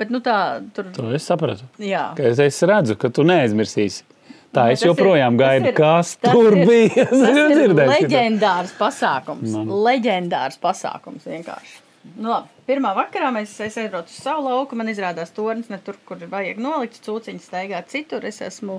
Bet, 0.00 0.08
nu 0.08 0.22
tā, 0.24 0.36
tur, 0.72 0.86
To 0.96 1.10
es 1.12 1.26
sapratu. 1.28 1.66
jā. 1.76 2.06
Ka 2.16 2.24
Es, 2.30 2.38
es 2.40 2.62
redzu, 2.64 2.96
ka 2.96 3.10
tu 3.12 3.26
neaizmirsīsi. 3.28 4.06
Tā 4.52 4.66
Nu, 4.68 4.72
es 4.74 4.82
joprojām 4.84 5.36
ir- 5.36 5.40
gaidu, 5.40 5.68
ir- 5.68 5.76
kas 5.76 6.14
tur 6.20 6.56
ir- 6.56 6.66
bija. 6.68 7.04
Tas 7.12 7.36
ir 7.36 7.72
leģendārs 7.76 8.72
pasākums. 8.80 9.52
Man. 9.52 9.68
Leģendārs 9.86 10.56
pasākums 10.60 11.24
vienkārši. 11.28 11.78
Nu, 12.02 12.28
labi. 12.28 12.50
Pirmā 12.66 12.92
vakarā 12.96 13.30
mēs 13.34 13.52
es 13.62 13.76
aizbraucu 13.78 14.10
uz 14.10 14.20
savu 14.22 14.46
lauku. 14.48 14.78
Man 14.78 14.90
izrādās 14.90 15.34
tornis 15.34 15.70
ne 15.70 15.78
tur, 15.82 15.98
kur 16.06 16.22
vajag 16.30 16.60
nolikt. 16.62 17.00
Cūciņas 17.04 17.48
staigā 17.50 17.82
citur. 17.90 18.24
Es 18.26 18.40
esmu, 18.42 18.78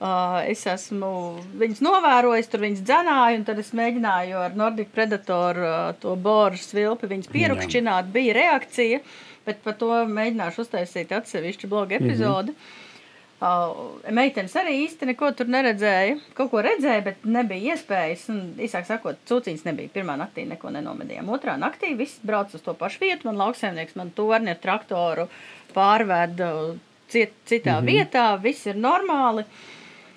uh, 0.00 0.38
es 0.46 0.64
esmu 0.70 1.10
viņas 1.60 1.82
novērojis, 1.86 2.50
tur 2.50 2.64
viņas 2.66 2.82
dzenāju, 2.86 3.40
un 3.40 3.46
tad 3.48 3.62
es 3.62 3.70
mēģināju 3.76 4.40
ar 4.46 4.58
Nordic 4.58 4.90
Predator 4.94 5.62
uh, 5.62 5.76
to 6.02 6.16
boru 6.18 6.58
svilpi 6.60 7.10
viņas 7.12 7.30
pierakšķināt. 7.34 8.10
Bija 8.14 8.34
reakcija, 8.40 9.02
bet 9.46 9.62
par 9.66 9.78
to 9.78 9.92
mēģināšu 10.10 10.66
uztaisīt 10.66 11.14
atsevišķu 11.14 11.70
blogu 11.70 11.98
epizodi. 12.00 12.54
Mm 12.54 12.58
-hmm. 12.58 12.85
Uh, 13.36 13.98
meitenes 14.16 14.54
arī 14.56 14.78
īsti 14.86 15.10
neko 15.10 15.28
tur 15.36 15.50
neredzēja. 15.52 16.14
Kaut 16.38 16.48
ko 16.54 16.62
redzēja, 16.64 17.02
bet 17.04 17.26
nebija 17.28 17.74
iespējas. 17.74 18.22
Un, 18.32 18.38
īsāk 18.64 18.86
sakot, 18.88 19.18
cūciņas 19.28 19.66
nebija. 19.66 19.92
Pirmā 19.92 20.14
naktī 20.16 20.46
neko 20.48 20.72
nenomedījām. 20.72 21.28
Otrā 21.36 21.58
naktī 21.60 21.92
viss 21.98 22.22
brauc 22.24 22.54
uz 22.56 22.64
to 22.64 22.72
pašu 22.78 23.04
vietu. 23.04 23.28
Man 23.28 23.36
lauksaimnieks 23.42 23.98
man 24.00 24.14
torni 24.16 24.54
ar 24.54 24.62
traktoru 24.62 25.28
pārveda 25.76 26.48
cit, 27.12 27.36
citā 27.44 27.76
mm 27.76 27.84
-hmm. 27.84 27.92
vietā. 27.92 28.26
Viss 28.40 28.66
ir 28.66 28.80
normāli. 28.80 29.44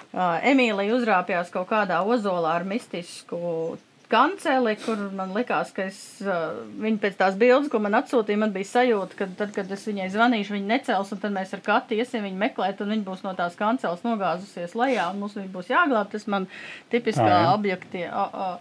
Uh, 0.09 0.39
Emīlija 0.39 0.95
uzrāpjās 0.95 1.51
kaut 1.51 1.67
kādā 1.69 1.99
ozolā 2.01 2.55
ar 2.55 2.63
mistisku 2.63 3.77
kanceli, 4.09 4.73
kur 4.83 5.01
man 5.15 5.33
likās, 5.35 5.69
ka 5.75 5.85
es, 5.89 5.99
uh, 6.25 6.59
viņa 6.81 6.99
pēc 7.03 7.17
tās 7.19 7.37
bildes, 7.39 7.69
ko 7.71 7.79
man 7.83 7.97
atsūtīja, 7.99 8.41
man 8.41 8.51
bija 8.55 8.67
sajūta, 8.71 9.17
ka 9.19 9.27
tad, 9.37 9.53
kad 9.55 9.71
es 9.75 9.85
viņai 9.87 10.09
zvanīšu, 10.15 10.55
viņa 10.57 10.69
necels, 10.73 11.13
un 11.13 11.21
tad 11.21 11.35
mēs 11.35 11.53
ar 11.53 11.61
Kati 11.65 11.99
iesim 12.01 12.25
viņu 12.25 12.41
meklēt, 12.41 12.81
un 12.81 12.93
viņa 12.95 13.05
būs 13.07 13.23
no 13.27 13.35
tās 13.37 13.55
kanceles 13.59 14.01
nogāzusies 14.07 14.75
lejā, 14.79 15.11
un 15.13 15.21
mums 15.23 15.37
viņa 15.37 15.53
būs 15.53 15.71
jāglāb. 15.71 16.09
Tas 16.11 16.27
man 16.27 16.49
tipiskā 16.91 17.29
Ā, 17.29 17.39
jā. 17.45 17.53
objektie. 17.53 18.05
o- 18.09 18.29
o, 18.33 18.51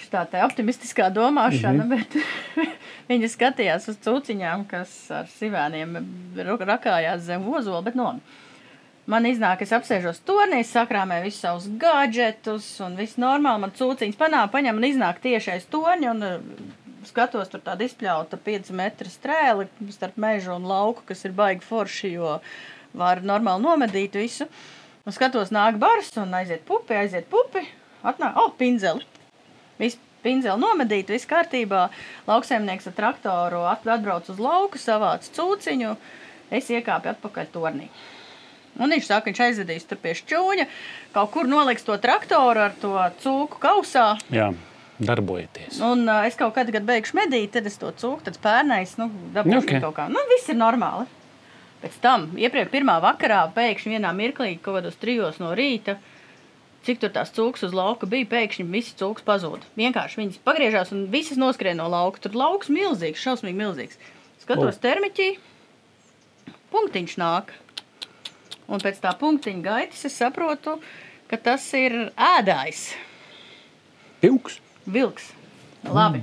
Šitā 0.00 0.22
tā 0.32 0.40
optimistiskā 0.46 1.10
domāšana, 1.12 1.84
mm 1.84 1.90
-hmm. 1.92 1.98
bet 1.98 2.68
viņa 3.10 3.28
skatījās 3.28 3.88
uz 3.92 3.98
cūciņām, 4.00 4.62
kas 4.66 5.10
ar 5.10 5.26
sivēniem 5.28 5.98
rakājās 6.36 7.18
zem 7.26 7.44
ozola. 7.52 7.82
Bet, 7.82 7.94
no, 7.94 8.14
Man 9.10 9.26
iznāk, 9.26 9.64
es 9.64 9.72
apsēžos 9.74 10.20
turnī, 10.22 10.60
sakrāmēju 10.66 11.24
visus 11.24 11.42
savus 11.42 11.64
gadgetus, 11.80 12.66
un 12.84 12.94
viss 12.98 13.18
normāli. 13.18 13.64
Man 13.64 13.72
cūciņas 13.74 14.18
panāk, 14.20 14.52
paņem 14.52 14.76
un 14.78 14.86
iznāk 14.86 15.18
tieši 15.24 15.56
aiz 15.56 15.64
torņa, 15.72 16.12
un 16.12 16.26
uh, 16.26 16.36
skatos 17.08 17.50
tur 17.50 17.62
tādu 17.64 17.88
izpļautu 17.88 18.38
5 18.44 18.70
metru 18.78 19.10
strēli 19.10 19.66
starp 19.96 20.20
mežu 20.20 20.52
un 20.54 20.68
lauku, 20.70 21.02
kas 21.08 21.24
ir 21.26 21.34
baigi 21.34 21.66
forši, 21.66 22.12
jo 22.12 22.36
var 23.00 23.22
normāli 23.26 23.64
nomedīt 23.64 24.14
visu. 24.20 24.46
Un 25.02 25.16
skatos, 25.16 25.50
nāk 25.54 25.80
bars, 25.82 26.12
un 26.20 26.36
aiziet 26.38 26.62
pupi, 26.68 26.94
aiziet 27.00 27.26
pupi, 27.32 27.64
atnāk, 28.06 28.38
oh, 28.38 28.52
pinzeli. 28.60 29.02
Viss 29.80 29.98
pinzeli 30.22 30.60
nomedīt, 30.60 31.10
viss 31.10 31.26
kārtībā. 31.26 31.88
Lauksaimnieks 32.28 32.86
ar 32.92 32.96
traktoru 33.00 33.64
at- 33.72 33.90
atbrauc 33.90 34.30
uz 34.30 34.38
lauku, 34.38 34.78
savāc 34.78 35.26
cūciņu, 35.34 35.96
es 36.54 36.70
iekāpu 36.70 37.10
atpakaļ 37.16 37.52
tornī. 37.56 37.90
Un 38.78 38.94
viņš 38.94 39.06
saka, 39.10 39.28
viņš 39.28 39.40
aizvedīs 39.44 39.86
tur 39.88 39.98
pie 40.00 40.14
šķūņa, 40.16 40.66
kaut 41.16 41.32
kur 41.34 41.48
noliks 41.50 41.84
to 41.84 41.96
traktoru 42.00 42.62
ar 42.68 42.76
to 42.80 42.94
cūku 43.24 43.58
kausā. 43.60 44.12
Jā, 44.32 44.52
darbojieties. 45.02 45.80
Un 45.84 46.06
uh, 46.06 46.22
es 46.28 46.38
kaut 46.38 46.54
kad, 46.56 46.70
kad 46.72 46.86
beigšu 46.86 47.18
medīt, 47.18 47.52
tad 47.56 47.66
es 47.68 47.80
to 47.80 47.90
cūku, 47.90 48.22
tad 48.28 48.38
pērnais, 48.44 48.94
nu, 49.00 49.10
dabūšu 49.34 49.58
Ok. 49.58 49.66
okay. 49.66 49.82
kaut 49.84 49.96
kā. 49.98 50.06
Nu, 50.12 50.22
viss 50.30 50.52
ir 50.52 50.60
normāli. 50.60 51.08
Pēc 51.80 51.96
tam, 52.04 52.28
iepriekš 52.36 52.72
pirmā 52.74 52.98
vakarā, 53.00 53.46
pēkšņi 53.56 53.94
vienā 53.96 54.12
mirklī, 54.16 54.54
kaut 54.60 54.78
kādos 54.78 54.98
trijos 55.00 55.38
no 55.40 55.54
rīta, 55.56 55.96
cik 56.84 57.00
tur 57.00 57.12
tās 57.14 57.32
cūkas 57.36 57.64
uz 57.68 57.76
lauka 57.76 58.08
bija, 58.08 58.28
pēkšņi 58.28 58.66
visi 58.72 58.92
cūkas 59.00 59.24
pazuda. 59.24 59.64
Vienkārši 59.80 60.20
viņas 60.20 60.42
pagriežās 60.44 60.92
un 60.96 61.06
visas 61.12 61.40
noskrien 61.40 61.80
no 61.80 61.88
lauka. 61.88 62.20
Tur 62.24 62.36
lauks 62.36 62.68
milzīgs, 62.72 63.20
šausmīgi 63.24 63.56
milzīgs. 63.56 64.00
Skatos 64.44 64.76
O. 64.76 64.82
termiķī, 64.84 65.30
punktiņš 66.72 67.16
nāk. 67.20 67.54
Un 68.70 68.82
pēc 68.82 69.00
tā 69.02 69.12
punktiņa 69.18 69.62
gaitas 69.64 70.04
es 70.06 70.16
saprotu, 70.20 70.76
ka 71.30 71.38
tas 71.38 71.64
ir 71.74 71.96
ēdājs. 72.14 72.84
Pilks. 74.22 74.60
Vilks. 74.86 75.30
Labi. 75.86 76.22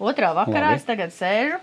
Otrā 0.00 0.30
vakarā 0.36 0.70
Labi. 0.70 0.80
es 0.80 0.86
tagad 0.86 1.14
sēžu, 1.14 1.58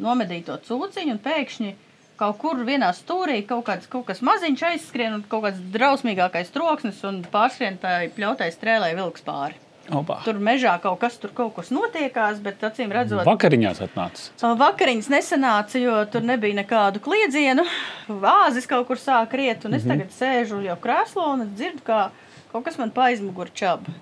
nomedīju 0.00 0.48
to 0.48 0.56
cūciņu, 0.66 1.14
un 1.14 1.22
pēkšņi 1.24 1.74
kaut 2.18 2.40
kur 2.42 2.64
vienā 2.66 2.90
stūrī 2.96 3.38
kaut, 3.46 3.64
kāds, 3.68 3.86
kaut 3.90 4.08
kas 4.10 4.22
maziņš 4.26 4.64
aizskrien, 4.72 5.14
un 5.14 5.24
kaut 5.30 5.46
kāds 5.46 5.62
drausmīgākais 5.74 6.50
troksnis, 6.54 7.00
un 7.06 7.22
pārskrien 7.32 7.78
tā 7.82 8.00
pļautai 8.16 8.50
strēlē 8.54 8.92
vilks 8.98 9.24
pāri. 9.26 9.67
Opa. 9.90 10.18
Tur 10.24 10.34
mežā 10.36 10.74
kaut 10.82 10.98
kas 11.00 11.14
tur 11.16 11.30
kaut 11.32 11.54
kas 11.56 11.70
notiekās, 11.72 12.42
bet 12.44 12.60
acīm 12.60 12.90
redzot, 12.92 13.24
Vakariņās 13.24 13.78
atnācis. 13.86 14.26
Vakariņas 14.42 15.08
nesanāca, 15.08 15.80
jo 15.80 15.94
tur 16.12 16.26
nebija 16.28 16.58
nekādu 16.60 17.00
kliedzienu. 17.00 17.64
Vāzis 18.08 18.68
kaut 18.68 18.86
kur 18.90 18.96
sāk 19.00 19.32
riet, 19.32 19.64
un 19.64 19.74
es 19.74 19.84
Mhm. 19.84 19.90
tagad 19.90 20.10
sēžu 20.12 20.62
jau 20.64 20.76
krēslā 20.76 21.26
un 21.32 21.46
dzirdu, 21.54 21.80
kā 21.86 22.10
kaut 22.52 22.64
kas 22.64 22.76
man 22.78 22.90
paizmugur 22.90 23.48
čabu. 23.54 23.92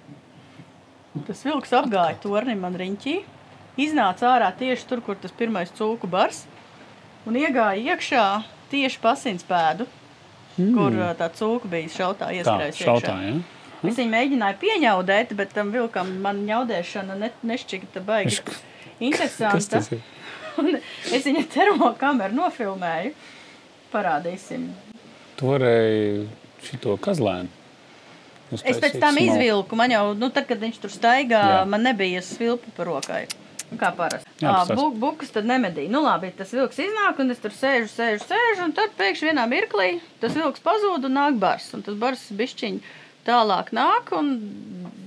Tas 1.27 1.43
vilks 1.45 1.71
apgāja 1.73 2.19
torni 2.21 2.55
man 2.59 2.75
riņķī, 2.75 3.23
iznāca 3.79 4.27
ārā 4.35 4.51
tieši 4.59 4.87
tur, 4.87 5.01
kur 5.01 5.15
tas 5.17 5.31
pirmais 5.33 5.71
cūku 5.71 6.09
bars, 6.11 6.45
un 7.27 7.35
iegāja 7.35 7.95
iekšā 7.95 8.43
tieši 8.71 8.99
pasins 9.01 9.45
pēdu, 9.47 9.87
mm. 10.59 10.75
kur 10.75 10.91
tā 11.17 11.31
cūka 11.33 11.71
bija 11.71 11.89
šautā 11.89 12.29
Tā, 12.29 12.33
ieskrējusi. 12.43 12.85
šautā, 12.85 13.15
iekšā. 13.23 13.56
Ja? 13.83 13.91
Es 13.91 13.99
viņu 14.01 14.13
mēģināju 14.13 14.59
pieņaudēt, 14.63 15.35
bet 15.39 15.53
tam 15.57 15.73
vilkam 15.75 16.15
man 16.25 16.45
ņaudēšana 16.49 17.19
ne, 17.21 17.31
nešķita 17.47 18.03
baigi 18.07 18.41
interesanta. 19.01 19.83
es 21.17 21.27
viņa 21.27 21.45
termokameru 21.53 22.37
nofilmēju. 22.37 23.15
Parādīsim. 23.93 24.71
Tu 25.37 25.49
varēji 25.49 26.27
šito 26.67 26.97
kazlēnu. 27.01 27.53
Es 28.63 28.79
pēc 28.79 29.01
tam 29.03 29.19
izvilku. 29.19 29.77
Man 29.79 29.91
jau, 29.91 30.05
nu, 30.19 30.31
tad, 30.31 30.47
kad 30.49 30.61
viņš 30.63 30.79
tur 30.85 30.93
staigā, 30.93 31.43
Jā. 31.51 31.65
Man 31.69 31.83
nebija 31.87 32.23
svilpa 32.23 32.71
par 32.77 32.89
rokai. 32.93 33.25
Kā 33.75 33.91
parasti. 33.91 34.29
Jā, 34.39 34.53
Jā, 34.53 34.59
tas- 34.69 34.79
bu, 34.79 34.93
bukas 34.95 35.33
tad 35.35 35.49
nemedīja. 35.49 35.91
Nu, 35.91 36.05
labi, 36.05 36.31
tas 36.37 36.53
vilks 36.55 36.79
iznāk, 36.79 37.19
un 37.19 37.35
es 37.35 37.41
tur 37.43 37.51
sēžu, 37.51 37.89
sēžu, 37.91 38.23
sēžu, 38.29 38.69
un 38.69 38.75
tad 38.77 38.95
pēkšņi 38.99 39.33
vienā 39.33 39.47
mirklī 39.51 39.89
tas 40.23 40.37
vilks 40.39 40.63
pazūd 40.63 41.09
un 41.09 41.17
nāk 41.19 41.41
bars. 41.43 41.73
Un 41.75 41.83
tas 41.83 41.99
bars 41.99 42.23
bišķiņ 42.31 42.79
tālāk 43.27 43.73
nāk, 43.77 44.13
un 44.17 44.31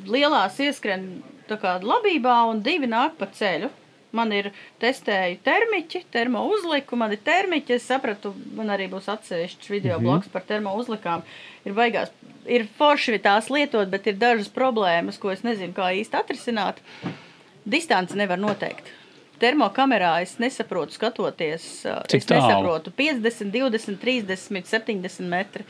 lielās 0.10 0.60
ieskrien 0.62 1.08
tā 1.50 1.58
kā 1.62 1.78
labībā, 1.82 2.42
un 2.52 2.62
divi 2.66 2.90
nāk 2.90 3.16
pa 3.20 3.28
ceļu. 3.34 3.70
Man 4.12 4.32
ir 4.34 4.48
testēju 4.82 5.38
termiķi, 5.46 6.00
termo 6.10 6.42
uzliku, 6.50 6.98
man 6.98 7.12
ir 7.14 7.20
termiķi. 7.22 7.76
Es 7.76 7.84
sapratu, 7.92 8.32
man 8.58 8.72
arī 8.74 8.88
būs 8.90 9.06
atsevišķs 9.14 9.70
video 9.70 10.00
blogs 10.02 10.32
par 10.34 10.42
termo 10.50 10.74
uzlikām. 10.82 11.22
Ir 11.70 11.76
baigās, 11.78 12.10
ir 12.50 12.66
forši 12.80 13.20
tās 13.22 13.52
lietot, 13.54 13.86
bet 13.92 14.08
ir 14.10 14.18
dažas 14.18 14.50
problēmas, 14.50 15.20
ko 15.22 15.30
es 15.30 15.44
nezinu, 15.46 15.76
kā 15.78 15.92
īsti 16.02 16.18
atrisināt. 16.24 16.82
distanci 17.70 18.18
nevar 18.18 18.40
noteikt. 18.42 18.88
Termokamerā 19.40 20.22
es 20.24 20.34
nesaprotu, 20.42 20.98
skatoties, 20.98 21.86
Cik 22.10 22.24
es 22.24 22.26
tālu? 22.26 22.42
nesaprotu 22.50 22.92
50, 22.92 23.52
20, 23.54 24.00
30, 24.02 24.66
70 24.66 25.30
metri. 25.30 25.64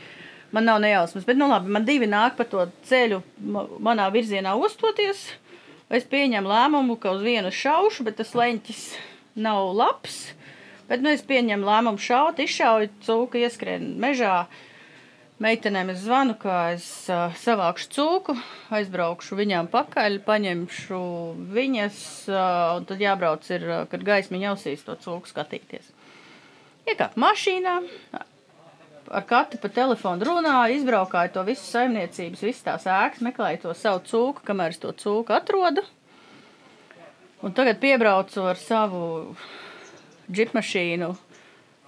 Man 0.50 0.66
nav 0.66 0.80
nejausmas, 0.82 1.24
bet, 1.28 1.38
nu 1.38 1.46
labi, 1.46 1.70
man 1.70 1.84
divi 1.86 2.08
nāk 2.10 2.34
pa 2.38 2.46
to 2.48 2.64
ceļu 2.88 3.20
ma- 3.38 3.68
manā 3.78 4.08
virzienā 4.10 4.56
ostoties. 4.58 5.28
Es 5.90 6.06
pieņemu 6.06 6.50
lēmumu, 6.50 6.96
ka 7.02 7.12
uz 7.14 7.22
vienu 7.22 7.50
šaušu, 7.54 8.06
bet 8.06 8.18
tas 8.18 8.34
leņķis 8.38 8.82
nav 9.42 9.70
labs. 9.74 10.18
Bet, 10.90 11.02
nu, 11.02 11.10
es 11.14 11.22
pieņemu 11.22 11.66
lēmumu 11.66 12.02
šaut, 12.02 12.42
izšauju 12.42 12.90
cūku, 13.06 13.38
ieskrien 13.38 13.92
mežā. 14.02 14.44
Meitenēm 15.40 15.92
es 15.94 16.02
zvanu, 16.02 16.34
ka 16.36 16.56
es 16.74 16.86
uh, 17.08 17.30
savākšu 17.40 17.92
cūku, 17.94 18.34
aizbraukšu 18.76 19.38
viņām 19.38 19.70
pakaļ, 19.72 20.18
paņemšu 20.26 20.98
viņas, 21.54 22.00
uh, 22.28 22.42
un 22.76 22.88
tad 22.90 23.00
jābrauc, 23.00 23.46
ir, 23.54 23.64
uh, 23.70 23.86
kad 23.88 24.04
gaismiņa 24.04 24.50
ausīs 24.50 24.82
to 24.84 24.98
cūku 25.00 25.30
skatīties. 25.30 25.94
Iekāp 26.90 27.16
mašīnā, 27.22 27.78
ar 29.10 29.26
katru 29.26 29.58
pa 29.62 29.68
telefonu 29.74 30.26
runāju, 30.28 30.76
izbraukāju 30.78 31.34
to 31.34 31.44
visu 31.48 31.66
saimniecības, 31.66 32.44
visas 32.46 32.66
tās 32.66 32.86
ēkas, 32.86 33.24
meklēju 33.26 33.64
to 33.64 33.74
savu 33.74 34.04
cūku, 34.06 34.44
kamēr 34.46 34.74
es 34.74 34.80
to 34.82 34.92
cūku 34.94 35.34
atrodu. 35.34 35.84
Un 37.42 37.54
tagad 37.56 37.80
piebraucu 37.82 38.44
ar 38.52 38.58
savu 38.60 39.02
džipmašīnu 40.30 41.14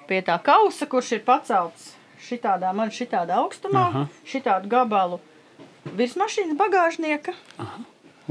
pie 0.09 0.23
tā 0.27 0.39
kausa, 0.43 0.89
kurš 0.91 1.13
ir 1.19 1.27
pacelts 1.27 1.93
šitādā, 2.23 2.73
man 2.75 2.91
šitādā 2.95 3.39
augstumā, 3.43 3.87
Aha. 3.91 4.07
šitādu 4.27 4.71
gabalu 4.73 5.21
virs 5.99 6.17
mašīnas 6.19 6.59
bagāžnieka. 6.59 7.35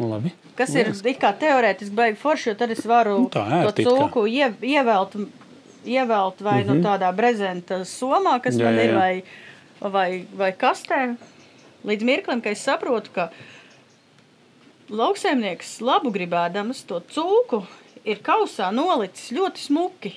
Labi. 0.02 0.32
Kas 0.56 0.72
ir 0.76 0.88
it 0.88 1.20
kā 1.20 1.34
teorētiski 1.38 1.96
baigi 1.96 2.18
forši, 2.20 2.52
jo 2.52 2.56
tad 2.58 2.72
es 2.72 2.86
varu 2.88 3.18
Nu, 3.26 3.30
tā 3.32 3.44
ērti 3.60 3.84
to 3.84 3.92
cūku 3.92 4.24
ie, 4.32 4.48
ievelt, 4.72 5.18
ievelt 5.86 6.42
vai 6.42 6.64
mm 6.64 6.70
-hmm. 6.70 6.74
nu, 6.76 6.84
tādā 6.90 7.12
brezenta 7.16 7.82
somā, 7.86 8.40
kas 8.42 8.56
Jā, 8.56 8.64
man 8.64 8.74
jā, 8.76 8.84
ir, 8.84 8.90
jā. 8.90 8.98
vai, 9.00 9.24
vai, 9.92 10.26
vai 10.38 10.52
kastē. 10.52 11.16
Līdz 11.86 12.04
mirklim, 12.04 12.42
ka 12.42 12.50
es 12.50 12.64
saprotu, 12.64 13.10
ka 13.14 13.30
lauksaimnieks 14.90 15.82
labu 15.82 16.12
gribēdams 16.12 16.86
to 16.86 17.00
cūku 17.00 17.64
ir 18.06 18.20
kausā 18.24 18.72
nolicis 18.72 19.32
ļoti 19.32 19.58
smuki 19.58 20.14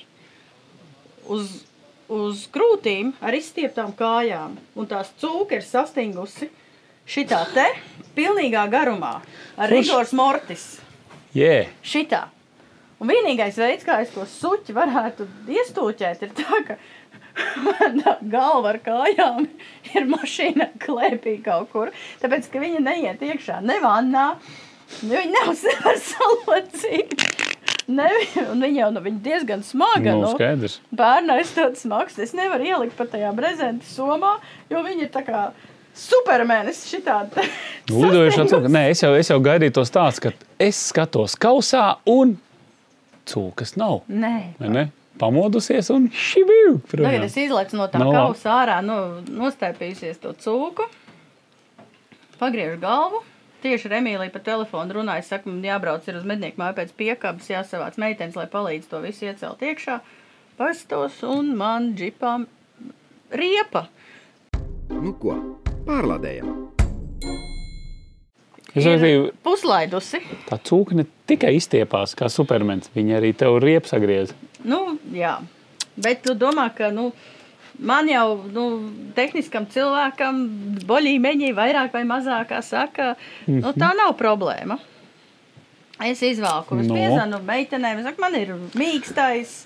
uz, 1.27 1.63
uz 2.09 2.47
krūtīm 2.53 3.13
ar 3.21 3.33
izstieptām 3.33 3.93
kājām. 3.97 4.57
Un 4.75 4.87
tās 4.87 5.11
cūka 5.21 5.55
ir 5.55 5.65
sastingusi 5.65 6.49
šitā 7.07 7.45
te 7.53 7.65
pilnīgā 8.15 8.69
garumā 8.69 9.21
ar 9.57 9.69
rigors 9.69 10.13
mortis. 10.13 10.79
Jē, 11.35 11.67
Šitā. 11.83 12.29
Un 13.03 13.11
vienīgais 13.11 13.57
veids, 13.59 13.83
kā 13.83 13.99
es 14.03 14.13
to 14.15 14.23
suķi 14.29 14.75
varētu 14.75 15.27
iestūķēt, 15.51 16.21
ir 16.23 16.35
tā, 16.37 16.61
ka 16.67 16.77
mana 17.65 18.15
galva 18.21 18.71
ar 18.71 18.79
kājām 18.83 19.47
ir 19.95 20.07
mašīna 20.11 20.69
klēpī 20.83 21.37
kaut 21.45 21.73
kur. 21.73 21.91
Tāpēc, 22.21 22.47
ka 22.51 22.63
viņa 22.63 22.83
neiet 22.85 23.25
iekšā 23.25 23.59
ne 23.65 23.81
vannā, 23.83 24.29
viņa 25.01 25.25
nevar 25.35 25.99
salocīt. 26.11 27.17
Ne, 27.85 28.07
un 28.49 28.63
viņa 28.63 28.79
jau 28.79 28.87
nu, 28.95 29.01
viņa 29.05 29.19
diezgan 29.21 29.61
smaga. 29.61 30.15
nu, 30.17 30.31
skaidrs. 30.33 30.79
Bērnais 30.95 31.51
tāds 31.53 31.83
smags. 31.85 32.17
Es 32.21 32.33
nevaru 32.33 32.65
ielikt 32.65 32.95
pat 32.97 33.11
tajā 33.13 33.29
brezenta 33.37 33.85
somā, 33.85 34.39
jo 34.71 34.81
viņi 34.85 35.05
ir 35.05 35.11
tā 35.13 35.21
kā 35.27 35.43
supermenis 35.95 36.81
šitādi. 36.89 37.45
Lidojušā 37.93 38.47
cūka. 38.49 38.71
Nē, 38.73 38.87
es 38.95 39.03
jau, 39.05 39.13
es 39.19 39.29
jau 39.29 39.37
gaidīju 39.43 39.77
to 39.77 39.85
stāstu, 39.85 40.31
ka 40.31 40.49
es 40.65 40.79
skatos 40.89 41.37
kausā 41.37 41.91
un 42.09 42.33
cūkas 43.29 43.75
nav. 43.79 44.03
Nē. 44.09 44.35
vai 44.59 44.69
Ne? 44.73 44.85
Pamodusies 45.19 45.87
un 45.95 46.09
šibīju. 46.11 46.81
Tagad 46.91 47.23
es 47.23 47.37
izlaicu 47.39 47.77
no 47.79 47.85
tā 47.87 48.01
Nu, 48.01 48.09
no, 48.09 48.11
labi. 48.11 48.19
kausa 48.33 48.51
ārā, 48.57 48.81
no, 48.83 48.97
nostāpījusies 49.31 50.19
to 50.19 50.33
cūku, 50.43 50.89
pagriežu 52.41 52.81
galvu. 52.81 53.21
Tieši 53.63 53.87
ar 53.89 53.95
Emīliju 54.01 54.33
pa 54.33 54.41
telefonu 54.43 54.99
runāju, 54.99 55.23
saka, 55.25 55.49
man 55.49 55.63
jābrauc 55.65 56.05
ir 56.11 56.19
uz 56.19 56.25
mednieku 56.27 56.59
māju 56.61 56.75
pēc 56.81 56.91
piekabas, 56.99 57.47
jāsavāc 57.49 57.95
meitenes, 57.97 58.35
lai 58.37 58.45
palīdz 58.51 58.91
to 58.91 58.99
visu 59.01 59.25
iecelt 59.25 59.63
iekšā. 59.65 60.01
Pastos 60.59 61.23
un 61.25 61.55
man 61.57 61.93
džipām 61.97 62.45
riepa. 63.33 63.87
Nu 64.91 65.15
ko, 65.17 65.39
pārlādējam! 65.87 66.51
Es 68.75 68.83
domāju, 68.83 69.29
puslaidusi. 69.47 70.19
tā 70.49 70.59
cūka 70.59 70.99
ne 70.99 71.07
tikai 71.29 71.55
izstiepās 71.57 72.15
kā 72.17 72.29
supermens, 72.31 72.89
viņa 72.95 73.19
arī 73.19 73.31
tev 73.37 73.57
riepas 73.63 73.93
sagriez. 73.95 74.33
Nu, 74.65 74.97
jā. 75.13 75.37
Bet 75.95 76.23
tu 76.25 76.33
domā, 76.35 76.67
ka, 76.75 76.89
nu, 76.91 77.11
man 77.79 78.09
jau, 78.11 78.41
nu, 78.51 78.65
tehniskam 79.15 79.67
cilvēkam, 79.71 80.41
boļīmeņi 80.89 81.53
vairāk 81.55 81.93
vai 81.95 82.03
mazāk, 82.09 82.51
saka, 82.65 83.13
nu, 83.47 83.71
tā 83.77 83.93
nav 83.97 84.15
problēma. 84.19 84.79
Es 86.03 86.19
izvēlu, 86.27 86.65
es 86.81 86.89
No. 86.89 86.95
piezvanu 86.97 87.39
meitenēm, 87.47 88.01
es 88.01 88.09
saku, 88.09 88.19
man 88.19 88.35
ir 88.35 88.49
mīkstais, 88.75 89.61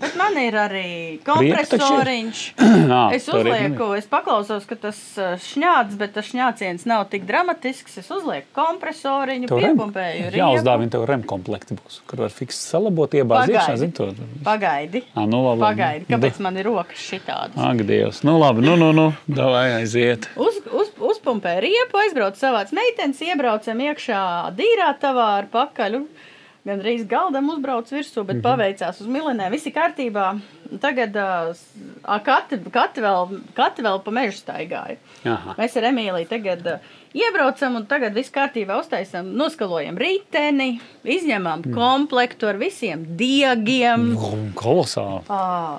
bet 0.00 0.16
man 0.18 0.36
ir 0.40 0.56
arī 0.58 0.88
kompresoriņš. 1.26 2.40
Ā, 2.98 3.02
Es 3.16 3.26
tev 3.28 3.42
riepa 3.42 3.54
uzlieku, 3.56 3.88
es 3.98 4.06
paklausos, 4.10 4.66
ka 4.68 4.76
tas 4.80 4.98
uh, 5.20 5.34
šņāts, 5.40 5.96
bet 6.00 6.14
tas 6.16 6.28
šņāciens 6.30 6.86
nav 6.90 7.06
tik 7.12 7.26
dramatisks. 7.28 7.98
Es 8.02 8.10
uzlieku 8.14 8.48
kompresoriņu, 8.56 9.48
piepumpēju 9.50 10.30
riepu. 10.32 10.40
jāuzdāvina 10.40 10.94
tev 10.96 11.06
rem 11.10 11.22
komplekti 11.28 11.76
būs, 11.78 12.00
kur 12.10 12.24
var 12.26 12.34
fiks 12.34 12.58
salabot, 12.70 13.14
iebāzt 13.14 13.52
iekšā, 13.52 13.64
Pagaidi. 13.64 13.82
zin 13.84 13.94
to. 13.96 14.08
Pagaidi, 14.46 15.04
Ā, 15.14 15.26
nu 15.30 15.42
labi. 15.46 15.62
pagaidi, 15.64 16.08
kāpēc 16.10 16.40
man 16.44 16.58
ir 16.60 16.68
rokas 16.70 17.00
šitādas? 17.10 17.56
Ak, 17.70 17.82
Dievs. 17.84 18.22
Nu 18.26 18.38
labi, 18.40 18.64
nu, 18.64 18.76
nu, 18.80 18.90
nu, 18.96 19.06
davai 19.28 19.66
aiziet. 19.80 20.28
Uz, 20.40 20.60
uz, 20.72 20.90
uzpumpēja 21.12 21.60
riepu, 21.64 21.98
aizbraucu 22.04 22.40
savāc 22.40 22.72
meitenes, 22.76 23.20
iebraucam 23.24 23.82
iekšā 23.90 24.20
dīrā 24.58 24.92
tavā 25.02 25.28
ar 25.42 25.50
pakaļ. 25.52 25.98
un 26.00 26.06
Gan 26.64 26.80
drīz 26.80 27.02
galdam 27.04 27.50
uzbrauc 27.52 27.90
virsū, 27.92 28.22
bet 28.24 28.38
mm 28.38 28.40
-hmm. 28.40 28.44
paveicās 28.46 29.00
uz 29.00 29.06
milinē. 29.06 29.50
Viss 29.52 29.66
ir 29.68 29.72
kārtībā. 29.74 30.38
Tagad 30.80 31.16
uh, 31.16 32.20
kati, 32.24 32.58
kati, 32.72 33.02
vēl, 33.04 33.40
kati 33.54 33.82
vēl 33.84 34.00
pa 34.04 34.10
mežu 34.10 34.38
staigāja. 34.38 34.96
Aha. 35.24 35.54
Mēs 35.58 35.76
ar 35.76 35.90
Emīliju 35.90 36.28
tagad 36.28 36.66
uh, 36.66 36.78
iebraucam 37.12 37.76
un 37.76 37.84
tagad 37.86 38.16
viss 38.16 38.32
kārtībā 38.32 38.78
uztaisam, 38.80 39.28
noskalojam 39.36 39.98
riteni, 40.00 40.80
izņemam 41.04 41.66
mm. 41.66 41.74
komplektu 41.74 42.48
ar 42.48 42.56
visiem 42.56 43.04
diegiem. 43.16 44.16
Kolosāli. 44.54 45.20
Uh, 45.28 45.76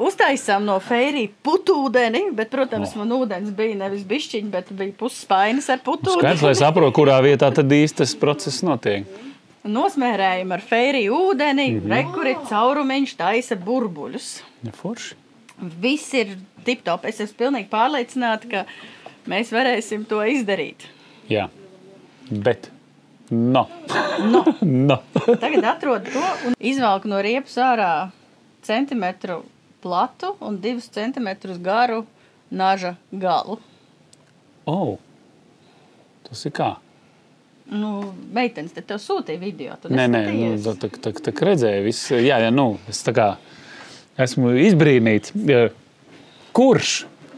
uztaisām 0.00 0.64
no 0.64 0.80
feirija 0.80 1.28
putūdeni, 1.44 2.30
bet, 2.32 2.48
protams, 2.48 2.96
man 2.96 3.12
ūdens 3.12 3.52
bija 3.52 3.76
nevis 3.76 4.08
bišķiņš, 4.08 4.50
bet 4.50 4.72
bija 4.72 4.92
pusspainis 4.96 5.68
ar 5.68 5.82
Skaidrs, 5.84 6.16
lai 6.16 6.32
putūdeni. 6.32 6.54
saprotu, 6.54 6.92
kurā 7.02 7.20
vietā 7.20 7.52
tad 7.52 7.68
īsti 7.68 7.98
tas 8.06 8.14
process 8.16 8.62
notiek. 8.62 9.27
Nosmērējam 9.66 10.52
ar 10.54 10.62
feiriju 10.62 11.16
ūdeni, 11.30 11.66
mm 11.72 11.80
-hmm. 11.80 11.94
rekuri 11.94 12.34
caurumiņš 12.48 13.14
taisa 13.18 13.56
burbuļus. 13.56 14.28
Ja, 14.62 14.72
forši. 14.72 15.14
Viss 15.82 16.14
ir 16.14 16.36
tip-top. 16.64 17.04
Es 17.04 17.20
esmu 17.20 17.36
pilnīgi 17.38 17.68
pārliecināta, 17.68 18.48
ka 18.50 18.64
mēs 19.26 19.50
varēsim 19.52 20.06
to 20.06 20.22
izdarīt. 20.22 20.86
Jā. 21.28 21.48
Bet. 22.30 22.70
No. 23.30 23.66
No. 24.20 24.44
no. 24.88 25.02
Tagad 25.26 25.64
atrodu 25.64 26.12
to 26.12 26.24
un 26.46 26.54
izvelku 26.58 27.08
no 27.08 27.20
riepas 27.20 27.58
ārā 27.60 28.10
centimetru 28.62 29.42
platu 29.82 30.36
un 30.40 30.60
divus 30.60 30.88
centimetrus 30.88 31.58
garu 31.58 32.06
naža 32.50 32.96
galu. 33.12 33.58
oh. 34.66 34.98
Tas 36.28 36.44
ir 36.44 36.52
kā? 36.52 36.76
Nu, 37.68 38.14
meitenes 38.32 38.72
te 38.72 38.80
tev 38.80 39.00
sūtīja 39.02 39.40
video. 39.40 39.74
Nē, 39.92 40.06
nē, 40.08 40.22
nu, 40.32 40.52
tā, 40.64 40.72
tā, 40.80 40.88
tā, 41.04 41.12
tā 41.26 41.34
kā 41.36 41.50
redzēju, 41.50 41.84
viss, 41.84 42.12
jā, 42.14 42.38
jā, 42.40 42.52
nu, 42.54 42.78
es 42.88 43.02
tā 43.04 43.12
kā 43.16 43.26
esmu 44.24 44.54
izbrīnīts. 44.64 45.34
Kurš? 46.56 46.94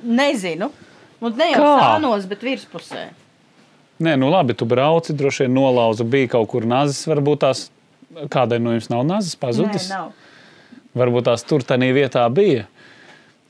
Nezinu. 0.07 0.70
Un 1.20 1.35
ne 1.37 1.51
jau 1.51 1.64
sānos, 1.66 2.24
bet 2.31 2.47
virspusē. 2.47 3.09
Nē, 4.01 4.14
nu 4.16 4.31
labi, 4.33 4.55
tu 4.57 4.64
brauci, 4.64 5.12
droši 5.12 5.45
vien 5.45 5.59
nolauza, 5.59 6.07
bija 6.09 6.31
kaut 6.39 6.49
kur 6.55 6.64
nazis, 6.68 7.03
varbūt 7.11 7.43
tās 7.43 7.66
kādai 8.33 8.61
no 8.62 8.72
jums 8.72 8.89
nav 8.93 9.03
nazis 9.09 9.37
pazudis. 9.37 9.91
Nē, 9.91 9.99
nav. 9.99 10.14
Varbūt 10.97 11.28
tās 11.28 11.45
tur 11.47 11.66
tādā 11.66 11.91
vietā 11.95 12.22
bija. 12.33 12.64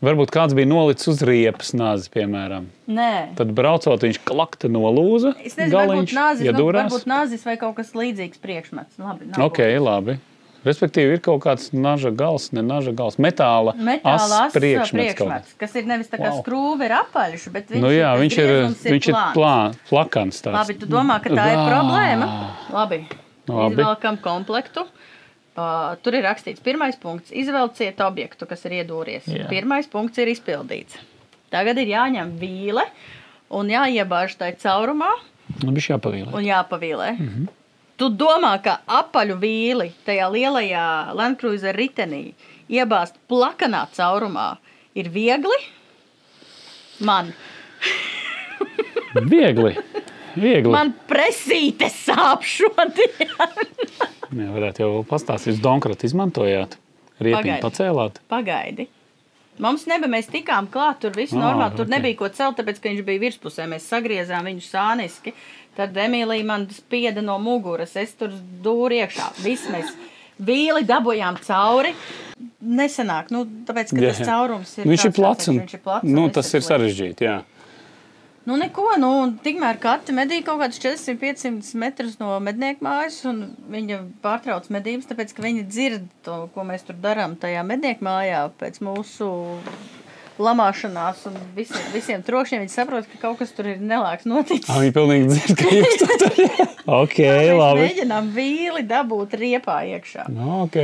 Varbūt 0.01 0.31
kāds 0.33 0.55
bija 0.57 0.65
nolicis 0.65 1.11
uz 1.13 1.19
riepas 1.29 1.75
nāzi, 1.77 2.09
piemēram. 2.15 2.71
Nē. 2.89 3.35
Tad 3.37 3.51
braucot, 3.53 4.01
viņš 4.01 4.23
klakta 4.25 4.71
nolūza. 4.73 5.35
Es 5.45 5.59
nezinu, 5.59 5.77
varbūt 5.77 6.15
nāzis, 6.17 6.47
ja 6.49 6.55
nu, 6.57 6.65
varbūt 6.73 7.05
nāzis 7.11 7.45
vai 7.45 7.59
kaut 7.61 7.77
kas 7.77 7.93
līdzīgs 7.93 8.41
priekšmets. 8.41 8.97
Labi, 8.97 9.29
nav 9.29 9.51
Ok, 9.51 9.61
labi. 9.77 10.17
Respektīvi, 10.65 11.15
ir 11.17 11.21
kaut 11.25 11.41
kāds 11.45 11.71
naža 11.73 12.11
gals, 12.13 12.51
ne 12.53 12.61
naža 12.65 12.93
gals, 12.97 13.17
metāla, 13.17 13.73
Metāla 13.81 14.43
ass 14.47 14.57
priekšmets. 14.57 15.15
priekšmets, 15.17 15.55
kas 15.61 15.77
ir 15.81 15.87
nevis 15.89 16.09
tā 16.13 16.19
kā 16.21 16.29
Wow. 16.33 16.43
skrūve, 16.43 16.85
ir 16.85 16.93
apaļš, 16.99 17.47
bet 17.53 17.69
viņš 17.73 17.81
Nu, 17.81 17.89
jā, 17.89 18.11
viņš 18.21 18.37
ir, 18.37 18.49
griezums 18.51 18.83
viņš 18.85 19.09
ir 19.09 19.15
plāns. 19.15 19.35
plā, 19.37 19.55
plakans. 19.89 20.43
Tāds. 20.45 20.53
Labi, 20.61 20.75
tu 20.81 20.87
domā, 20.87 21.17
ka 21.25 21.31
tā 21.33 21.47
ir 21.49 21.57
Gā. 21.61 21.69
problēma? 21.73 22.29
Labi. 22.77 23.01
Labi. 23.49 23.73
izvelkam 23.73 24.17
komplektu. 24.21 24.85
Uh, 25.57 25.97
tur 26.03 26.15
ir 26.15 26.23
rakstīts, 26.25 26.63
pirmais 26.63 26.97
punkts- 26.97 27.33
izvelciet 27.43 27.99
objektu, 28.07 28.47
kas 28.47 28.65
ir 28.65 28.71
iedūries. 28.85 29.27
Jā. 29.27 29.49
Pirmais 29.51 29.87
punkts 29.91 30.19
ir 30.19 30.29
izpildīts. 30.31 30.97
Tagad 31.51 31.77
ir 31.79 31.87
jāņem 31.91 32.39
vīle 32.39 32.85
un 33.51 33.69
jāiebāž 33.69 34.37
tajā 34.39 34.57
caurumā 34.63 35.11
Nu, 35.65 35.73
bija 35.73 35.97
jāpavīlē. 35.97 36.33
un 36.33 36.45
jāpavīlē. 36.45 37.19
Mm 37.19 37.29
-hmm. 37.29 37.49
Tu 37.97 38.09
domā, 38.09 38.63
ka 38.63 38.79
apaļu 38.87 39.37
vīli 39.41 39.91
tajā 40.07 40.31
lielajā 40.33 41.13
Landcruiser 41.15 41.75
ritenī 41.77 42.33
iebāzt 42.71 43.15
plakanā 43.29 43.89
caurumā 43.93 44.57
ir 44.95 45.09
viegli? 45.09 45.59
Man, 47.01 47.35
Viegli. 49.15 49.75
Viegli. 50.37 50.71
man 50.71 50.95
presīte 51.09 51.91
sāp 51.91 52.43
šodien. 52.43 53.29
Jā, 54.31 54.47
varētu 54.55 54.85
jau 54.85 54.91
pastāstīt, 55.11 55.55
jūs 55.55 55.65
Donkratu 55.65 56.07
izmantojāt. 56.07 56.77
Riepiņu 57.21 57.61
pacēlāt. 57.63 58.21
Pagaidi. 58.31 58.87
Mums 59.61 59.85
nebija, 59.91 60.09
mēs 60.15 60.31
tikām 60.33 60.71
klāt, 60.73 61.03
tur 61.03 61.13
viss 61.17 61.37
normāli. 61.37 61.75
Tur 61.77 61.85
ok. 61.85 61.93
nebija 61.93 62.17
ko 62.17 62.31
celt, 62.33 62.57
tāpēc, 62.61 62.79
ka 62.81 62.89
viņš 62.89 63.03
bija 63.05 63.21
virspusē. 63.27 63.67
Mēs 63.69 63.89
sagriezām 63.91 64.49
viņu 64.49 64.65
sāniski. 64.65 65.35
Tad 65.77 65.97
Emīlija 66.01 66.47
man 66.49 66.65
spieda 66.73 67.21
no 67.25 67.37
muguras. 67.43 67.93
Es 68.01 68.15
tur 68.19 68.33
dūru 68.65 69.03
iekšā. 69.03 69.29
Viss 69.45 69.69
mēs 69.73 69.93
vīli 70.41 70.87
dabūjām 70.89 71.41
cauri. 71.45 71.93
Nesenāk, 72.61 73.29
nu, 73.35 73.45
tāpēc, 73.69 73.93
ka 73.93 74.01
Jā, 74.01 74.13
tas 74.13 74.23
jā. 74.23 74.27
caurums 74.31 74.73
ir. 74.79 74.89
Viņš 74.89 75.07
ir 75.11 75.15
plats. 75.17 75.51
Un, 75.53 75.61
un 75.61 76.17
nu, 76.17 76.27
tas 76.33 76.49
ir 76.57 76.65
sarežģīti. 76.65 77.29
Jā. 77.29 77.41
Nu, 78.49 78.57
neko, 78.57 78.87
nu, 78.97 79.11
tikmēr 79.45 79.77
katra 79.83 80.15
medīja 80.17 80.47
kaut 80.47 80.63
kādus 80.63 80.81
400-500 80.81 81.77
metrus 81.83 82.17
no 82.23 82.33
mednieku 82.41 82.87
mājas, 82.87 83.19
un 83.29 83.43
viņa 83.69 83.99
pārtrauc 84.25 84.71
medības, 84.73 85.11
tāpēc, 85.11 85.35
ka 85.37 85.45
viņa 85.45 85.67
dzird 85.69 86.07
to, 86.25 86.39
ko 86.55 86.65
mēs 86.65 86.87
tur 86.89 86.97
darām 87.03 87.37
tajā 87.41 87.61
mednieku 87.69 88.07
mājā 88.07 88.47
pēc 88.63 88.81
mūsu 88.87 89.29
lamāšanās 90.43 91.23
un 91.31 91.37
visiem, 91.57 91.87
visiem 91.95 92.23
trokšņiem. 92.27 92.65
Viņa 92.65 92.73
saprot, 92.75 93.07
ka 93.13 93.21
kaut 93.23 93.39
kas 93.43 93.53
tur 93.57 93.69
ir 93.73 93.81
nelāks 93.85 94.27
noticis. 94.29 94.69
Viņi 94.73 94.95
pilnīgi 94.97 95.29
dzird, 95.31 95.55
ka 95.61 95.73
jūs 95.77 95.99
to 96.03 96.11
darāt. 96.25 96.77
Ok, 96.91 97.19
Mēs 97.23 97.77
mēģinām 97.79 98.31
vīli 98.35 98.81
dabūt 98.89 99.37
riepā 99.39 99.77
iekšā. 99.95 100.25
Nu, 100.33 100.65
Ok, 100.65 100.79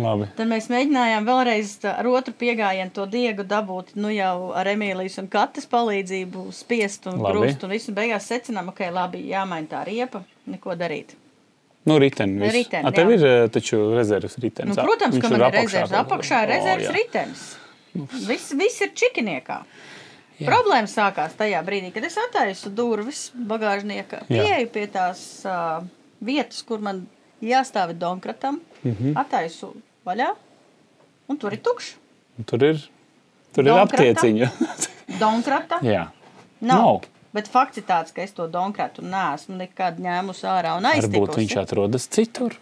labi. 0.00 0.28
Tad 0.38 0.48
mēs 0.48 0.70
mēģinājām 0.72 1.26
vēlreiz 1.28 1.74
ar 1.90 2.08
otru 2.08 2.32
piegājienu 2.40 2.94
to 2.96 3.04
diegu 3.10 3.44
dabūt, 3.44 3.92
nu 4.00 4.08
jau 4.14 4.52
ar 4.56 4.70
Emīlijas 4.72 5.18
un 5.20 5.28
Katas 5.32 5.68
palīdzību 5.68 6.46
spiest 6.56 7.10
un 7.10 7.20
grūst. 7.20 7.66
Un 7.66 7.74
visu 7.74 7.92
beigās 7.96 8.30
secinām, 8.30 8.70
okay, 8.72 8.88
labi, 8.94 9.26
jāmaina 9.28 9.68
tā 9.74 9.82
riepa, 9.90 10.22
neko 10.48 10.78
darīt. 10.80 11.12
Nu, 11.88 11.96
riteni. 12.00 12.36
viss. 12.40 12.52
Riteni, 12.54 12.84
A, 12.86 12.90
tev 12.92 13.08
jā. 13.08 13.16
ir 13.16 13.26
eh, 13.26 13.46
taču 13.52 13.78
rezerves 13.96 14.36
ritenis. 14.40 14.76
Nu, 14.76 14.84
protams, 14.84 15.16
Viņš 15.16 15.22
ka 15.24 15.30
man 15.32 15.40
ir 15.40 15.46
apakšā 15.46 15.80
rezerves. 15.80 15.98
Apakšā 16.04 16.40
ir 16.44 16.48
O, 16.48 16.52
rezerves 16.54 16.86
jā. 16.88 16.92
ritenis. 16.96 17.44
Viss, 17.94 18.52
viss 18.56 18.82
ir 18.84 18.92
čikiniekā. 18.96 19.62
Problēma 20.40 20.88
sākās 20.88 21.34
tajā 21.36 21.60
brīdī, 21.66 21.90
kad 21.92 22.06
es 22.08 22.16
attaisu 22.20 22.70
durvis 22.72 23.26
bagāžnieka. 23.34 24.22
Jā. 24.30 24.44
Pieeju 24.46 24.70
pie 24.72 24.86
tās 24.92 25.20
uh, 25.44 25.82
vietas, 26.24 26.62
kur 26.64 26.80
man 26.84 27.02
jāstāv 27.44 27.92
donkratam, 27.98 28.60
mm. 28.82 28.94
-hmm. 28.94 29.12
attaisu 29.20 29.74
vaļā, 30.06 30.30
un 31.28 31.36
tur 31.36 31.52
ir 31.52 31.60
tukšs. 31.60 31.94
Tur 32.46 32.64
ir, 32.64 32.80
tur 33.52 33.68
ir 33.68 33.76
aptieciņa. 33.76 34.50
Donkrata 35.22 35.80
jā. 35.84 36.06
nav. 36.60 36.78
Nav. 36.78 37.08
Bet 37.32 37.46
fakts 37.48 37.78
ir 37.78 37.84
tāds, 37.86 38.10
ka 38.14 38.22
es 38.22 38.32
to 38.34 38.48
donkratu 38.50 39.04
neesmu 39.06 39.56
nekad 39.60 40.00
ņēmusi 40.02 40.46
ārā 40.50 40.74
un 40.78 40.88
Varbūt 40.88 41.36
viņš 41.36 41.36
aiztikusi. 41.36 41.58
atrodas 41.62 42.08
citur. 42.10 42.56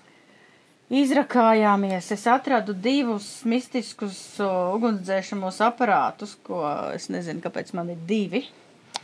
Izrakājāmies. 0.88 2.06
Es 2.14 2.22
atradu 2.32 2.72
divus 2.72 3.26
mistiskus 3.44 4.16
ugunsdzēsamos 4.40 5.60
aparātus, 5.66 6.32
ko 6.46 6.62
es 6.94 7.10
nezinu, 7.12 7.42
kāpēc 7.44 7.74
man 7.76 7.92
ir 7.92 7.98
divi. 8.08 8.46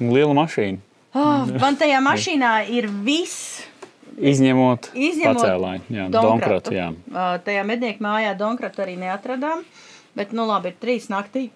Liela 0.01 0.33
mašīna. 0.37 0.81
Oh, 1.15 1.45
man 1.63 1.77
tajā 1.79 2.01
mašīnā 2.05 2.55
ir 2.73 2.89
viss. 3.05 3.67
Izņemot, 4.15 4.93
Izņemot 4.95 5.43
pacēlāju. 5.43 5.83
Jā, 5.93 6.07
Donkratu. 6.15 6.73
Jā. 6.73 6.87
Uh, 7.11 7.35
tajā 7.45 7.67
mednieku 7.67 8.05
mājā 8.07 8.33
Donkratu 8.39 8.85
arī 8.87 8.95
neatradām. 9.01 9.67
Bet, 10.17 10.33
nu 10.33 10.47
labi, 10.49 10.71
ir 10.71 10.81
trīs 10.81 11.11
naktī. 11.13 11.49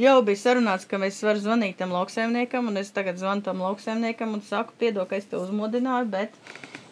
Jau 0.00 0.18
bija 0.26 0.42
sarunāts, 0.42 0.84
ka 0.90 1.00
mēs 1.00 1.22
varam 1.24 1.40
zvanīt 1.40 1.78
tam 1.80 1.94
lauksaimniekam, 1.94 2.68
un 2.68 2.80
es 2.82 2.92
tagad 2.94 3.18
zvanu 3.20 3.46
tam 3.46 3.62
lauksaimniekam 3.64 4.36
un 4.36 4.44
saku, 4.44 4.74
piedod, 4.80 5.08
ka 5.08 5.16
es 5.16 5.28
te 5.30 5.38
uzmodināju, 5.38 6.10
bet 6.12 6.36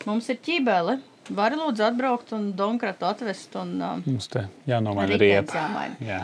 mums 0.09 0.29
ir 0.33 0.41
ķībele. 0.45 0.99
Vari 1.35 1.59
lūdzu 1.61 1.85
atbraukt 1.85 2.33
un 2.37 2.53
Donkratu 2.57 3.09
atvest. 3.09 3.55
Un, 3.61 3.75
uh, 3.83 4.03
Mums 4.07 4.29
te 4.33 4.47
jānomaina 4.69 5.19
riepa. 5.21 5.55
jāmaina. 5.55 5.97
Jā. 6.05 6.23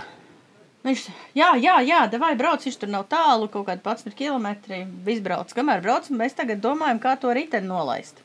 Viņš, 0.85 1.03
jā, 1.33 1.49
jā, 1.57 1.79
jā, 1.81 2.01
vai 2.21 2.35
brauc, 2.37 2.65
viņš 2.65 2.77
tur 2.81 2.91
nav 2.93 3.07
tālu, 3.09 3.49
kaut 3.49 3.67
kādi 3.71 3.81
11 3.81 4.17
km. 4.19 4.51
Viss 5.07 5.23
brauc, 5.25 5.53
kamēr 5.57 5.81
brauc, 5.85 6.11
mēs 6.13 6.37
tagad 6.37 6.61
domājam, 6.61 7.01
kā 7.01 7.15
to 7.21 7.33
riteni 7.33 7.71
nolaist. 7.71 8.21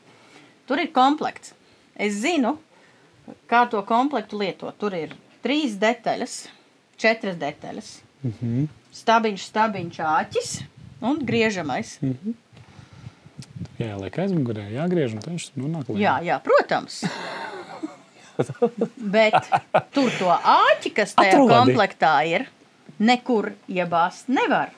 Tur 0.68 0.82
ir 0.82 0.90
komplekts. 0.92 1.54
Es 1.96 2.20
zinu, 2.20 2.58
kā 3.48 3.64
to 3.70 3.80
komplektu 3.88 4.38
lietot. 4.40 4.76
Tur 4.80 4.94
ir 4.96 5.16
trīs 5.44 5.78
detaļas, 5.80 6.36
četras 7.00 7.40
detaļas. 7.40 7.88
Mm 8.22 8.34
-hmm. 8.42 8.68
Stabiņš, 8.92 9.46
stabiņš, 9.48 9.98
āķis 10.04 10.52
un 11.00 11.18
griežamais. 11.24 11.96
Mm. 12.02 12.14
Jā, 12.24 12.49
liek 13.78 14.18
aizmugurē, 14.24 14.66
jāgriež, 14.74 15.14
un 15.16 15.24
viņš 15.24 15.50
nonāk 15.56 15.90
līdzi. 15.90 16.02
Jā, 16.02 16.16
jā, 16.24 16.38
protams. 16.44 17.02
Bet 19.16 19.36
tur 19.94 20.08
to 20.16 20.30
āķi, 20.30 20.94
kas 20.96 21.14
tajā 21.16 21.36
Atrodi. 21.36 21.52
komplektā 21.52 22.14
ir, 22.28 22.46
nekur 23.00 23.52
iebāzt 23.68 24.30
nevar. 24.32 24.72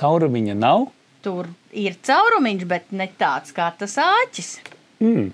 Caurumiņa 0.00 0.56
nav. 0.56 0.88
Tur 1.24 1.50
ir 1.76 1.98
caurumiņš, 2.06 2.64
bet 2.68 2.94
ne 2.96 3.10
tāds 3.20 3.52
kā 3.56 3.68
tas 3.76 3.98
āķis. 4.00 4.54
Mm. 5.02 5.30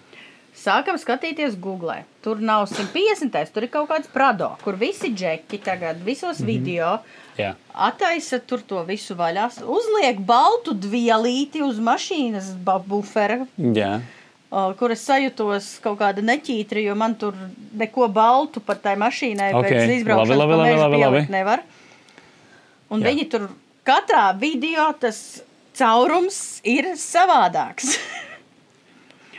Sākam 0.56 0.96
skatīties 0.98 1.58
Google. 1.60 2.00
Tur 2.24 2.40
nav 2.40 2.64
150, 2.70 3.52
tur 3.52 3.66
ir 3.66 3.70
kaut 3.70 3.90
kāds 3.90 4.08
prado, 4.10 4.54
kur 4.64 4.78
visi 4.80 5.12
džeki 5.12 5.60
tagad, 5.62 6.00
visos 6.02 6.40
mm 6.40 6.42
-hmm. 6.42 6.46
video 6.46 6.98
Jā. 7.38 7.54
attaisa 7.74 8.38
tur 8.40 8.62
to 8.66 8.82
visu 8.88 9.14
vaļā. 9.18 9.48
Uzliek 9.68 10.18
baltu 10.24 10.72
dvielīti 10.74 11.62
uz 11.66 11.78
mašīnas 11.78 12.54
bufera, 12.88 13.46
Jā. 13.58 14.00
kur 14.78 14.90
es 14.94 15.04
sajūtos 15.06 15.80
kaut 15.84 15.98
kāda 16.00 16.24
neķītra, 16.24 16.82
jo 16.84 16.94
man 16.94 17.14
tur 17.14 17.34
neko 17.76 18.08
baltu 18.08 18.60
par 18.60 18.76
tai 18.76 18.96
mašīnai 18.96 19.52
Ok, 19.54 19.66
pēc 19.68 19.94
izbraukšanas 20.00 20.38
labi, 20.38 20.52
labi, 20.54 20.76
labi, 20.76 20.78
labi. 20.80 21.02
pielikt 21.02 21.30
nevar. 21.30 21.62
Un 22.90 23.02
Jā. 23.02 23.10
viņi 23.10 23.28
tur 23.30 23.48
katrā 23.86 24.30
video 24.38 24.88
tas 25.00 25.42
caurums 25.76 26.60
ir 26.64 26.94
savādāks. 26.96 27.96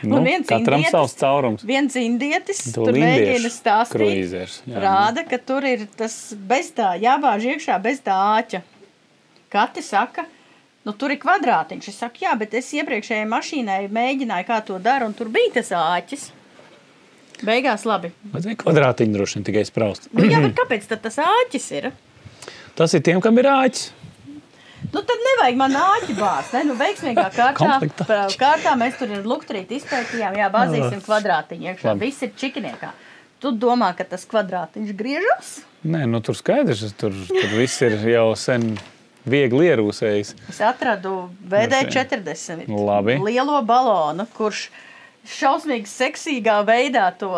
Nu, 0.02 0.20
viens 0.22 0.46
katram 0.46 0.78
indietis- 0.80 0.90
savs 0.94 1.14
caurums. 1.18 1.62
Viens 1.66 1.94
indietis 1.98 2.60
To 2.74 2.84
tur 2.86 2.94
mēģina 2.94 3.50
stāstīt, 3.50 3.96
kruīzers, 3.96 4.60
jā. 4.68 4.78
rāda, 4.84 5.24
ka 5.28 5.38
tur 5.38 5.64
ir 5.66 5.86
tas 5.96 6.34
bez 6.38 6.70
tā, 6.76 6.92
jābāž 7.02 7.46
iekšā 7.54 7.78
bez 7.82 7.98
tā 8.06 8.14
āķa. 8.38 8.60
Kati 9.50 9.82
saka, 9.82 10.26
nu 10.86 10.92
tur 10.92 11.10
ir 11.10 11.18
kvadrātiņš. 11.18 11.88
Es 11.88 11.98
saku, 11.98 12.22
jā, 12.26 12.36
bet 12.38 12.54
es 12.54 12.70
iepriekšējai 12.78 13.26
mašīnai 13.26 13.88
mēģināju, 13.90 14.46
kā 14.46 14.60
to 14.64 14.78
dara, 14.78 15.06
un 15.06 15.14
tur 15.14 15.28
bija 15.34 15.54
tas 15.58 15.70
āķis. 15.74 16.28
Beigās 17.42 17.84
labi. 17.86 18.10
Vajadzēja 18.32 18.58
kvadrātiņu 18.62 19.14
droši 19.14 19.38
vien 19.38 19.44
tikai 19.46 19.64
spraust. 19.68 20.08
Nu, 20.12 20.24
jā, 20.26 20.40
bet 20.42 20.56
kāpēc 20.58 20.86
tad 20.90 21.02
tas 21.04 21.18
āķis 21.22 21.68
ir? 21.78 21.90
Tas 22.78 22.94
ir 22.94 23.00
tiem, 23.06 23.20
kam 23.22 23.38
ir 23.38 23.46
āķis. 23.50 23.90
Nu, 24.92 25.02
tad 25.04 25.24
nevajag 25.24 25.58
man 25.60 25.76
āķi 25.76 26.16
bāzt. 26.18 26.54
Ne? 26.56 26.64
Nu, 26.70 26.76
veiksmīgā 26.78 27.28
kārtā, 27.38 27.78
kārtā 28.40 28.74
mēs 28.80 28.98
tur 29.00 29.12
ar 29.18 29.26
lukturīti 29.28 29.78
izpētījām, 29.80 30.38
jā, 30.40 30.48
bāzīsim 30.54 31.02
kvadrātiņu 31.04 31.72
iekšā. 31.72 31.94
Viss 32.00 32.24
ir 32.26 32.32
čikiniekā. 32.38 32.92
Tu 33.38 33.52
domā, 33.54 33.92
ka 33.94 34.06
tas 34.08 34.24
kvadrātiņš 34.26 34.94
griežas? 34.98 35.50
Nē, 35.86 36.06
nu 36.10 36.18
tur 36.24 36.34
skaidrs, 36.34 36.82
tur, 36.98 37.14
tur 37.28 37.52
viss 37.54 37.84
ir 37.86 37.94
jau 38.10 38.32
sen 38.34 38.72
viegli 39.28 39.68
ierūsējis. 39.68 40.34
Es 40.50 40.58
atradu 40.64 41.28
VD40 41.50 42.66
Labi. 42.72 43.18
lielo 43.22 43.60
balonu, 43.66 44.26
kurš 44.34 44.68
šausmīgi 45.28 45.90
seksīgā 45.90 46.58
veidā 46.66 47.08
to, 47.20 47.30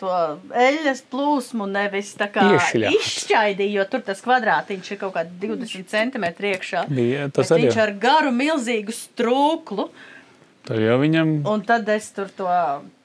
to 0.00 0.12
eļļas 0.56 1.02
plūsmu 1.12 1.68
nevis 1.70 2.12
tā 2.18 2.30
kā 2.32 2.46
izšķaidīja, 2.58 3.74
jo 3.78 3.88
tur 3.92 4.04
tas 4.06 4.22
kvadrātiņš 4.24 4.94
ir 4.94 5.00
kaut 5.00 5.14
kādi 5.18 5.36
20 5.46 5.90
cm 5.92 6.26
iekšā. 6.52 6.86
Bija, 6.90 7.28
tas 7.34 7.52
arī 7.54 7.68
viņš 7.68 7.82
ar 7.84 7.94
garu 8.02 8.32
milzīgu 8.36 8.96
strūklu, 8.96 9.90
Tur 10.60 10.76
jau 10.76 10.98
viņam 11.00 11.30
un 11.48 11.62
tad 11.64 11.88
es 11.88 12.10
tur 12.12 12.28
to 12.36 12.46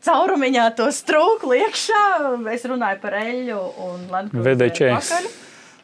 caurumiņā 0.05 0.65
to 0.75 0.89
strūklu 0.91 1.55
iekšā, 1.63 2.01
es 2.51 2.65
runāju 2.67 2.99
par 3.01 3.15
eļļu 3.21 3.59
un 3.85 4.03
Landcruiser 4.11 4.57
VD40. 4.59 4.99
pakaļ. 4.99 5.29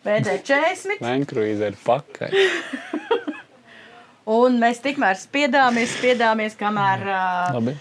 VD40. 0.01 1.05
Lankruīze 1.05 1.71
ir 1.71 1.77
pakaļ. 1.85 2.35
Un 4.31 4.59
mēs 4.61 4.81
tikmēr 4.83 5.17
spiedāmies, 5.17 5.95
spiedāmies, 5.97 6.53
kamēr 6.59 7.07
uh, 7.07 7.55
Labi. 7.57 7.73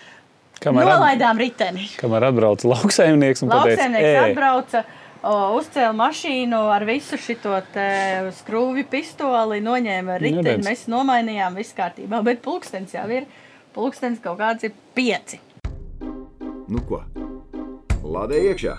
Kamēr, 0.61 0.85
Nolaidām 0.85 1.39
riteni. 1.41 1.87
kamēr 1.97 2.27
atbrauc 2.29 2.65
lauksaimnieks 2.69 3.43
un 3.47 3.49
pateica, 3.49 3.79
Lauksaimnieks 3.81 4.09
"Ē, 4.11 4.25
atbrauca, 4.31 4.83
o, 5.23 5.35
uzcēla 5.57 5.95
mašīnu 5.97 6.59
ar 6.75 6.85
visu 6.85 7.17
šo 7.17 7.37
skrūvju 8.41 8.85
pistoli, 8.93 9.61
noņēma 9.65 10.19
riteni. 10.21 10.45
redz. 10.45 10.67
Mēs 10.69 10.85
nomainījām, 10.93 11.57
viss 11.57 11.73
kārtībā. 11.77 12.23
Bet 12.25 12.43
pulkstenis 12.43 12.93
jau 12.93 13.09
ir. 13.11 13.25
Pulkstenis 13.75 14.21
kaut 14.21 14.39
kāds 14.39 14.65
ir 14.65 14.73
pieci. 14.95 15.41
Nu 16.69 16.81
ko? 16.89 17.03
Lādē 18.05 18.39
iekšā! 18.53 18.77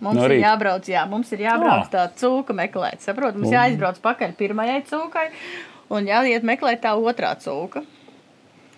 Mums 0.00 0.16
No 0.16 0.22
no 0.22 0.32
ir 0.32 0.40
jābrauc, 0.40 0.86
jā, 0.88 1.02
mums 1.08 1.30
ir 1.32 1.38
jābrauc 1.44 1.84
Ah. 1.84 1.88
tā 1.92 2.10
cūka 2.16 2.54
meklēt. 2.56 3.00
Saprotu, 3.04 3.36
mums 3.36 3.52
jāizbrauc 3.52 3.98
pakaļ 4.00 4.32
pirmajai 4.38 4.82
cūkai 4.88 5.26
un 5.90 6.06
jāiet 6.06 6.42
meklēt 6.42 6.80
tā 6.80 6.94
otrā 6.96 7.34
cūka. 7.36 7.84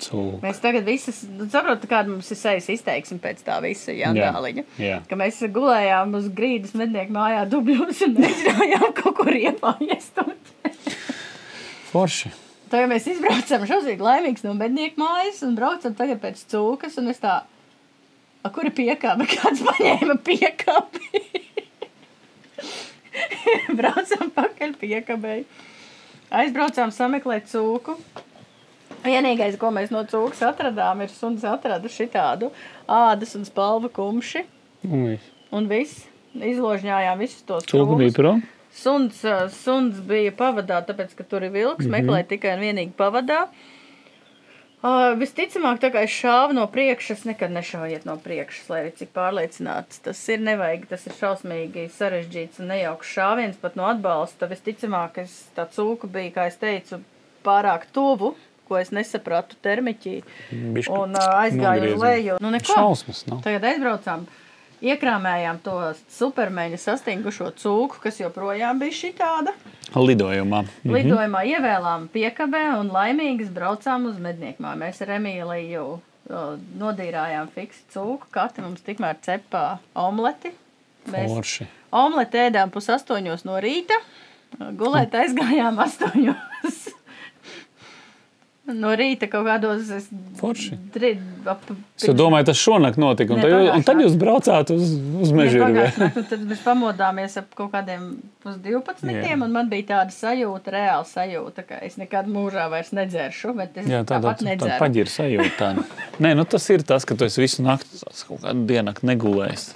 Cūka. 0.03 0.41
Mēs 0.45 0.61
tagad 0.63 0.87
visas, 0.89 1.23
nu, 1.31 1.47
saprotu, 1.53 1.89
kāda 1.91 2.13
mums 2.13 2.31
ir 2.35 2.39
sejas 2.41 2.69
izteiksme 2.75 3.19
pēc 3.23 3.43
tā 3.47 3.59
visa 3.65 3.95
jandāliņa. 3.97 4.65
jā. 4.83 5.01
Ka 5.09 5.19
mēs 5.21 5.41
gulējām 5.55 6.15
uz 6.19 6.29
grīdas 6.37 6.77
mednieku 6.79 7.15
mājā 7.17 7.45
dubļos 7.53 8.05
un 8.09 8.17
nezinājām 8.25 8.89
kaut 8.99 9.19
kur 9.21 9.33
iepājiest. 9.39 10.23
Forši. 11.93 12.33
Tagad 12.73 12.89
mēs 12.89 13.05
izbraucam 13.13 13.67
šausmīgi 13.69 14.01
laimīgs 14.01 14.47
no 14.47 14.55
mednieku 14.57 15.03
mājas 15.03 15.43
un 15.45 15.57
braucam 15.59 15.93
tagad 15.99 16.23
pēc 16.23 16.41
cūkas 16.49 16.97
un 17.03 17.11
es 17.13 17.21
tā, 17.21 17.43
a, 17.45 18.49
kur 18.49 18.65
ir 18.65 18.73
piekāpe? 18.79 19.27
Kāds 19.35 19.61
paņēma 19.67 20.17
piekāpi? 20.25 21.23
Braucam 23.79 24.31
pakaļ 24.33 24.73
piekabēji. 24.81 25.45
Aizbraucām 26.33 26.93
sameklēt 26.97 27.51
cūku. 27.53 27.99
Vienīgais, 29.03 29.59
ko 29.59 29.73
mēs 29.75 29.91
no 29.91 30.05
cūkas 30.07 30.45
atradām, 30.53 31.03
ir 31.03 31.11
suns 31.11 31.45
atrada 31.49 31.91
šitādu 31.91 32.53
ādas 32.87 33.35
un 33.39 33.47
spalvu 33.49 33.91
kumši. 33.95 34.45
Ui, 34.87 35.19
Un 35.53 35.69
viss. 35.69 36.07
Izložņājām 36.33 37.21
visus 37.21 37.45
tos 37.45 37.67
Cūka 37.69 37.99
bija 38.01 38.15
prom. 38.17 38.41
Suns, 38.73 39.19
suns 39.53 39.99
bija 40.09 40.33
pavadā, 40.33 40.79
tāpēc, 40.89 41.13
ka 41.19 41.27
tur 41.29 41.45
ir 41.45 41.53
vilks. 41.53 41.85
Mm. 41.85 41.93
-hmm. 41.93 41.99
Meklēja 41.99 42.29
tikai 42.31 42.55
un 42.57 42.65
vienīgi 42.65 42.95
pavadā. 42.97 43.43
Uh, 44.83 45.13
visticamāk, 45.15 45.79
tā 45.79 45.93
kā 45.95 46.01
es 46.03 46.11
šāvu 46.11 46.57
no 46.57 46.65
priekšas, 46.67 47.21
nekad 47.29 47.53
nešaujiet 47.55 48.03
no 48.05 48.17
priekšas, 48.19 48.71
lai 48.71 48.81
arī 48.81 48.95
cik 48.99 49.13
pārliecināts 49.15 50.01
tas 50.03 50.23
ir. 50.29 50.41
Nevajag, 50.41 50.89
tas 50.91 51.07
ir 51.07 51.13
šausmīgi 51.21 51.85
sarežģīts 51.99 52.59
un 52.59 52.73
nejauks 52.73 53.13
šāviens 53.13 53.61
pat 53.61 53.77
no 53.77 53.87
atbalsta. 53.87 54.49
Visticamāk, 54.51 55.21
es 55.23 55.37
tā 55.55 55.69
cūka 55.71 56.11
bija, 56.11 56.33
kā 56.35 56.47
es 56.51 56.57
teicu, 56.57 56.99
pārāk 57.45 57.87
tuvu, 57.93 58.35
ko 58.73 58.79
es 58.81 58.93
nesapratu 58.97 59.59
termiķī. 59.63 60.15
Bišķi 60.51 60.95
Un 60.97 61.19
aizgāju 61.21 61.93
uz 61.93 62.07
leju. 62.07 62.39
Nu, 62.41 62.53
neko. 62.55 62.73
Šausmas 62.73 63.27
nav. 63.29 63.43
Tagad 63.45 63.67
aizbraucām, 63.69 64.25
iekrāmējām 64.83 65.61
to 65.63 65.75
supermeņa 66.17 66.79
sastingušo 66.81 67.51
cūku, 67.61 68.01
kas 68.03 68.23
joprojām 68.23 68.81
bija 68.81 68.97
šī 68.97 69.13
tāda. 69.19 69.53
Lidojumā. 69.93 70.63
Mm. 70.83 70.95
Lidojumā 70.97 71.45
ievēlām 71.53 72.09
piekabē 72.15 72.65
un 72.81 72.89
laimīgas 72.95 73.53
braucām 73.53 74.09
uz 74.11 74.17
medniekmā. 74.23 74.73
Mēs 74.81 75.05
ar 75.05 75.19
Emīliju 75.19 75.85
nodīrājām 76.81 77.51
fiksi 77.53 77.85
cūku, 77.93 78.31
katra 78.33 78.65
mums 78.65 78.83
tikmēr 78.87 79.21
cepā 79.27 79.79
omleti. 79.99 80.55
Mēs 81.13 81.29
Forši. 81.35 81.67
omleti 81.99 82.41
ēdām 82.47 82.71
pus 82.73 82.89
astoņos 82.95 83.45
no 83.45 83.59
rīta, 83.63 83.99
gulēt 84.79 85.15
aizgājām 85.19 85.81
astoņos. 85.83 86.83
No 88.63 88.93
rīta 88.95 89.27
kaut 89.27 89.43
kādos 89.49 89.89
Forši. 90.39 90.77
Es 91.99 92.05
jau 92.07 92.13
domāju, 92.15 92.47
tas 92.53 92.61
šonakt 92.61 92.99
notika. 93.01 93.35
Un, 93.35 93.41
Ne, 93.43 93.49
tad, 93.51 93.71
un 93.75 93.83
tad 93.89 94.03
jūs 94.05 94.15
braucāt 94.21 94.71
uz, 94.71 94.93
uz 95.19 95.33
mežu. 95.35 95.59
pagājušā 95.65 95.99
naktī, 96.05 96.23
Tad 96.31 96.45
mēs 96.47 96.61
pamodāmies 96.63 97.35
ap 97.41 97.49
kaut 97.59 97.73
kādiem 97.75 98.05
pusdivpadsmitiem, 98.45 99.35
Jā. 99.35 99.41
un 99.43 99.57
man 99.57 99.71
bija 99.73 99.89
tāda 99.91 100.15
sajūta, 100.15 100.75
reāla 100.77 101.09
sajūta, 101.11 101.65
ka 101.67 101.81
es 101.83 101.99
nekad 101.99 102.31
mūžā 102.31 102.69
vairs 102.71 102.95
nedzeršu, 102.95 103.57
Jā, 103.83 104.05
tāda 104.07 104.37
tā 104.39 104.79
paģira 104.79 105.11
sajūta. 105.11 105.73
Nē, 106.23 106.37
nu 106.39 106.47
tas 106.47 106.71
ir 106.71 106.87
tas, 106.87 107.03
ka 107.09 107.19
tu 107.19 107.27
esi 107.27 107.43
visu 107.43 107.67
nakti 107.67 107.99
kaut 108.29 108.45
kādu 108.47 108.63
diennakti 108.71 109.11
negulējis. 109.11 109.73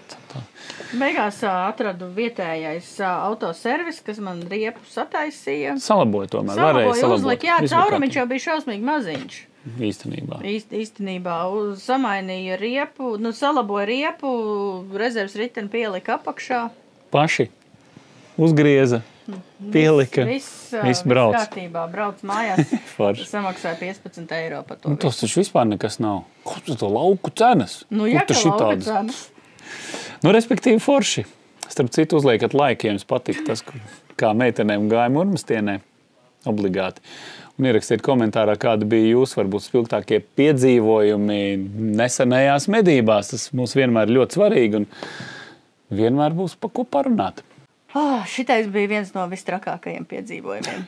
Beigās 0.97 1.41
atradu 1.51 2.09
vietējais 2.15 2.89
autoservis, 3.07 3.99
kas 4.07 4.21
man 4.23 4.45
riepu 4.51 4.85
sataisīja. 4.91 5.77
Salaboja 5.83 6.31
tomēr. 6.37 6.55
Varēja 6.57 6.73
Salaboja 6.73 7.01
salabot. 7.01 7.21
uzlika, 7.21 7.49
jā, 7.51 7.59
Viss 7.65 7.75
caurumiņš 7.75 8.19
jau 8.21 8.27
bija 8.31 8.45
šausmīgi 8.47 8.87
maziņš. 8.87 9.39
Īstenībā. 9.83 10.41
Īst, 10.47 10.71
īstenībā 10.71 11.41
uz, 11.51 11.81
samainīja 11.83 12.59
riepu, 12.61 13.17
nu, 13.19 13.35
salaboja 13.35 13.89
riepu, 13.91 14.31
rezerves 14.95 15.35
riteni 15.39 15.73
pielika 15.73 16.21
apakšā. 16.21 16.69
Paši 17.11 17.49
uzgrieza, 18.37 19.01
pielika. 19.73 20.25
Viss, 20.29 20.71
viss 20.71 20.87
viss 20.87 21.05
brauc. 21.09 21.35
kārtībā, 21.35 21.87
brauc 21.93 22.23
mājās. 22.27 22.71
Samaksāja 23.35 23.79
15 23.81 24.35
eiro 24.39 24.63
par 24.69 24.81
to. 24.81 24.93
Nu, 24.93 25.01
tas 25.01 25.19
taču 25.21 25.43
vispār 25.43 25.67
nekas 25.69 25.99
nav. 26.03 26.25
Kur 26.47 26.63
tu 26.67 26.77
to 26.79 26.91
lauku 26.93 27.33
cenas? 27.35 27.81
Nu, 27.91 28.07
jā, 28.11 28.23
tu 28.29 28.37
ka 28.37 28.55
lauka 28.55 28.79
cenas. 28.85 29.25
Nu, 30.25 30.33
respektīvi, 30.35 30.81
forši. 30.83 31.27
Starp 31.67 31.91
citu, 31.95 32.21
uzliekat 32.21 32.55
laikiem. 32.57 32.95
Jums 32.97 33.09
patīk 33.09 33.43
tas, 33.47 33.65
kā 34.21 34.33
meitenēm 34.37 34.89
gāja 34.91 35.13
mūrmestienē. 35.13 35.81
Obligāti. 36.47 37.03
Un 37.57 37.67
ierakstiet 37.67 38.03
komentārā, 38.05 38.55
kādi 38.61 38.87
bija 38.89 39.15
jūsu 39.15 39.41
varbūt 39.41 39.65
spilgtākie 39.65 40.21
piedzīvojumi 40.39 41.41
nesenajās 41.99 42.69
medībās. 42.73 43.33
Tas 43.33 43.49
mums 43.57 43.75
vienmēr 43.79 44.11
ir 44.11 44.19
ļoti 44.19 44.39
svarīgi 44.39 44.81
un 44.83 44.89
vienmēr 45.97 46.37
būs 46.37 46.59
pa 46.61 46.71
ko 46.71 46.85
parunāt. 46.85 47.43
Oh, 47.97 48.21
šitais 48.29 48.69
bija 48.73 48.93
viens 48.93 49.15
no 49.17 49.25
visstrakākajiem 49.31 50.05
piedzīvojumiem. 50.11 50.85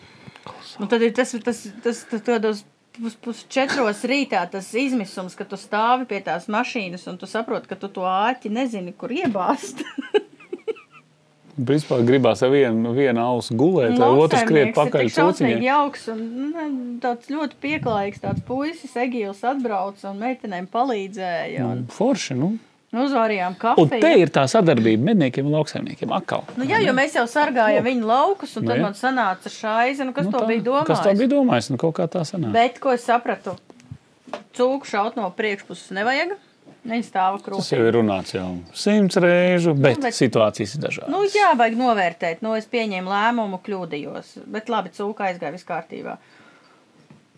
Nu, 0.78 0.88
tad 0.90 1.02
ir 1.02 1.14
tas, 1.16 1.32
tas, 1.44 1.64
tas, 1.84 2.02
tas 2.10 2.24
tādos 2.26 2.62
pus, 2.98 3.16
pus 3.22 3.42
četros 3.52 4.04
rītā 4.08 4.42
tas 4.50 4.68
izmisums, 4.76 5.36
ka 5.38 5.46
tu 5.48 5.58
stāvi 5.60 6.08
pie 6.10 6.20
tās 6.24 6.48
mašīnas 6.50 7.06
un 7.10 7.18
tu 7.20 7.28
saproti, 7.30 7.70
ka 7.70 7.78
tu 7.78 7.90
to 7.92 8.06
āķi 8.08 8.52
nezini, 8.52 8.94
kur 8.96 9.14
iebāzt. 9.14 9.84
Principā 11.58 11.96
gribās 12.06 12.38
ar 12.46 12.52
vienu, 12.52 12.92
vienu 12.94 13.18
ausu 13.18 13.56
gulēt, 13.58 13.96
vai 13.98 14.12
otrs 14.14 14.44
skriet 14.44 14.76
pakaļ 14.76 15.08
cūciņai. 15.08 15.24
cūciņai. 15.26 15.64
jauks 15.66 16.04
un 16.12 16.20
nu, 16.38 16.66
tāds 17.02 17.32
ļoti 17.32 17.58
pieklājīgs 17.64 18.22
tāds 18.22 18.44
puisis, 18.46 18.94
Egīls 18.94 19.42
atbrauca 19.42 20.12
un 20.12 20.22
meitenēm 20.22 20.68
palīdzēja. 20.70 21.66
Un, 21.66 21.82
Forši, 21.90 22.38
nu. 22.38 22.52
Nu, 22.92 23.04
uzvārījām 23.04 23.54
Un 23.54 23.58
kafiju. 23.60 24.00
te 24.00 24.12
ir 24.20 24.30
tā 24.32 24.44
sadarbība 24.48 25.10
medniekiem 25.10 25.46
un 25.46 25.52
lauksaimniekiem 25.58 26.12
atkal. 26.16 26.44
Nu, 26.56 26.64
jā, 26.64 26.78
jo 26.84 26.92
mēs 26.96 27.14
jau 27.18 27.24
sargājām 27.28 27.84
viņu 27.84 28.08
laukus, 28.08 28.56
un 28.56 28.64
Nu, 28.64 28.70
tad 28.72 28.78
jā. 28.78 28.82
man 28.82 28.94
sanāca 28.98 29.52
šāda, 29.52 30.04
nu, 30.08 30.12
kas 30.16 30.24
Nu, 30.26 30.32
to 30.32 30.38
tā- 30.44 30.48
bija 30.48 30.62
domājis. 30.70 30.86
Kas 30.86 31.00
tā 31.06 31.14
bija 31.18 31.28
domājis? 31.36 31.70
Nu, 31.70 31.76
kaut 31.76 31.94
kā 32.00 32.08
tā 32.08 32.24
sanāk. 32.24 32.52
Bet, 32.52 32.80
ko 32.80 32.92
es 32.92 33.04
sapratu, 33.04 33.56
cūku 34.56 34.84
šaut 34.88 35.16
no 35.16 35.30
priekšpuses 35.30 35.90
nevajag. 35.92 36.36
Viņa 36.88 37.04
stāva 37.04 37.36
Tas 37.36 37.44
krūtī. 37.44 37.76
jau 37.76 37.86
ir 37.88 37.92
runāts 37.98 38.32
jau 38.32 38.46
simts 38.72 39.16
reižu, 39.20 39.74
bet, 39.74 39.98
bet- 39.98 40.02
bet... 40.08 40.14
situācijas 40.14 40.76
ir 40.76 40.80
dažādas. 40.86 41.08
Nu, 41.12 41.24
jā, 41.26 41.50
vajag 41.58 41.76
novērtēt. 41.76 42.40
Nu, 42.40 42.54
es 42.54 42.64
pieņēmu 42.70 43.10
lēmumu, 43.12 43.58
kļūdījos. 43.66 44.38
Bet 44.46 44.68
labi, 44.72 44.88
cūka 44.96 45.26
aizgāja 45.28 45.52
viss 45.52 45.64
kārtībā. 45.68 46.16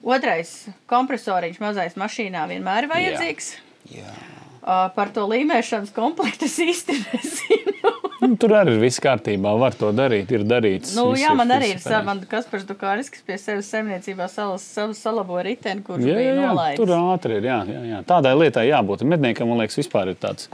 Otrais 0.05 0.69
kompresoriņš 0.89 1.59
mazais 1.61 1.97
mašīnā 1.99 2.45
vienmēr 2.53 2.85
ir 2.87 2.89
vajadzīgs. 2.93 3.49
Jā. 3.97 4.13
Uh, 4.61 4.91
par 4.93 5.09
to 5.15 5.23
līmēšanas 5.25 5.93
komplektu 5.97 6.45
es 6.45 6.59
īsti 6.61 6.97
nezinu. 7.07 7.93
Nu, 8.21 8.35
tur 8.37 8.53
arī 8.59 8.75
ir 8.75 8.83
viss 8.83 9.01
kārtībā. 9.01 9.55
Var 9.57 9.77
to 9.81 9.89
darīt. 9.97 10.29
Ir 10.37 10.43
darīts. 10.45 10.93
nu, 10.99 11.07
jā, 11.17 11.31
man 11.37 11.49
arī 11.57 11.71
ir 11.73 11.79
savs, 11.81 12.05
man 12.05 12.21
Kaspars 12.29 12.67
Dukānis, 12.69 13.09
kas 13.09 13.25
pie 13.25 13.39
sevis 13.41 13.71
saimniecībā 13.73 14.27
salas, 14.29 14.67
savu 14.69 14.93
salabo 14.99 15.39
riteni, 15.41 15.81
kurš 15.87 16.05
Jā, 16.05 16.19
bija 16.19 16.35
nolaidis. 16.37 16.83
tur 16.83 16.93
ātri 16.99 17.39
ir. 17.41 17.49
Jā, 17.49 17.63
jā, 17.65 17.81
jā. 17.89 18.03
Tādai 18.11 18.35
lietai 18.37 18.67
jābūt. 18.69 19.07
Medniekam, 19.09 19.49
man 19.49 19.63
liekas, 19.63 19.81
vispār 19.81 20.13
ir 20.13 20.21
tāds 20.21 20.51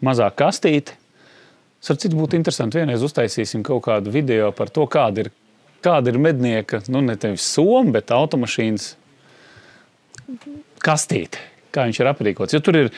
mazāk 0.00 0.38
kastīte. 0.40 0.96
Starp 1.84 2.00
citu, 2.00 2.16
būtu 2.16 2.40
interesanti 2.40 2.80
vienreiz 2.80 3.04
uztaisīsim 3.04 3.60
kaut 3.68 3.84
kādu 3.84 4.12
video 4.12 4.48
par 4.56 4.72
to, 4.72 4.88
kāda 4.88 5.26
ir, 5.26 5.30
kāda 5.84 6.12
ir 6.12 6.18
mednieka, 6.20 6.80
nu, 6.88 7.04
ne 7.04 7.20
tevis 7.20 7.44
soma, 7.44 7.84
bet 8.00 8.12
automašīnas 8.16 8.94
kastīte. 10.84 11.49
Kā 11.70 11.84
viņš 11.86 12.00
ir 12.02 12.08
aprīkots. 12.10 12.54
Jo 12.56 12.60
tur 12.66 12.78
ir 12.80 12.88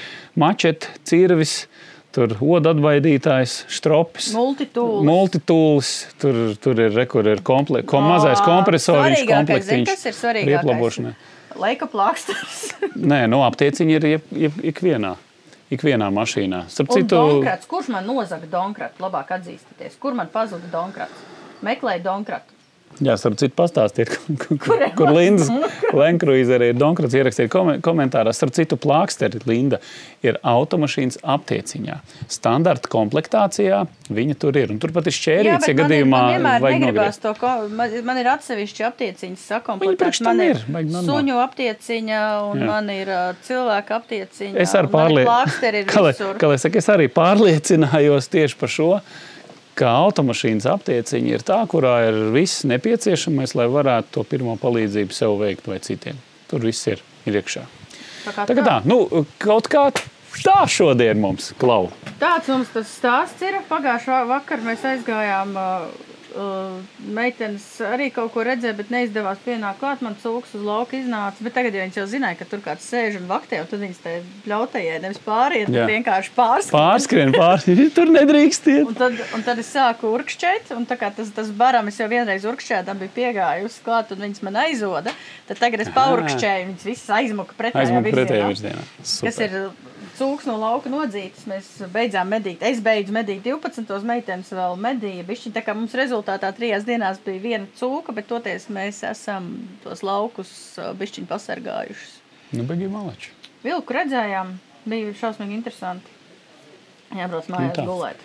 mačete, 0.40 0.88
cirvis, 1.08 1.66
tur 2.12 2.32
oda 2.40 2.72
atbaidītājs, 2.72 3.58
stropis. 3.72 4.30
Multitūlis. 4.36 5.04
Multitūlis, 5.08 5.90
tur, 6.20 6.40
tur 6.62 6.80
ir, 6.80 6.94
re, 6.96 7.04
kur 7.10 7.28
ir 7.28 7.42
komple, 7.44 7.82
kom, 7.88 8.06
mazais 8.08 8.40
kompresoriņš, 8.44 9.18
Svarīgākais, 9.22 9.26
zini, 9.26 9.84
komplektiņš. 9.84 9.90
kas 9.90 10.06
ir 10.08 10.16
svarīgākais? 10.16 10.54
rieplabošanai. 10.54 11.14
Laika 11.60 11.88
plāksters. 11.92 12.62
Nē, 13.12 13.26
no 13.28 13.42
aptieciņa 13.44 13.98
ir 13.98 14.08
ik, 14.14 14.32
ik, 14.48 14.58
ikvienā, 14.72 15.12
ikvienā 15.72 16.08
mašīnā. 16.16 16.62
Citu, 16.72 17.02
Donkrats, 17.12 17.68
kurš 17.68 17.92
man 17.92 18.08
nozaga 18.08 18.48
Donkratu? 18.48 19.04
Labāk 19.04 19.34
atzīsties. 19.36 20.00
Kur 20.00 20.16
man 20.16 20.32
pazuda 20.32 20.72
Donkrats? 20.72 21.28
Meklēju 21.62 22.04
Donkratu. 22.08 22.51
Jā, 23.00 23.14
starp 23.16 23.38
citu, 23.40 23.54
pastāstiet, 23.56 24.10
kur, 24.42 24.58
kur, 24.60 24.82
Kur 24.98 25.08
Donkrats? 25.14 25.48
Lenkrūze 25.96 26.56
arī 26.58 26.68
ir 26.72 26.76
Donkrats 26.78 27.14
ierakstīja 27.16 27.50
kom- 27.52 27.78
komentārā. 27.82 28.34
Starp 28.36 28.52
citu, 28.56 28.76
plāksteri 28.80 29.40
Linda 29.48 29.78
ir 30.22 30.36
automašīnas 30.46 31.18
aptieciņā. 31.24 31.96
Standarta 32.30 32.90
komplektācijā 32.92 33.80
viņa 34.12 34.36
tur 34.42 34.58
ir. 34.60 34.74
Un 34.74 34.78
turpat 34.82 35.08
ir 35.08 35.16
šķērīts, 35.16 35.48
ja 35.48 35.56
man, 35.58 35.72
ir, 35.72 35.78
gadījumā 35.80 36.20
man 36.44 36.62
vajag 36.66 36.84
nogriezt. 36.84 37.22
to, 37.24 37.32
ko, 37.40 37.54
man, 37.80 37.96
man 38.06 38.20
ir 38.22 38.30
atsevišķi 38.34 38.86
aptieciņas 38.90 39.46
tam 40.22 40.36
Man 40.36 40.44
ir 40.44 40.62
ir, 40.62 41.02
suņu 41.08 41.40
aptieciņa 41.46 42.20
un 42.50 42.62
Jā. 42.62 42.68
Man 42.72 42.92
ir 42.94 43.10
uh, 43.10 43.32
cilvēka 43.48 43.98
aptieciņa. 44.02 44.54
Es 44.62 44.76
arī 44.78 44.92
ir 44.92 45.26
plāksteri 45.26 45.82
ir 45.82 45.90
kā, 45.92 46.04
visur. 46.06 46.36
kā 46.38 46.52
lai 46.52 46.58
saka, 46.62 46.78
es 46.82 46.88
arī 46.92 47.08
pārliecinājos 47.12 48.28
tieši 48.32 48.58
par 48.60 48.70
šo, 48.72 48.90
ka 49.78 49.92
automašīnas 50.04 50.66
aptieciņa 50.72 51.32
ir 51.32 51.44
tā, 51.46 51.58
kurā 51.70 51.94
ir 52.08 52.18
viss 52.34 52.66
nepieciešamais, 52.68 53.56
lai 53.58 53.68
varētu 53.72 54.16
to 54.16 54.24
pirmo 54.28 54.56
palīdzību 54.60 55.16
sev 55.16 55.38
veikt 55.40 55.68
vai 55.70 55.80
citiem. 55.84 56.18
Tur 56.50 56.64
viss 56.66 56.88
ir, 56.90 57.02
ir 57.28 57.40
iekšā. 57.40 57.64
Tā 58.22 58.34
kā 58.36 58.46
Tagad 58.50 58.68
tā, 58.68 58.76
nu, 58.86 59.24
kaut 59.42 59.68
kā 59.72 59.88
tā 60.42 60.60
šodien 60.70 61.18
mums 61.20 61.50
klau. 61.60 61.90
Tāds 62.20 62.50
mums 62.52 62.70
tas 62.74 62.90
stāsts 62.92 63.42
ir. 63.44 63.58
Pagājušā 63.70 64.22
vakarā 64.30 64.68
mēs 64.68 64.84
aizgājām. 64.92 65.56
Uh, 65.58 66.11
meitenes 67.16 67.64
arī 67.86 68.08
kaut 68.14 68.32
ko 68.34 68.44
redzēja, 68.46 68.74
bet 68.78 68.90
neizdevās 68.92 69.40
pienākt 69.44 69.80
klāt. 69.80 70.02
Man 70.04 70.16
cūks 70.22 70.54
uz 70.58 70.64
lauka 70.66 70.96
iznāca. 70.98 71.44
Bet 71.44 71.56
tagad, 71.56 71.76
ja 71.76 71.84
viņas 71.84 71.98
jau 72.00 72.06
zināja, 72.10 72.38
ka 72.40 72.48
tur 72.48 72.62
kāds 72.64 72.86
sēž 72.88 73.18
un 73.20 73.28
vaktē, 73.30 73.62
tad 73.68 73.82
viņas 73.82 74.00
te 74.04 74.14
ļautējai 74.50 74.98
nevis 75.04 75.20
pāriet, 75.24 75.70
bet 75.72 75.90
vienkārši 75.90 76.34
pārskrien. 76.36 76.74
Pārskrien 76.76 77.34
pāri, 77.36 77.88
tur 77.96 78.12
nedrīkst 78.14 78.68
iet. 78.72 78.88
Un 78.88 78.98
tad, 78.98 79.20
un 79.36 79.46
tad 79.46 79.62
es 79.62 79.70
sāku 79.72 80.12
urkšķēt, 80.16 80.74
un 80.76 80.88
tā 80.88 80.98
kā 81.00 81.12
tas, 81.14 81.32
tas 81.34 81.52
baram, 81.62 81.88
es 81.92 82.00
jau 82.00 82.08
vienreiz 82.12 82.46
urkšķēju, 82.48 82.88
tam 82.88 83.00
bija 83.02 83.16
piegājusi 83.18 83.82
klāt, 83.86 84.12
un 84.14 84.26
viņas 84.26 84.44
man 84.46 84.60
aizoda. 84.64 85.14
Tad 85.48 85.62
tagad 85.62 85.84
es 85.84 85.92
paurkšķēju, 85.94 86.68
viņas 86.72 86.90
visas 86.92 87.16
aizmuka 87.20 87.58
pretējā 87.58 87.88
Aizmuka 87.88 88.14
pretējā 88.14 88.52
virzienā. 88.52 88.84
virzienā. 89.00 89.26
Kas 89.26 89.40
ir 89.42 89.58
cūks 90.22 90.46
no 90.46 90.56
lauka 90.60 90.90
nodzītas. 90.92 91.46
Mēs 91.50 91.68
beidzām 91.92 92.30
medīt. 92.30 92.62
Es 92.64 92.80
beidzu 92.84 93.14
medīt 93.14 93.42
12. 93.46 93.90
meitenes 94.06 94.52
vēl 94.54 94.78
medīja. 94.80 95.26
Bišķiņ, 95.26 95.54
tā 95.56 95.64
kā 95.66 95.74
mums 95.76 95.96
rezultātā 95.98 96.52
trijās 96.56 96.86
dienās 96.86 97.20
bija 97.24 97.42
viena 97.42 97.70
cūka, 97.78 98.14
bet 98.14 98.28
toties 98.30 98.68
mēs 98.72 99.02
esam 99.08 99.50
tos 99.82 100.04
laukus 100.06 100.52
ā, 100.78 100.92
bišķiņ 100.98 101.28
pasargājušas. 101.30 102.14
Nu, 102.54 102.66
beigi 102.68 102.90
malači. 102.92 103.32
Vilku 103.64 103.96
redzējām, 103.96 104.54
bija 104.86 105.16
šausmīgi 105.18 105.58
interesanti. 105.58 106.18
Jābrauc 107.16 107.50
mājās 107.52 107.76
tā. 107.76 107.86
gulēt. 107.86 108.22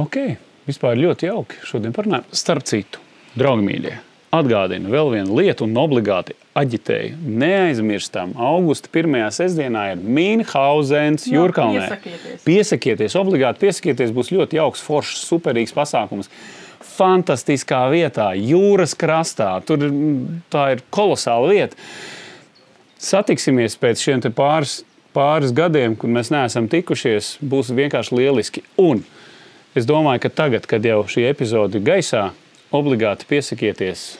Ok, 0.00 0.18
vispār 0.66 0.98
ļoti 1.00 1.28
jauki. 1.28 1.60
Šodien 1.66 1.94
parunājam. 1.96 2.26
Starp 2.36 2.66
citu, 2.68 3.02
draugi 3.38 3.64
mīļie, 3.68 3.94
atgādinu 4.36 4.92
vēl 4.92 5.12
vienu 5.18 5.38
lietu 5.40 5.68
un 5.68 5.78
obligāti 5.80 6.36
aģitēju. 6.56 7.16
Neaizmirstam, 7.42 8.32
augusta 8.40 8.90
pirmajā 8.92 9.28
sestdienā 9.40 9.90
ir 9.92 10.02
Mīnhauzens 10.02 11.26
Jā, 11.28 11.36
Jūrkalnē. 11.36 11.82
piesakieties. 11.84 12.44
Piesakieties, 12.46 13.16
obligāti 13.20 13.66
piesakieties, 13.66 14.14
būs 14.16 14.32
ļoti 14.32 14.60
jauks, 14.60 14.84
foršs, 14.84 15.26
superīgs 15.28 15.74
pasākums. 15.76 16.30
Fantastiskā 16.96 17.82
vietā, 17.92 18.30
jūras 18.40 18.96
krastā. 18.96 19.50
Tur 19.68 19.84
mm, 19.90 20.42
tā 20.52 20.70
ir 20.76 20.84
kolosāla 20.94 21.52
vieta. 21.52 21.76
Satiksimies 22.96 23.76
pēc 23.76 24.00
šiem 24.00 24.24
te 24.24 24.32
pāris, 24.32 24.80
pāris 25.16 25.52
gadiem, 25.56 25.96
kad 26.00 26.12
mēs 26.12 26.32
neesam 26.32 26.70
tikušies. 26.72 27.36
Būs 27.44 27.74
vienkārši 27.76 28.16
lieliski. 28.16 28.64
Un 28.80 29.04
es 29.76 29.84
domāju, 29.88 30.24
ka 30.24 30.32
tagad, 30.44 30.68
kad 30.70 30.84
jau 30.84 31.02
šī 31.04 31.28
epizode 31.28 31.76
ir 31.76 31.84
gaisā, 31.84 32.30
obligāti 32.72 33.28
piesakieties 33.28 34.14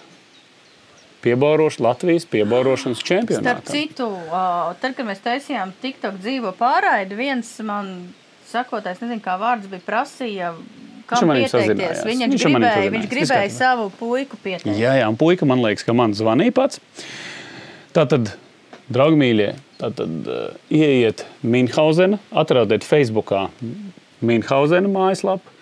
piebaurošu 1.26 1.84
Latvijas 1.84 2.26
piebaurošanas 2.30 3.02
Starp 3.02 3.10
čempionātam. 3.10 3.66
citu, 3.68 4.08
ā, 4.30 4.46
tad, 4.80 4.96
kad 4.98 5.08
mēs 5.08 5.22
taisījām 5.24 5.74
TikTok 5.82 6.20
dzīvo 6.22 6.54
pārraidi, 6.58 7.18
viens 7.18 7.50
man 7.66 7.92
sakotājs, 8.46 9.02
nezinu, 9.02 9.22
kā 9.24 9.36
vārds 9.40 9.68
bija, 9.70 9.82
prasīja, 9.86 10.52
Viņš 10.56 11.10
kam 11.10 11.28
maniem 11.30 11.46
pieteikties. 11.50 12.02
Viņš, 12.06 12.24
Viņš 12.32 12.44
gribēja, 12.50 12.90
viņš 12.94 13.08
gribēja 13.10 13.50
savu 13.54 13.90
puiku 13.94 14.38
pieteikties. 14.42 14.78
Jā, 14.80 14.96
jā, 14.98 15.06
un 15.10 15.18
puika 15.20 15.46
man 15.46 15.62
liekas, 15.62 15.86
ka 15.86 15.94
man 15.94 16.14
zvanīja 16.18 16.54
pats. 16.56 16.80
Tātad, 17.94 18.32
draugi 18.92 19.18
mīļie, 19.20 19.50
tātad 19.80 20.30
uh, 20.30 20.48
ieiet 20.74 21.22
Minhausena, 21.46 22.18
atradiet 22.34 22.86
Facebookā 22.86 23.46
Minhausena 24.26 24.90
mājaslapu, 24.90 25.55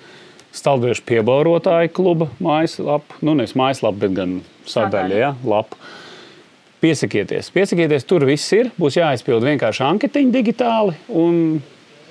Stalbriešu 0.55 1.03
piebaurotāju 1.09 1.91
kluba 1.97 2.31
mājaslapu, 2.43 3.19
nu 3.27 3.35
nevis 3.35 3.57
mājaslapu, 3.59 4.05
bet 4.05 4.17
gan 4.17 4.35
sadaļa, 4.71 5.19
ja, 5.19 5.35
lapu. 5.43 5.79
Piesakieties, 6.85 7.49
piesakieties, 7.51 8.05
tur 8.07 8.27
viss 8.29 8.53
ir. 8.53 8.69
Būs 8.79 8.99
jāizpild 9.01 9.47
vienkārši 9.47 9.83
anketiņa 9.87 10.35
digitāli 10.35 10.99
un 11.09 11.39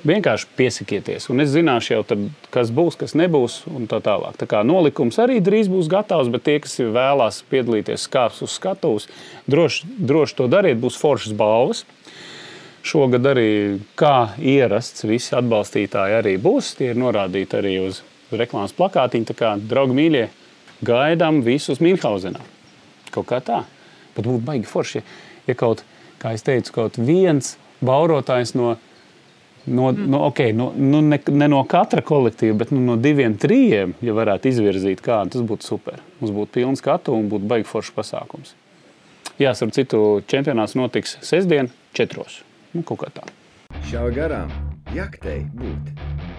vienkārši 0.08 0.50
piesakieties. 0.58 1.30
Un 1.32 1.44
es 1.44 1.52
zināšu 1.54 1.96
jau, 1.96 2.02
tad, 2.08 2.24
kas 2.54 2.72
būs, 2.76 2.98
kas 3.00 3.16
nebūs 3.18 3.62
un 3.72 3.88
tā 3.92 4.02
tālāk. 4.04 4.36
Tā 4.40 4.48
kā 4.50 4.64
nolikums 4.68 5.20
arī 5.24 5.40
drīz 5.44 5.70
būs 5.72 5.90
gatavs, 5.92 6.32
bet 6.34 6.46
tie, 6.48 6.60
kas 6.64 6.80
vēlās 6.82 7.42
piedalīties 7.52 8.08
skāpes 8.10 8.44
uz 8.44 8.58
skatuves, 8.58 9.08
droši, 9.48 9.88
droši 10.12 10.40
to 10.40 10.50
dariet, 10.52 10.82
būs 10.84 11.00
foršas 11.00 11.36
balvas. 11.38 11.86
Šogad 12.84 13.24
arī, 13.32 13.80
kā 13.96 14.34
ierasts, 14.44 15.06
visi 15.08 15.32
atbalstītāji 15.38 16.18
arī 16.18 16.36
būs. 16.42 16.74
Tie 16.80 16.92
ir 16.92 17.00
norādīti 17.00 17.62
arī 17.62 17.78
uz 17.86 18.02
reklāmas 18.40 18.76
plakātiņa. 18.78 19.30
Tā 19.30 19.36
kā, 19.38 19.54
draugi 19.58 19.98
mīļie, 19.98 20.24
gaidām 20.86 21.42
visus 21.46 21.82
Minhausenā. 21.84 22.42
Kaut 23.14 23.30
kā 23.30 23.42
tā. 23.46 23.64
Pat 24.14 24.26
būtu 24.28 24.44
baigi 24.46 24.70
forši, 24.70 25.02
ja, 25.02 25.06
ja 25.50 25.58
kaut, 25.58 25.84
kā 26.22 26.34
es 26.38 26.46
teicu, 26.46 26.74
kaut 26.76 27.00
viens 27.02 27.56
baurotājs 27.84 28.54
no, 28.56 28.76
no, 29.66 29.90
mm. 29.92 30.10
no, 30.14 30.24
okay, 30.30 30.54
no, 30.56 30.72
nu 30.78 31.02
ne, 31.02 31.20
ne 31.34 31.50
no 31.52 31.64
katra 31.70 32.04
kolektīva, 32.06 32.58
bet 32.62 32.74
nu, 32.76 32.82
no 32.86 32.98
diviem, 33.00 33.38
trijiem, 33.40 33.96
ja 34.06 34.16
varētu 34.18 34.52
izvirzīt 34.52 35.04
kādu, 35.04 35.36
tas 35.36 35.48
būtu 35.50 35.68
super. 35.68 36.04
Mums 36.22 36.36
būtu 36.36 36.60
pilns 36.60 36.84
skatu 36.84 37.16
un 37.18 37.30
būtu 37.32 37.50
baigi 37.50 37.70
foršs 37.70 37.96
pasākums. 37.96 38.54
Jā, 39.42 39.56
ar 39.56 39.74
citu 39.74 40.22
čempionāts 40.30 40.78
notiks 40.78 41.18
sestdien, 41.26 41.72
četros. 41.98 42.44
Nu, 42.74 42.86
kaut 42.86 43.02
kā 43.02 43.10
tā. 43.16 43.26
Šā 43.90 44.06
garām 44.14 44.54
jaktei 44.94 45.42
būt. 45.58 46.33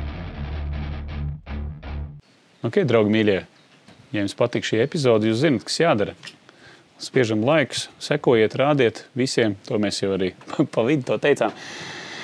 Ok, 2.64 2.78
draugi, 2.88 3.10
mīļie, 3.12 3.40
ja 4.14 4.22
jums 4.22 4.32
patīk 4.38 4.64
šī 4.64 4.78
epizode, 4.80 5.28
jūs 5.28 5.42
zināt, 5.42 5.66
kas 5.68 5.82
jādara. 5.82 6.14
Spiežam 7.02 7.42
laikus, 7.44 7.90
sekojiet, 8.00 8.56
rādiet 8.56 9.02
visiem. 9.18 9.58
To 9.68 9.76
mēs 9.82 9.98
jau 10.00 10.14
arī 10.14 10.30
pa 10.72 10.84
vidu 10.86 11.04
to 11.10 11.18
teicām. 11.20 11.52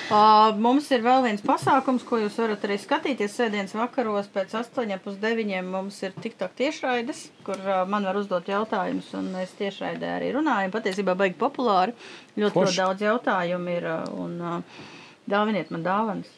Uh, 0.09 0.49
mums 0.57 0.89
ir 0.91 1.05
vēl 1.05 1.21
viens 1.27 1.45
pasākums, 1.45 2.01
ko 2.07 2.17
jūs 2.23 2.41
varat 2.41 2.65
arī 2.65 2.79
skatīties. 2.81 3.37
Sēdienas 3.37 3.77
vakaros 3.77 4.31
pēc 4.33 4.57
8.30 4.63 5.69
mums 5.69 6.01
ir 6.07 6.17
TikTok 6.17 6.57
tiešraides, 6.57 7.21
kur 7.45 7.61
uh, 7.61 7.85
man 7.85 8.09
var 8.09 8.17
uzdot 8.17 8.49
jautājumus, 8.49 9.13
un 9.21 9.29
mēs 9.37 9.53
tiešraidē 9.61 10.15
arī 10.17 10.33
runājam. 10.39 10.73
Patiesībā 10.73 11.13
baigi 11.21 11.37
populāri. 11.37 11.93
Ļoti, 12.33 12.55
Forši. 12.57 12.65
ļoti 12.65 12.81
daudz 12.81 13.07
jautājumu 13.11 13.77
ir, 13.77 13.91
un 14.25 14.37
uh, 14.41 14.85
dāviniet 15.29 15.69
man 15.69 15.85
dāvanas. 15.85 16.37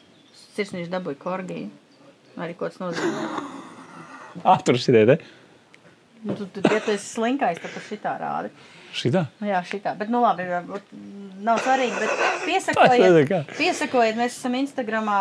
Sirsnīši 0.57 0.91
dabūju 0.91 1.23
korgiju. 1.23 1.71
Arī 2.43 2.59
ko 2.59 2.67
tas 2.67 2.83
nozīmē. 2.83 3.29
Tur 4.65 4.79
šī 4.81 4.95
ideja. 4.95 5.19
Nu, 6.23 6.37
tu, 6.39 6.47
tu, 6.47 6.61
ja 6.63 6.79
tu 6.79 6.93
esi 6.93 7.17
slinkais, 7.17 7.59
tad 7.59 7.73
tu 7.75 7.81
šitā 7.83 8.15
rādi. 8.21 8.53
Šitā? 8.93 9.23
Jā, 9.41 9.57
šitā. 9.65 9.95
Bet, 9.97 10.11
nu, 10.13 10.19
labi, 10.21 10.45
nav 11.43 11.57
svarīgi. 11.65 11.97
Bet 11.97 12.11
piesakojiet, 12.45 13.31
piesakojiet, 13.57 14.19
mēs 14.19 14.35
esam 14.37 14.53
Instagramā 14.59 15.17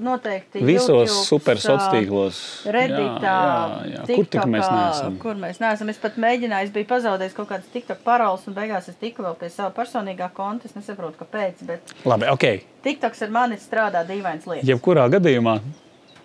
noteikti. 0.00 0.62
Visos 0.64 0.88
YouTubes, 0.88 1.18
super 1.28 1.60
sociālos 1.60 1.84
ā, 1.84 1.90
tīklos. 1.94 2.40
Redditā, 2.76 3.34
Jā, 3.36 3.82
jā, 3.84 3.92
jā. 3.92 4.06
Kur 4.08 4.30
tik 4.32 4.48
mēs 4.48 4.64
TikTokā, 4.64 4.78
neesam? 4.80 5.18
Kur 5.20 5.36
mēs 5.44 5.60
neesam. 5.62 5.92
Es 5.92 6.00
pat 6.00 6.16
mēģināju, 6.24 6.70
es 6.70 6.72
biju 6.78 6.88
pazaudējis 6.94 7.36
kaut 7.36 7.50
kādas 7.52 7.68
TikTok 7.76 8.00
paroles, 8.08 8.48
un 8.48 8.56
beigās 8.56 8.88
es 8.90 8.96
tiku 9.04 9.26
vēl 9.28 9.36
pie 9.42 9.52
sava 9.52 9.68
personīgā 9.76 10.30
konta. 10.34 10.70
Es 10.70 10.74
nesaprotu, 10.78 11.20
kāpēc. 11.20 11.60
Bet 11.68 11.94
Labi, 12.08 12.26
ok. 12.32 12.48
TikToks 12.88 13.22
ar 13.28 13.36
mani 13.36 13.60
strādā 13.60 14.02
dīvains 14.08 14.48
lietas. 14.48 14.66
Jebkurā 14.72 15.04
gadījumā 15.12 15.58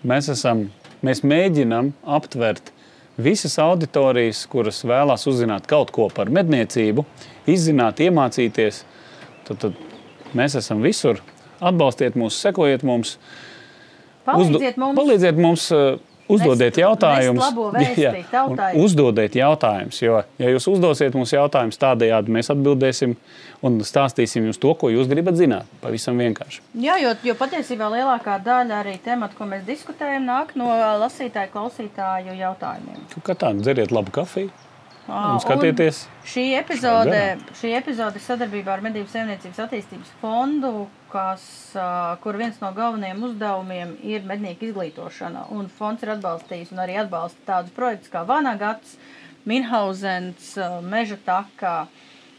mēs, 0.08 0.32
esam, 0.32 0.70
mēs 1.06 1.22
mēģinām 1.28 1.94
aptvert 2.18 2.72
visas 3.22 3.58
auditorijas, 3.62 4.44
kuras 4.52 4.82
vēlās 4.88 5.26
uzzināt 5.30 5.68
kaut 5.70 5.94
ko 5.96 6.10
par 6.14 6.32
medniecību, 6.34 7.06
izzināt, 7.52 8.02
iemācīties. 8.04 8.84
Tad, 9.48 9.62
tad 9.62 10.36
mēs 10.36 10.58
esam 10.60 10.84
visur. 10.84 11.22
Atbalstiet 11.64 12.18
mūs, 12.20 12.38
sekojiet 12.44 12.84
mums. 12.84 13.16
Palīdziet 14.26 14.80
mums! 14.82 14.98
Palīdziet 14.98 15.40
mums 15.40 15.70
uh, 15.76 16.00
Uzdodiet 16.32 16.78
jautājumus. 16.80 17.46
un. 18.50 18.60
Uzdodiet 18.82 19.36
jautājumus, 19.38 20.02
jo, 20.02 20.22
ja 20.42 20.52
jūs 20.56 20.68
uzdosiet 20.72 21.16
mums 21.18 21.34
jautājumus, 21.36 21.78
tādējādi 21.82 22.34
mēs 22.34 22.50
atbildēsim 22.54 23.16
un 23.66 23.80
stāstīsim 23.86 24.48
jums 24.50 24.60
to, 24.62 24.74
ko 24.80 24.90
jūs 24.94 25.10
gribat 25.12 25.38
zināt. 25.40 25.70
Pavisam 25.84 26.18
vienkārši. 26.22 26.64
Jā, 26.82 26.98
jo, 27.04 27.14
jo 27.26 27.38
patiesībā 27.38 27.90
lielākā 27.94 28.40
daļa 28.46 28.82
arī 28.82 28.98
tematu, 29.06 29.38
ko 29.38 29.50
mēs 29.50 29.66
diskutējam, 29.70 30.26
nāk 30.28 30.56
no 30.60 30.70
lasītāju, 31.06 31.54
klausītāju 31.54 32.38
jautājumiem. 32.42 33.10
Kā 33.26 33.38
tā, 33.38 33.54
dzeriet 33.60 33.94
labu 33.96 34.14
kafiju 34.16 34.54
un 35.06 35.40
skatieties. 35.42 36.06
Šī 36.26 36.46
epizode, 36.58 37.22
šī 37.60 37.76
epizode 37.78 38.22
sadarbībā 38.24 38.74
ar 38.76 38.84
Medību 38.86 39.12
saimniecības 39.12 39.62
attīstības 39.68 40.14
fondu, 40.22 40.88
ā, 41.16 42.18
kur 42.24 42.38
viens 42.40 42.58
no 42.62 42.72
galvenajiem 42.76 43.24
uzdevumiem 43.30 43.94
ir 44.04 44.26
mednieku 44.28 44.70
izglītošana. 44.70 45.48
Un 45.56 45.70
fonds 45.72 46.04
ir 46.04 46.16
atbalstījis 46.16 46.74
un 46.76 46.82
arī 46.84 46.98
atbalsta 47.02 47.48
tādus 47.48 47.76
projektus 47.76 48.12
kā 48.14 48.26
Vanagats, 48.28 48.98
Minhausens, 49.46 50.56
Meža 50.86 51.18
taka. 51.26 51.78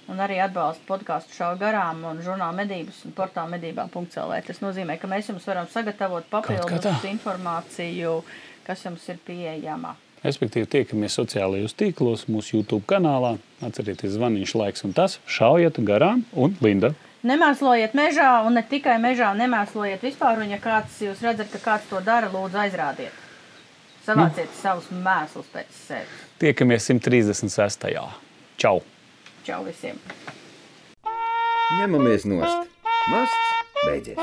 Un 0.06 0.20
arī 0.22 0.36
atbalsta 0.38 0.86
podkāstu 0.86 1.34
šādu 1.34 1.58
garām 1.64 2.04
un 2.06 2.20
žurnālu 2.22 2.54
medības 2.60 3.00
un 3.08 3.14
portālu 3.16 3.56
medībām.cl. 3.56 4.34
Tas 4.46 4.62
nozīmē, 4.62 5.00
ka 5.02 5.10
mēs 5.10 5.32
jums 5.32 5.46
varam 5.50 5.66
sagatavot 5.72 6.28
papildus 6.30 7.08
informāciju, 7.10 8.20
kas 8.66 8.86
jums 8.86 9.08
ir 9.10 9.18
pieejama. 9.26 9.96
Respektīvi, 10.22 10.66
tiekamies 10.70 11.18
sociālajos 11.18 11.74
tīklos, 11.78 12.24
mūsu 12.30 12.60
YouTube 12.60 12.86
kanālā. 12.88 13.34
Atcerieties, 13.66 14.14
zvaniņš, 14.14 14.54
laiks 14.62 14.86
un 14.86 14.94
tas. 14.96 15.18
Šaujiet 15.26 15.82
garām 15.86 16.24
un 16.34 16.54
Linda. 16.64 16.94
Nemēslojiet 17.26 17.94
mežā, 17.98 18.28
un 18.46 18.54
ne 18.54 18.62
tikai 18.62 18.96
mežā, 19.02 19.32
nemēslojiet 19.34 20.04
vispār. 20.04 20.38
Un, 20.42 20.52
ja 20.52 20.60
kāds 20.62 21.00
jūs 21.02 21.24
redzat, 21.26 21.50
ka 21.50 21.62
kāds 21.64 21.88
to 21.90 21.98
dara, 22.06 22.30
lūdzu, 22.30 22.60
aizrādiet. 22.66 23.24
Savāciet 24.06 24.46
nu. 24.46 24.58
savus 24.60 24.86
mēslus 24.92 25.48
pēc 25.50 25.72
sevis. 25.74 26.22
Tiekamies 26.38 26.86
136. 26.86 27.88
Čau! 28.62 28.78
Čau 29.46 29.64
visiem! 29.66 29.98
Ņemamies 31.80 32.28
nost! 32.30 32.70
Mākslinieks 33.10 33.82
beidzies! 33.82 34.22